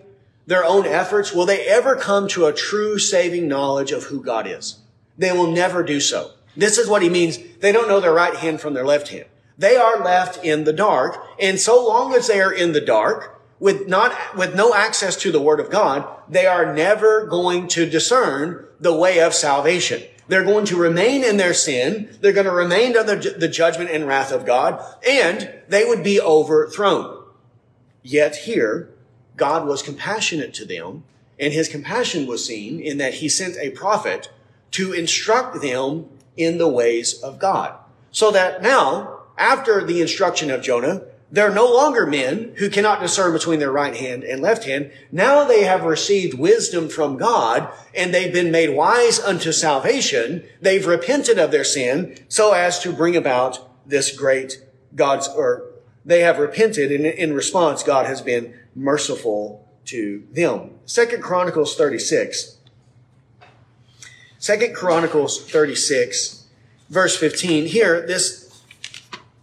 their 0.48 0.64
own 0.64 0.86
efforts, 0.86 1.34
will 1.34 1.46
they 1.46 1.68
ever 1.68 1.96
come 1.96 2.28
to 2.30 2.46
a 2.46 2.54
true 2.54 2.98
saving 2.98 3.48
knowledge 3.48 3.92
of 3.92 4.06
who 4.06 4.24
God 4.24 4.48
is? 4.48 4.78
They 5.20 5.34
will 5.34 5.52
never 5.52 5.84
do 5.84 6.00
so. 6.00 6.32
This 6.56 6.78
is 6.78 6.88
what 6.88 7.04
he 7.04 7.10
means. 7.10 7.38
They 7.60 7.72
don't 7.72 7.90
know 7.90 8.00
their 8.00 8.14
right 8.14 8.36
hand 8.36 8.62
from 8.62 8.74
their 8.74 8.86
left 8.86 9.10
hand. 9.10 9.26
They 9.58 9.76
are 9.76 10.04
left 10.04 10.44
in 10.44 10.64
the 10.64 10.74
dark. 10.74 11.22
And 11.40 11.60
so 11.60 11.86
long 11.86 12.16
as 12.16 12.28
they 12.28 12.42
are 12.42 12.54
in 12.54 12.72
the 12.72 12.82
dark, 12.82 13.40
with 13.60 13.90
not, 13.90 14.16
with 14.38 14.56
no 14.56 14.74
access 14.74 15.18
to 15.18 15.32
the 15.34 15.42
word 15.42 15.60
of 15.60 15.70
God, 15.70 16.08
they 16.30 16.46
are 16.46 16.74
never 16.74 17.28
going 17.28 17.68
to 17.70 17.86
discern 17.86 18.66
the 18.80 18.96
way 18.96 19.20
of 19.20 19.34
salvation. 19.34 20.02
They're 20.30 20.46
going 20.46 20.66
to 20.66 20.78
remain 20.78 21.26
in 21.26 21.36
their 21.36 21.54
sin. 21.54 22.18
They're 22.22 22.32
going 22.32 22.46
to 22.46 22.52
remain 22.52 22.96
under 22.96 23.16
the 23.18 23.50
judgment 23.50 23.90
and 23.90 24.08
wrath 24.08 24.32
of 24.32 24.46
God, 24.46 24.82
and 25.06 25.54
they 25.68 25.84
would 25.84 26.04
be 26.04 26.22
overthrown. 26.22 27.26
Yet 28.04 28.38
here, 28.38 28.90
God 29.36 29.68
was 29.68 29.84
compassionate 29.84 30.54
to 30.54 30.66
them, 30.66 31.04
and 31.38 31.52
his 31.52 31.68
compassion 31.68 32.28
was 32.28 32.46
seen 32.46 32.80
in 32.80 32.98
that 33.00 33.16
he 33.16 33.28
sent 33.28 33.58
a 33.58 33.72
prophet 33.72 34.32
to 34.72 34.94
instruct 34.94 35.62
them 35.62 36.10
in 36.38 36.58
the 36.58 36.68
ways 36.68 37.22
of 37.22 37.40
God. 37.40 37.76
So 38.12 38.32
that 38.32 38.62
now, 38.62 39.22
after 39.38 39.84
the 39.84 40.02
instruction 40.02 40.50
of 40.50 40.62
Jonah, 40.62 41.04
they're 41.32 41.54
no 41.54 41.72
longer 41.72 42.08
men 42.08 42.54
who 42.58 42.70
cannot 42.70 43.02
discern 43.02 43.34
between 43.34 43.60
their 43.60 43.72
right 43.72 43.96
hand 43.96 44.24
and 44.24 44.42
left 44.42 44.64
hand. 44.64 44.92
Now 45.12 45.44
they 45.44 45.64
have 45.64 45.84
received 45.84 46.40
wisdom 46.40 46.90
from 46.90 47.18
God 47.18 47.70
and 47.94 48.14
they've 48.14 48.34
been 48.34 48.52
made 48.52 48.72
wise 48.72 49.20
unto 49.20 49.52
salvation. 49.52 50.44
They've 50.60 50.86
repented 50.86 51.38
of 51.38 51.52
their 51.52 51.64
sin 51.64 52.18
so 52.30 52.54
as 52.54 52.80
to 52.80 52.92
bring 52.92 53.16
about 53.16 53.70
this 53.88 54.16
great 54.16 54.66
God's, 54.96 55.28
or 55.28 55.66
they 56.04 56.22
have 56.22 56.40
repented 56.40 56.92
and 56.92 57.06
in 57.06 57.34
response, 57.34 57.84
God 57.84 58.08
has 58.08 58.22
been 58.22 58.56
merciful 58.74 59.68
to 59.86 60.24
them. 60.32 60.72
Second 60.86 61.22
Chronicles 61.22 61.76
36 61.76 62.58
Second 64.42 64.74
Chronicles 64.74 65.52
36, 65.52 66.46
verse 66.90 67.18
15. 67.18 67.66
Here, 67.66 68.08
this 68.08 68.64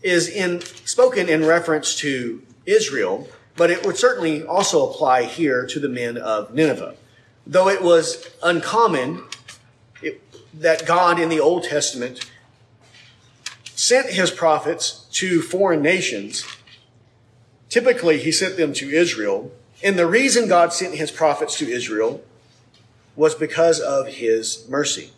is 0.01 0.27
in, 0.27 0.63
spoken 0.63 1.29
in 1.29 1.45
reference 1.45 1.97
to 1.97 2.43
Israel, 2.65 3.29
but 3.57 3.71
it 3.71 3.85
would 3.85 3.99
certainly 3.99 4.43
also 4.43 4.89
apply 4.89 5.25
here 5.25 5.67
to 5.67 5.79
the 5.79 5.91
men 5.91 6.17
of 6.17 6.55
Nineveh. 6.55 6.97
Though 7.47 7.69
it 7.69 7.83
was 7.83 8.27
uncommon 8.43 9.25
it, 10.01 10.23
that 10.59 10.87
God 10.87 11.21
in 11.21 11.29
the 11.29 11.41
Old 11.41 11.65
Testament 11.65 12.31
sent 13.75 14.09
his 14.09 14.31
prophets 14.31 15.07
to 15.13 15.43
foreign 15.43 15.83
nations, 15.83 16.47
typically 17.69 18.19
he 18.19 18.33
sent 18.33 18.57
them 18.57 18.73
to 18.73 18.89
Israel. 18.89 19.53
And 19.85 19.99
the 19.99 20.07
reason 20.07 20.49
God 20.49 20.73
sent 20.73 20.95
his 20.95 21.11
prophets 21.11 21.59
to 21.59 21.69
Israel 21.69 22.25
was 23.17 23.35
because 23.35 23.81
of 23.81 24.07
his 24.07 24.69
mercy. 24.69 25.11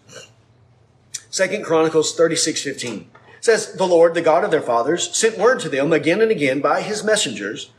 Second 1.30 1.64
Chronicles 1.64 2.14
36, 2.14 2.62
15 2.62 3.10
says, 3.40 3.74
The 3.74 3.86
Lord, 3.86 4.14
the 4.14 4.22
God 4.22 4.44
of 4.44 4.50
their 4.50 4.62
fathers, 4.62 5.14
sent 5.16 5.38
word 5.38 5.60
to 5.60 5.68
them 5.68 5.92
again 5.92 6.20
and 6.20 6.30
again 6.30 6.60
by 6.60 6.80
his 6.82 7.04
messengers, 7.04 7.70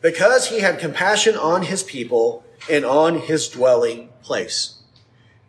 because 0.00 0.48
he 0.48 0.60
had 0.60 0.78
compassion 0.78 1.36
on 1.36 1.62
his 1.62 1.82
people 1.82 2.44
and 2.70 2.84
on 2.84 3.18
his 3.18 3.48
dwelling 3.48 4.08
place. 4.22 4.80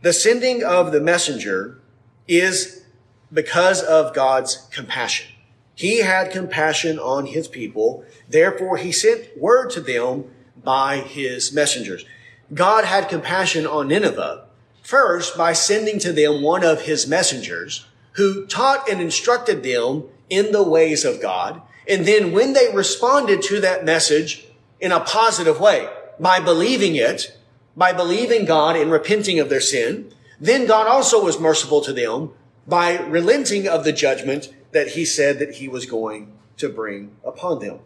The 0.02 0.14
sending 0.14 0.64
of 0.64 0.92
the 0.92 1.02
messenger 1.02 1.80
is 2.28 2.84
because 3.32 3.82
of 3.82 4.14
God's 4.14 4.68
compassion. 4.72 5.28
He 5.76 6.00
had 6.00 6.32
compassion 6.32 7.00
on 7.00 7.28
his 7.28 7.48
people. 7.48 8.06
Therefore, 8.30 8.78
he 8.78 8.92
sent 8.92 9.38
word 9.38 9.70
to 9.72 9.82
them 9.82 10.32
by 10.64 10.98
his 10.98 11.54
messengers. 11.54 12.06
God 12.54 12.86
had 12.86 13.10
compassion 13.10 13.66
on 13.66 13.88
Nineveh 13.88 14.46
first 14.84 15.36
by 15.36 15.54
sending 15.54 15.98
to 16.00 16.14
them 16.14 16.44
one 16.44 16.64
of 16.64 16.84
his 16.84 17.08
messengers 17.08 17.88
who 18.14 18.46
taught 18.46 18.88
and 18.88 19.02
instructed 19.02 19.64
them 19.64 20.04
in 20.30 20.52
the 20.52 20.64
ways 20.64 21.04
of 21.04 21.22
God. 21.22 21.62
And 21.88 22.06
then 22.06 22.32
when 22.32 22.54
they 22.54 22.74
responded 22.74 23.42
to 23.44 23.60
that 23.62 23.84
message 23.84 24.46
in 24.80 24.92
a 24.92 25.00
positive 25.00 25.60
way, 25.60 25.90
by 26.20 26.40
believing 26.40 26.96
it, 26.96 27.38
by 27.76 27.92
believing 27.92 28.46
God 28.46 28.76
and 28.76 28.92
repenting 28.92 29.40
of 29.40 29.50
their 29.50 29.60
sin, 29.60 30.14
then 30.40 30.68
God 30.68 30.88
also 30.88 31.24
was 31.24 31.40
merciful 31.40 31.82
to 31.82 31.94
them 31.94 32.32
by 32.68 32.98
relenting 33.00 33.68
of 33.68 33.84
the 33.84 33.92
judgment 33.92 34.54
that 34.72 34.90
he 34.90 35.04
said 35.04 35.40
that 35.40 35.56
he 35.56 35.68
was 35.68 35.86
going 35.86 36.34
to 36.58 36.70
bring 36.70 37.16
upon 37.24 37.60
them. 37.60 37.80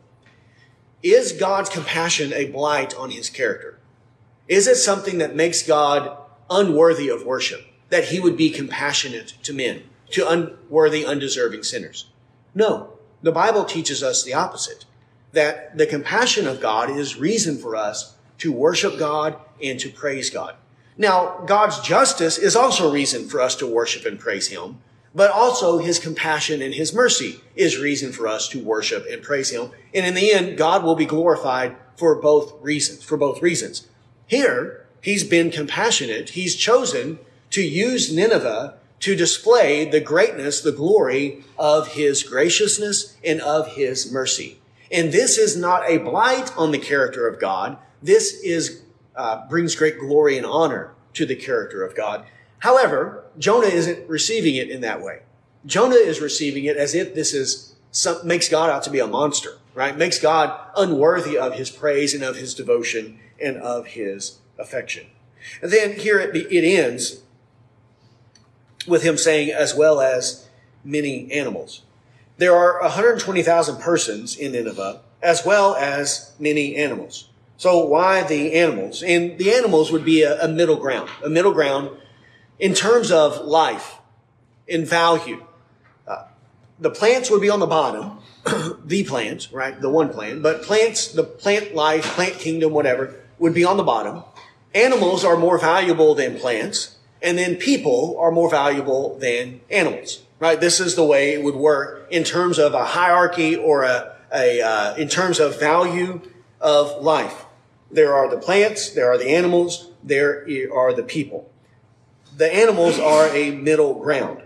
Is 1.01 1.31
God's 1.31 1.69
compassion 1.69 2.33
a 2.33 2.45
blight 2.45 2.95
on 2.95 3.11
his 3.11 3.29
character? 3.29 3.78
Is 4.49 4.67
it 4.67 4.77
something 4.77 5.19
that 5.19 5.35
makes 5.35 5.61
God 5.61 6.17
unworthy 6.49 7.07
of 7.07 7.23
worship? 7.23 7.65
That 7.89 8.05
he 8.05 8.19
would 8.19 8.35
be 8.35 8.49
compassionate 8.49 9.35
to 9.43 9.53
men, 9.53 9.83
to 10.09 10.27
unworthy, 10.27 11.05
undeserving 11.05 11.63
sinners? 11.63 12.09
No. 12.55 12.93
The 13.21 13.31
Bible 13.31 13.63
teaches 13.63 14.01
us 14.01 14.23
the 14.23 14.33
opposite. 14.33 14.85
That 15.33 15.77
the 15.77 15.85
compassion 15.85 16.47
of 16.47 16.59
God 16.59 16.89
is 16.89 17.19
reason 17.19 17.59
for 17.59 17.75
us 17.75 18.15
to 18.39 18.51
worship 18.51 18.97
God 18.97 19.37
and 19.61 19.79
to 19.79 19.89
praise 19.89 20.31
God. 20.31 20.55
Now, 20.97 21.43
God's 21.45 21.79
justice 21.79 22.37
is 22.37 22.55
also 22.55 22.91
reason 22.91 23.29
for 23.29 23.39
us 23.39 23.55
to 23.57 23.67
worship 23.67 24.05
and 24.05 24.19
praise 24.19 24.47
Him, 24.47 24.79
but 25.13 25.29
also 25.29 25.77
His 25.77 25.99
compassion 25.99 26.61
and 26.61 26.73
His 26.73 26.93
mercy 26.93 27.41
is 27.55 27.77
reason 27.77 28.11
for 28.11 28.27
us 28.27 28.47
to 28.49 28.63
worship 28.63 29.05
and 29.09 29.21
praise 29.21 29.51
Him. 29.51 29.69
And 29.93 30.05
in 30.05 30.15
the 30.15 30.31
end, 30.31 30.57
God 30.57 30.83
will 30.83 30.95
be 30.95 31.05
glorified 31.05 31.75
for 31.95 32.15
both 32.15 32.53
reasons, 32.61 33.03
for 33.03 33.17
both 33.17 33.41
reasons. 33.41 33.87
Here, 34.29 34.85
He's 35.01 35.23
been 35.23 35.49
compassionate. 35.49 36.31
He's 36.31 36.55
chosen 36.55 37.19
to 37.51 37.61
use 37.61 38.13
Nineveh 38.13 38.75
to 38.99 39.15
display 39.15 39.89
the 39.89 40.01
greatness, 40.01 40.61
the 40.61 40.71
glory 40.71 41.43
of 41.57 41.89
His 41.89 42.21
graciousness 42.21 43.17
and 43.23 43.41
of 43.41 43.69
His 43.69 44.11
mercy. 44.11 44.59
And 44.91 45.11
this 45.11 45.37
is 45.37 45.57
not 45.57 45.89
a 45.89 45.97
blight 45.97 46.55
on 46.57 46.71
the 46.71 46.77
character 46.77 47.27
of 47.27 47.39
God. 47.39 47.77
This 48.03 48.33
is 48.43 48.83
uh, 49.15 49.47
brings 49.47 49.75
great 49.75 49.99
glory 49.99 50.37
and 50.37 50.45
honor 50.45 50.93
to 51.13 51.25
the 51.25 51.35
character 51.35 51.83
of 51.83 51.95
God. 51.95 52.25
However, 52.59 53.25
Jonah 53.37 53.67
isn't 53.67 54.07
receiving 54.07 54.55
it 54.55 54.69
in 54.69 54.81
that 54.81 55.01
way. 55.01 55.21
Jonah 55.65 55.95
is 55.95 56.21
receiving 56.21 56.65
it 56.65 56.77
as 56.77 56.93
if 56.93 57.15
this 57.15 57.33
is 57.33 57.75
some, 57.91 58.25
makes 58.25 58.47
God 58.47 58.69
out 58.69 58.83
to 58.83 58.89
be 58.89 58.99
a 58.99 59.07
monster, 59.07 59.57
right? 59.73 59.97
Makes 59.97 60.19
God 60.19 60.57
unworthy 60.77 61.37
of 61.37 61.55
his 61.55 61.69
praise 61.69 62.13
and 62.13 62.23
of 62.23 62.35
his 62.35 62.53
devotion 62.53 63.19
and 63.41 63.57
of 63.57 63.87
his 63.87 64.39
affection. 64.57 65.07
And 65.61 65.71
then 65.71 65.93
here 65.93 66.19
it, 66.19 66.35
it 66.35 66.63
ends 66.63 67.21
with 68.87 69.03
him 69.03 69.17
saying, 69.17 69.51
as 69.51 69.75
well 69.75 70.01
as 70.01 70.47
many 70.83 71.31
animals. 71.31 71.83
There 72.37 72.55
are 72.55 72.81
120,000 72.81 73.81
persons 73.81 74.37
in 74.37 74.53
Nineveh, 74.53 75.01
as 75.21 75.45
well 75.45 75.75
as 75.75 76.33
many 76.39 76.75
animals. 76.75 77.29
So 77.57 77.85
why 77.85 78.23
the 78.23 78.53
animals? 78.53 79.03
And 79.03 79.37
the 79.37 79.53
animals 79.53 79.91
would 79.91 80.05
be 80.05 80.23
a, 80.23 80.41
a 80.41 80.47
middle 80.47 80.77
ground, 80.77 81.09
a 81.23 81.29
middle 81.29 81.51
ground 81.51 81.89
in 82.57 82.73
terms 82.73 83.11
of 83.11 83.45
life, 83.45 83.97
in 84.67 84.85
value. 84.85 85.45
Uh, 86.07 86.23
the 86.79 86.89
plants 86.89 87.29
would 87.29 87.41
be 87.41 87.49
on 87.49 87.59
the 87.59 87.67
bottom, 87.67 88.19
the 88.85 89.03
plants, 89.03 89.51
right? 89.51 89.79
The 89.79 89.89
one 89.89 90.09
plant, 90.09 90.41
but 90.41 90.63
plants, 90.63 91.11
the 91.11 91.23
plant 91.23 91.75
life, 91.75 92.05
plant 92.05 92.35
kingdom, 92.35 92.71
whatever, 92.71 93.15
would 93.39 93.53
be 93.53 93.65
on 93.65 93.77
the 93.77 93.83
bottom. 93.83 94.23
Animals 94.75 95.25
are 95.25 95.37
more 95.37 95.57
valuable 95.57 96.13
than 96.13 96.37
plants, 96.37 96.97
and 97.21 97.37
then 97.37 97.55
people 97.55 98.15
are 98.19 98.31
more 98.31 98.49
valuable 98.49 99.17
than 99.17 99.61
animals, 99.69 100.23
right? 100.39 100.59
This 100.59 100.79
is 100.79 100.95
the 100.95 101.05
way 101.05 101.33
it 101.33 101.43
would 101.43 101.55
work 101.55 102.07
in 102.11 102.23
terms 102.23 102.59
of 102.59 102.73
a 102.73 102.85
hierarchy 102.85 103.55
or 103.55 103.83
a, 103.83 104.15
a 104.33 104.61
uh, 104.61 104.95
in 104.95 105.07
terms 105.07 105.39
of 105.39 105.59
value 105.59 106.21
of 106.61 107.01
life. 107.01 107.45
There 107.91 108.13
are 108.13 108.29
the 108.29 108.37
plants, 108.37 108.91
there 108.91 109.11
are 109.11 109.17
the 109.17 109.29
animals, 109.29 109.89
there 110.03 110.45
are 110.71 110.93
the 110.93 111.03
people. 111.03 111.49
The 112.37 112.53
animals 112.53 112.99
are 112.99 113.27
a 113.35 113.51
middle 113.51 113.95
ground 113.95 114.43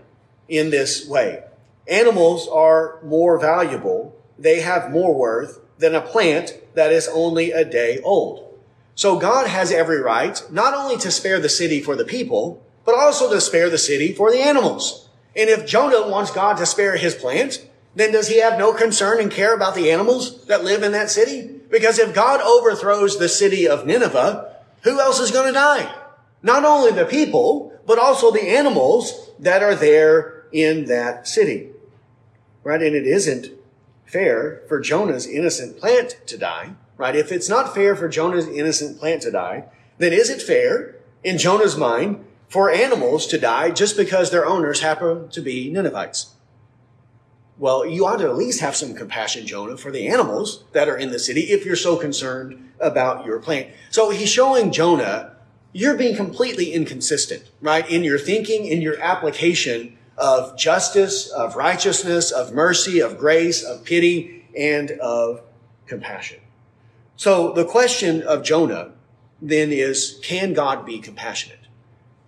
in 0.48 0.70
this 0.70 1.06
way. 1.06 1.44
Animals 1.86 2.48
are 2.48 2.98
more 3.04 3.38
valuable, 3.38 4.16
they 4.38 4.60
have 4.60 4.90
more 4.90 5.14
worth 5.14 5.60
than 5.78 5.94
a 5.94 6.00
plant 6.00 6.54
that 6.74 6.92
is 6.92 7.08
only 7.08 7.52
a 7.52 7.64
day 7.64 8.00
old. 8.02 8.43
So 8.94 9.18
God 9.18 9.48
has 9.48 9.72
every 9.72 10.00
right 10.00 10.40
not 10.50 10.74
only 10.74 10.96
to 10.98 11.10
spare 11.10 11.40
the 11.40 11.48
city 11.48 11.80
for 11.80 11.96
the 11.96 12.04
people, 12.04 12.62
but 12.84 12.94
also 12.94 13.30
to 13.30 13.40
spare 13.40 13.70
the 13.70 13.78
city 13.78 14.12
for 14.12 14.30
the 14.30 14.40
animals. 14.40 15.08
And 15.36 15.50
if 15.50 15.66
Jonah 15.66 16.08
wants 16.08 16.30
God 16.30 16.56
to 16.58 16.66
spare 16.66 16.96
his 16.96 17.14
plant, 17.14 17.66
then 17.94 18.12
does 18.12 18.28
he 18.28 18.40
have 18.40 18.58
no 18.58 18.72
concern 18.72 19.20
and 19.20 19.30
care 19.30 19.54
about 19.54 19.74
the 19.74 19.90
animals 19.90 20.46
that 20.46 20.64
live 20.64 20.82
in 20.82 20.92
that 20.92 21.10
city? 21.10 21.60
Because 21.70 21.98
if 21.98 22.14
God 22.14 22.40
overthrows 22.40 23.18
the 23.18 23.28
city 23.28 23.66
of 23.66 23.86
Nineveh, 23.86 24.54
who 24.82 25.00
else 25.00 25.18
is 25.18 25.30
going 25.30 25.46
to 25.46 25.52
die? 25.52 25.92
Not 26.42 26.64
only 26.64 26.92
the 26.92 27.06
people, 27.06 27.72
but 27.86 27.98
also 27.98 28.30
the 28.30 28.48
animals 28.48 29.30
that 29.38 29.62
are 29.62 29.74
there 29.74 30.44
in 30.52 30.84
that 30.86 31.26
city. 31.26 31.70
Right? 32.62 32.82
And 32.82 32.94
it 32.94 33.06
isn't 33.06 33.48
fair 34.06 34.62
for 34.68 34.80
Jonah's 34.80 35.26
innocent 35.26 35.78
plant 35.78 36.16
to 36.26 36.38
die. 36.38 36.74
Right? 36.96 37.16
If 37.16 37.32
it's 37.32 37.48
not 37.48 37.74
fair 37.74 37.96
for 37.96 38.08
Jonah's 38.08 38.46
innocent 38.46 38.98
plant 38.98 39.22
to 39.22 39.30
die, 39.30 39.64
then 39.98 40.12
is 40.12 40.30
it 40.30 40.42
fair 40.42 40.96
in 41.22 41.38
Jonah's 41.38 41.76
mind 41.76 42.24
for 42.48 42.70
animals 42.70 43.26
to 43.28 43.38
die 43.38 43.70
just 43.70 43.96
because 43.96 44.30
their 44.30 44.46
owners 44.46 44.80
happen 44.80 45.28
to 45.30 45.40
be 45.40 45.70
Ninevites? 45.70 46.34
Well, 47.56 47.86
you 47.86 48.04
ought 48.04 48.18
to 48.18 48.28
at 48.28 48.36
least 48.36 48.60
have 48.60 48.74
some 48.74 48.94
compassion, 48.94 49.46
Jonah, 49.46 49.76
for 49.76 49.92
the 49.92 50.08
animals 50.08 50.64
that 50.72 50.88
are 50.88 50.96
in 50.96 51.10
the 51.10 51.20
city 51.20 51.42
if 51.42 51.64
you're 51.64 51.76
so 51.76 51.96
concerned 51.96 52.72
about 52.80 53.24
your 53.24 53.38
plant. 53.38 53.70
So 53.90 54.10
he's 54.10 54.28
showing 54.28 54.72
Jonah, 54.72 55.36
you're 55.72 55.96
being 55.96 56.16
completely 56.16 56.72
inconsistent, 56.72 57.50
right? 57.60 57.88
In 57.88 58.02
your 58.02 58.18
thinking, 58.18 58.66
in 58.66 58.82
your 58.82 59.00
application 59.00 59.96
of 60.16 60.56
justice, 60.56 61.28
of 61.28 61.54
righteousness, 61.56 62.32
of 62.32 62.52
mercy, 62.52 63.00
of 63.00 63.18
grace, 63.18 63.62
of 63.62 63.84
pity, 63.84 64.46
and 64.56 64.92
of 64.92 65.40
compassion. 65.86 66.40
So 67.16 67.52
the 67.52 67.64
question 67.64 68.22
of 68.22 68.42
Jonah 68.42 68.92
then 69.40 69.72
is, 69.72 70.18
can 70.22 70.52
God 70.52 70.84
be 70.84 70.98
compassionate? 70.98 71.58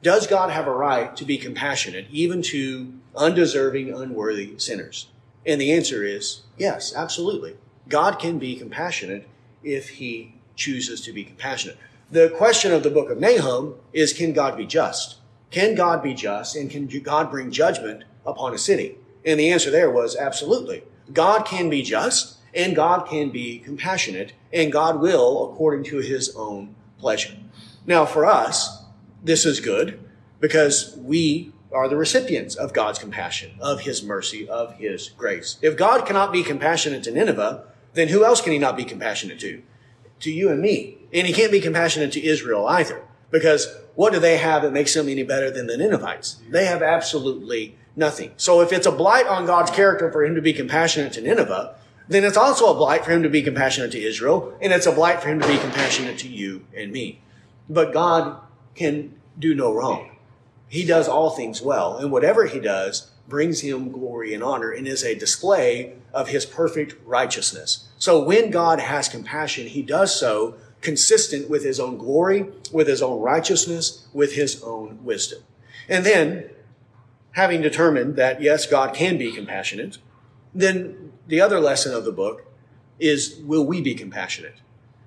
Does 0.03 0.27
God 0.27 0.51
have 0.51 0.67
a 0.67 0.73
right 0.73 1.17
to 1.17 1.25
be 1.25 1.39
compassionate 1.39 2.07
even 2.11 2.43
to 2.43 2.93
undeserving, 3.17 3.93
unworthy 3.93 4.59
sinners? 4.59 5.09
And 5.45 5.61
the 5.61 5.73
answer 5.73 6.05
is 6.05 6.43
yes, 6.57 6.95
absolutely. 6.95 7.57
God 7.89 8.19
can 8.19 8.39
be 8.39 8.57
compassionate 8.57 9.29
if 9.63 9.89
he 9.89 10.35
chooses 10.55 11.01
to 11.03 11.13
be 11.13 11.25
compassionate. 11.25 11.79
The 12.11 12.31
question 12.31 12.73
of 12.73 12.83
the 12.83 12.91
book 12.91 13.11
of 13.11 13.19
Nahum 13.19 13.75
is 13.93 14.13
can 14.13 14.33
God 14.33 14.57
be 14.57 14.67
just? 14.67 15.17
Can 15.51 15.75
God 15.75 16.03
be 16.03 16.15
just 16.15 16.55
and 16.55 16.71
can 16.71 16.87
God 16.87 17.31
bring 17.31 17.51
judgment 17.51 18.05
upon 18.25 18.55
a 18.55 18.59
city? 18.59 18.97
And 19.25 19.41
the 19.41 19.51
answer 19.51 19.71
there 19.71 19.91
was 19.91 20.17
absolutely. 20.17 20.85
God 21.13 21.45
can 21.47 21.69
be 21.69 21.83
just 21.83 22.36
and 22.57 22.75
God 22.75 23.07
can 23.07 23.31
be 23.31 23.59
compassionate 23.59 24.33
and 24.53 24.73
God 24.73 25.01
will 25.01 25.53
according 25.53 25.85
to 25.85 25.99
his 25.99 26.35
own 26.35 26.75
pleasure. 26.99 27.37
Now 27.87 28.07
for 28.07 28.25
us, 28.25 28.85
this 29.23 29.45
is 29.45 29.61
good 29.61 30.01
because 30.41 30.97
we 30.97 31.53
are 31.73 31.89
the 31.89 31.97
recipients 31.97 32.55
of 32.55 32.73
God's 32.73 32.99
compassion, 32.99 33.53
of 33.61 33.81
his 33.81 34.03
mercy, 34.03 34.49
of 34.49 34.75
his 34.75 35.11
grace. 35.11 35.59
If 35.63 35.77
God 35.77 36.07
cannot 36.07 36.33
be 36.33 36.43
compassionate 36.43 37.05
to 37.05 37.11
Nineveh, 37.11 37.65
then 37.93 38.09
who 38.09 38.25
else 38.25 38.41
can 38.41 38.53
he 38.53 38.59
not 38.59 38.77
be 38.77 38.85
compassionate 38.85 39.41
to? 39.41 39.63
To 40.21 40.33
you 40.33 40.49
and 40.51 40.61
me. 40.61 40.99
And 41.13 41.27
he 41.27 41.33
can't 41.33 41.53
be 41.53 41.61
compassionate 41.61 42.13
to 42.13 42.25
Israel 42.25 42.67
either. 42.67 43.03
Because 43.31 43.69
what 43.95 44.13
do 44.13 44.19
they 44.19 44.37
have 44.39 44.63
that 44.63 44.73
makes 44.73 44.95
them 44.95 45.09
any 45.09 45.23
better 45.23 45.51
than 45.51 45.67
the 45.67 45.77
Ninevites? 45.77 46.39
They 46.49 46.67
have 46.67 46.83
absolutely 46.83 47.77
nothing. 47.97 48.33
So 48.37 48.61
if 48.61 48.73
it's 48.73 48.87
a 48.87 48.93
blight 48.93 49.27
on 49.27 49.47
God's 49.47 49.71
character 49.71 50.11
for 50.13 50.25
him 50.25 50.35
to 50.35 50.43
be 50.43 50.53
compassionate 50.53 51.13
to 51.15 51.21
Nineveh, 51.21 51.75
then 52.09 52.25
it's 52.25 52.37
also 52.37 52.71
a 52.71 52.75
blight 52.75 53.05
for 53.05 53.11
him 53.11 53.23
to 53.23 53.29
be 53.29 53.43
compassionate 53.43 53.93
to 53.93 54.03
Israel, 54.03 54.57
and 54.61 54.73
it's 54.73 54.87
a 54.87 54.93
blight 54.93 55.23
for 55.23 55.29
him 55.29 55.41
to 55.41 55.49
be 55.49 55.59
compassionate 55.59 56.19
to 56.19 56.29
you 56.29 56.65
and 56.75 56.93
me. 56.93 57.21
But 57.69 57.93
God 57.93 58.41
can 58.75 59.15
do 59.39 59.55
no 59.55 59.75
wrong. 59.75 60.17
He 60.69 60.85
does 60.85 61.09
all 61.09 61.31
things 61.31 61.63
well, 61.63 61.97
and 61.97 62.11
whatever 62.11 62.47
he 62.47 62.61
does 62.61 63.11
brings 63.29 63.61
him 63.61 63.91
glory 63.91 64.35
and 64.35 64.43
honor 64.43 64.71
and 64.71 64.87
is 64.87 65.03
a 65.03 65.15
display 65.15 65.95
of 66.13 66.29
his 66.29 66.47
perfect 66.47 66.95
righteousness. 67.05 67.89
So 67.99 68.23
when 68.23 68.51
God 68.51 68.79
has 68.81 69.09
compassion, 69.09 69.67
he 69.67 69.83
does 69.83 70.19
so 70.19 70.55
consistent 70.81 71.51
with 71.51 71.65
his 71.65 71.81
own 71.81 71.99
glory, 71.99 72.47
with 72.73 72.87
his 72.87 73.03
own 73.03 73.21
righteousness, 73.21 74.07
with 74.13 74.35
his 74.35 74.63
own 74.63 75.05
wisdom. 75.05 75.43
And 75.89 76.05
then, 76.07 76.51
having 77.33 77.63
determined 77.63 78.17
that 78.17 78.41
yes, 78.41 78.67
God 78.67 78.95
can 78.95 79.19
be 79.19 79.33
compassionate, 79.33 79.99
then 80.57 81.13
the 81.27 81.41
other 81.41 81.61
lesson 81.61 81.95
of 81.95 82.05
the 82.05 82.13
book 82.13 82.45
is 82.99 83.39
will 83.45 83.67
we 83.67 83.81
be 83.81 83.95
compassionate? 83.95 84.57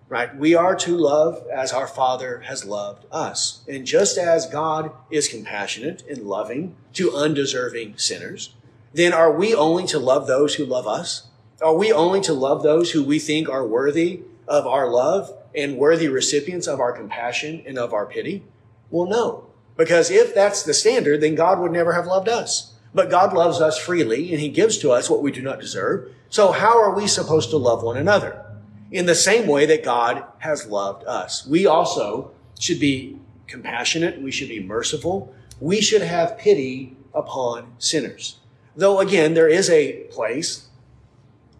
Right? 0.07 0.35
We 0.35 0.55
are 0.55 0.75
to 0.75 0.97
love 0.97 1.45
as 1.53 1.71
our 1.71 1.87
Father 1.87 2.39
has 2.39 2.65
loved 2.65 3.05
us. 3.11 3.61
And 3.67 3.85
just 3.85 4.17
as 4.17 4.47
God 4.47 4.91
is 5.11 5.27
compassionate 5.27 6.03
and 6.09 6.23
loving 6.23 6.75
to 6.93 7.15
undeserving 7.15 7.97
sinners, 7.97 8.55
then 8.93 9.13
are 9.13 9.31
we 9.31 9.53
only 9.53 9.85
to 9.87 9.99
love 9.99 10.25
those 10.25 10.55
who 10.55 10.65
love 10.65 10.87
us? 10.87 11.27
Are 11.61 11.75
we 11.75 11.91
only 11.91 12.21
to 12.21 12.33
love 12.33 12.63
those 12.63 12.91
who 12.91 13.03
we 13.03 13.19
think 13.19 13.49
are 13.49 13.65
worthy 13.65 14.21
of 14.47 14.65
our 14.65 14.87
love 14.89 15.31
and 15.53 15.77
worthy 15.77 16.07
recipients 16.07 16.67
of 16.67 16.79
our 16.79 16.91
compassion 16.91 17.61
and 17.67 17.77
of 17.77 17.93
our 17.93 18.07
pity? 18.07 18.43
Well, 18.89 19.07
no. 19.07 19.47
Because 19.77 20.09
if 20.09 20.33
that's 20.33 20.63
the 20.63 20.73
standard, 20.73 21.21
then 21.21 21.35
God 21.35 21.59
would 21.59 21.71
never 21.71 21.93
have 21.93 22.07
loved 22.07 22.27
us. 22.27 22.73
But 22.93 23.09
God 23.09 23.33
loves 23.33 23.61
us 23.61 23.77
freely 23.77 24.31
and 24.31 24.39
he 24.39 24.49
gives 24.49 24.77
to 24.79 24.91
us 24.91 25.09
what 25.09 25.21
we 25.21 25.31
do 25.31 25.41
not 25.41 25.59
deserve. 25.59 26.11
So 26.29 26.51
how 26.51 26.81
are 26.81 26.93
we 26.93 27.07
supposed 27.07 27.49
to 27.51 27.57
love 27.57 27.83
one 27.83 27.97
another? 27.97 28.45
in 28.91 29.05
the 29.05 29.15
same 29.15 29.47
way 29.47 29.65
that 29.65 29.83
God 29.83 30.23
has 30.39 30.65
loved 30.65 31.05
us. 31.05 31.45
We 31.45 31.65
also 31.65 32.31
should 32.59 32.79
be 32.79 33.19
compassionate. 33.47 34.21
We 34.21 34.31
should 34.31 34.49
be 34.49 34.61
merciful. 34.61 35.33
We 35.59 35.81
should 35.81 36.01
have 36.01 36.37
pity 36.37 36.95
upon 37.13 37.73
sinners. 37.77 38.39
Though 38.75 38.99
again, 38.99 39.33
there 39.33 39.47
is 39.47 39.69
a 39.69 40.03
place 40.11 40.67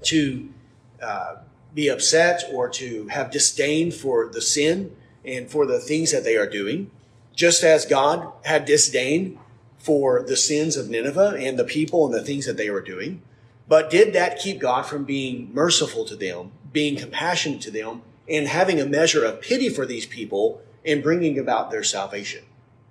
to 0.04 0.50
uh, 1.02 1.38
be 1.74 1.88
upset 1.88 2.44
or 2.52 2.70
to 2.70 3.08
have 3.10 3.32
disdain 3.32 3.92
for 3.92 4.28
the 4.28 4.42
sin 4.42 4.96
and 5.26 5.50
for 5.50 5.66
the 5.66 5.80
things 5.80 6.12
that 6.12 6.24
they 6.24 6.36
are 6.36 6.50
doing, 6.50 6.90
just 7.36 7.64
as 7.64 7.86
God 7.86 8.32
had 8.44 8.66
disdain 8.66 9.38
for 9.80 10.22
the 10.22 10.38
sins 10.38 10.78
of 10.78 10.90
Nineveh 10.90 11.36
and 11.40 11.58
the 11.58 11.64
people 11.64 12.06
and 12.06 12.14
the 12.14 12.24
things 12.24 12.46
that 12.46 12.58
they 12.58 12.70
were 12.70 12.82
doing. 12.82 13.22
But 13.68 13.90
did 13.90 14.14
that 14.14 14.40
keep 14.40 14.60
God 14.60 14.84
from 14.84 15.06
being 15.06 15.54
merciful 15.54 16.06
to 16.06 16.16
them 16.16 16.52
being 16.72 16.96
compassionate 16.96 17.62
to 17.62 17.72
them 17.72 18.02
and 18.28 18.48
having 18.48 18.80
a 18.80 18.86
measure 18.86 19.26
of 19.26 19.42
pity 19.42 19.70
for 19.70 19.86
these 19.86 20.06
people 20.06 20.62
and 20.86 21.04
bringing 21.04 21.38
about 21.38 21.72
their 21.72 21.84
salvation. 21.84 22.44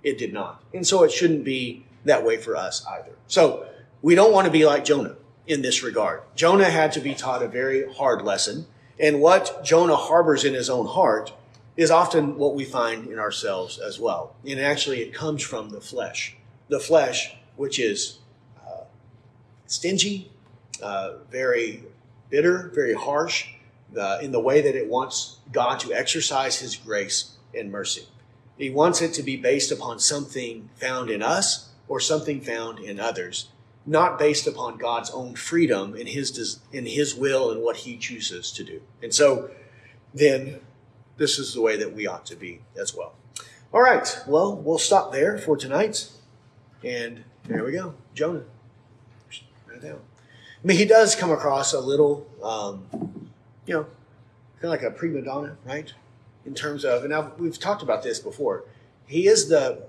It 0.03 0.17
did 0.17 0.33
not. 0.33 0.63
And 0.73 0.85
so 0.85 1.03
it 1.03 1.11
shouldn't 1.11 1.43
be 1.43 1.85
that 2.05 2.25
way 2.25 2.37
for 2.37 2.55
us 2.55 2.85
either. 2.85 3.11
So 3.27 3.67
we 4.01 4.15
don't 4.15 4.33
want 4.33 4.45
to 4.45 4.51
be 4.51 4.65
like 4.65 4.85
Jonah 4.85 5.15
in 5.47 5.61
this 5.61 5.83
regard. 5.83 6.21
Jonah 6.35 6.69
had 6.69 6.91
to 6.93 6.99
be 6.99 7.13
taught 7.13 7.43
a 7.43 7.47
very 7.47 7.91
hard 7.93 8.21
lesson. 8.21 8.67
And 8.99 9.21
what 9.21 9.63
Jonah 9.63 9.95
harbors 9.95 10.43
in 10.43 10.53
his 10.53 10.69
own 10.69 10.85
heart 10.85 11.33
is 11.77 11.91
often 11.91 12.37
what 12.37 12.55
we 12.55 12.65
find 12.65 13.07
in 13.07 13.19
ourselves 13.19 13.79
as 13.79 13.99
well. 13.99 14.35
And 14.45 14.59
actually, 14.59 15.01
it 15.01 15.13
comes 15.13 15.41
from 15.41 15.69
the 15.69 15.81
flesh. 15.81 16.35
The 16.69 16.79
flesh, 16.79 17.35
which 17.57 17.79
is 17.79 18.19
uh, 18.65 18.83
stingy, 19.67 20.31
uh, 20.81 21.15
very 21.29 21.83
bitter, 22.29 22.71
very 22.73 22.93
harsh, 22.93 23.47
uh, 23.97 24.19
in 24.21 24.31
the 24.31 24.39
way 24.39 24.61
that 24.61 24.75
it 24.75 24.87
wants 24.87 25.37
God 25.51 25.79
to 25.81 25.93
exercise 25.93 26.59
His 26.59 26.75
grace 26.75 27.31
and 27.53 27.71
mercy. 27.71 28.07
He 28.57 28.69
wants 28.69 29.01
it 29.01 29.13
to 29.13 29.23
be 29.23 29.37
based 29.37 29.71
upon 29.71 29.99
something 29.99 30.69
found 30.75 31.09
in 31.09 31.23
us 31.23 31.69
or 31.87 31.99
something 31.99 32.41
found 32.41 32.79
in 32.79 32.99
others, 32.99 33.47
not 33.85 34.19
based 34.19 34.45
upon 34.45 34.77
God's 34.77 35.09
own 35.09 35.35
freedom 35.35 35.95
in 35.95 36.07
His 36.07 36.59
in 36.71 36.85
His 36.85 37.15
will 37.15 37.51
and 37.51 37.61
what 37.61 37.77
He 37.77 37.97
chooses 37.97 38.51
to 38.51 38.63
do. 38.63 38.81
And 39.01 39.13
so, 39.13 39.49
then, 40.13 40.59
this 41.17 41.39
is 41.39 41.53
the 41.53 41.61
way 41.61 41.77
that 41.77 41.93
we 41.93 42.05
ought 42.05 42.25
to 42.27 42.35
be 42.35 42.61
as 42.79 42.95
well. 42.95 43.13
All 43.73 43.81
right. 43.81 44.07
Well, 44.27 44.55
we'll 44.55 44.77
stop 44.77 45.11
there 45.11 45.37
for 45.37 45.55
tonight, 45.55 46.09
and 46.83 47.23
there 47.45 47.63
we 47.63 47.71
go, 47.71 47.93
Jonah. 48.13 48.43
Right 49.67 49.81
down. 49.81 49.99
I 50.63 50.67
mean, 50.67 50.77
he 50.77 50.85
does 50.85 51.15
come 51.15 51.31
across 51.31 51.73
a 51.73 51.79
little. 51.79 52.27
Um, 52.43 52.85
you 53.65 53.75
know, 53.75 53.83
kind 54.59 54.63
of 54.63 54.69
like 54.71 54.81
a 54.81 54.89
prima 54.89 55.21
donna, 55.21 55.55
right? 55.63 55.93
In 56.45 56.55
terms 56.55 56.83
of, 56.83 57.03
and 57.03 57.11
now 57.11 57.31
we've 57.37 57.59
talked 57.59 57.83
about 57.83 58.01
this 58.01 58.19
before. 58.19 58.63
He 59.05 59.27
is 59.27 59.47
the 59.47 59.83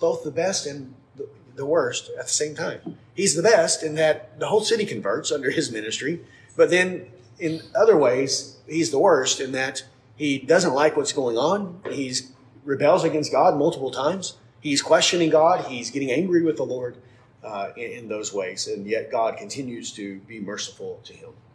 both 0.00 0.24
the 0.24 0.30
best 0.30 0.66
and 0.66 0.94
the, 1.16 1.28
the 1.54 1.66
worst 1.66 2.10
at 2.18 2.26
the 2.26 2.32
same 2.32 2.54
time. 2.54 2.98
He's 3.14 3.36
the 3.36 3.42
best 3.42 3.82
in 3.82 3.94
that 3.96 4.38
the 4.40 4.48
whole 4.48 4.62
city 4.62 4.86
converts 4.86 5.30
under 5.30 5.50
his 5.50 5.70
ministry, 5.70 6.20
but 6.56 6.70
then 6.70 7.06
in 7.38 7.60
other 7.74 7.96
ways, 7.96 8.56
he's 8.66 8.90
the 8.90 8.98
worst 8.98 9.38
in 9.38 9.52
that 9.52 9.84
he 10.16 10.38
doesn't 10.38 10.72
like 10.72 10.96
what's 10.96 11.12
going 11.12 11.36
on. 11.36 11.80
He's 11.90 12.32
rebels 12.64 13.04
against 13.04 13.32
God 13.32 13.58
multiple 13.58 13.90
times. 13.90 14.38
He's 14.62 14.80
questioning 14.80 15.28
God. 15.28 15.66
He's 15.66 15.90
getting 15.90 16.10
angry 16.10 16.42
with 16.42 16.56
the 16.56 16.62
Lord 16.64 16.96
uh, 17.44 17.70
in, 17.76 17.90
in 17.90 18.08
those 18.08 18.32
ways, 18.32 18.68
and 18.68 18.86
yet 18.86 19.10
God 19.10 19.36
continues 19.36 19.92
to 19.92 20.20
be 20.20 20.40
merciful 20.40 21.00
to 21.04 21.12
him. 21.12 21.30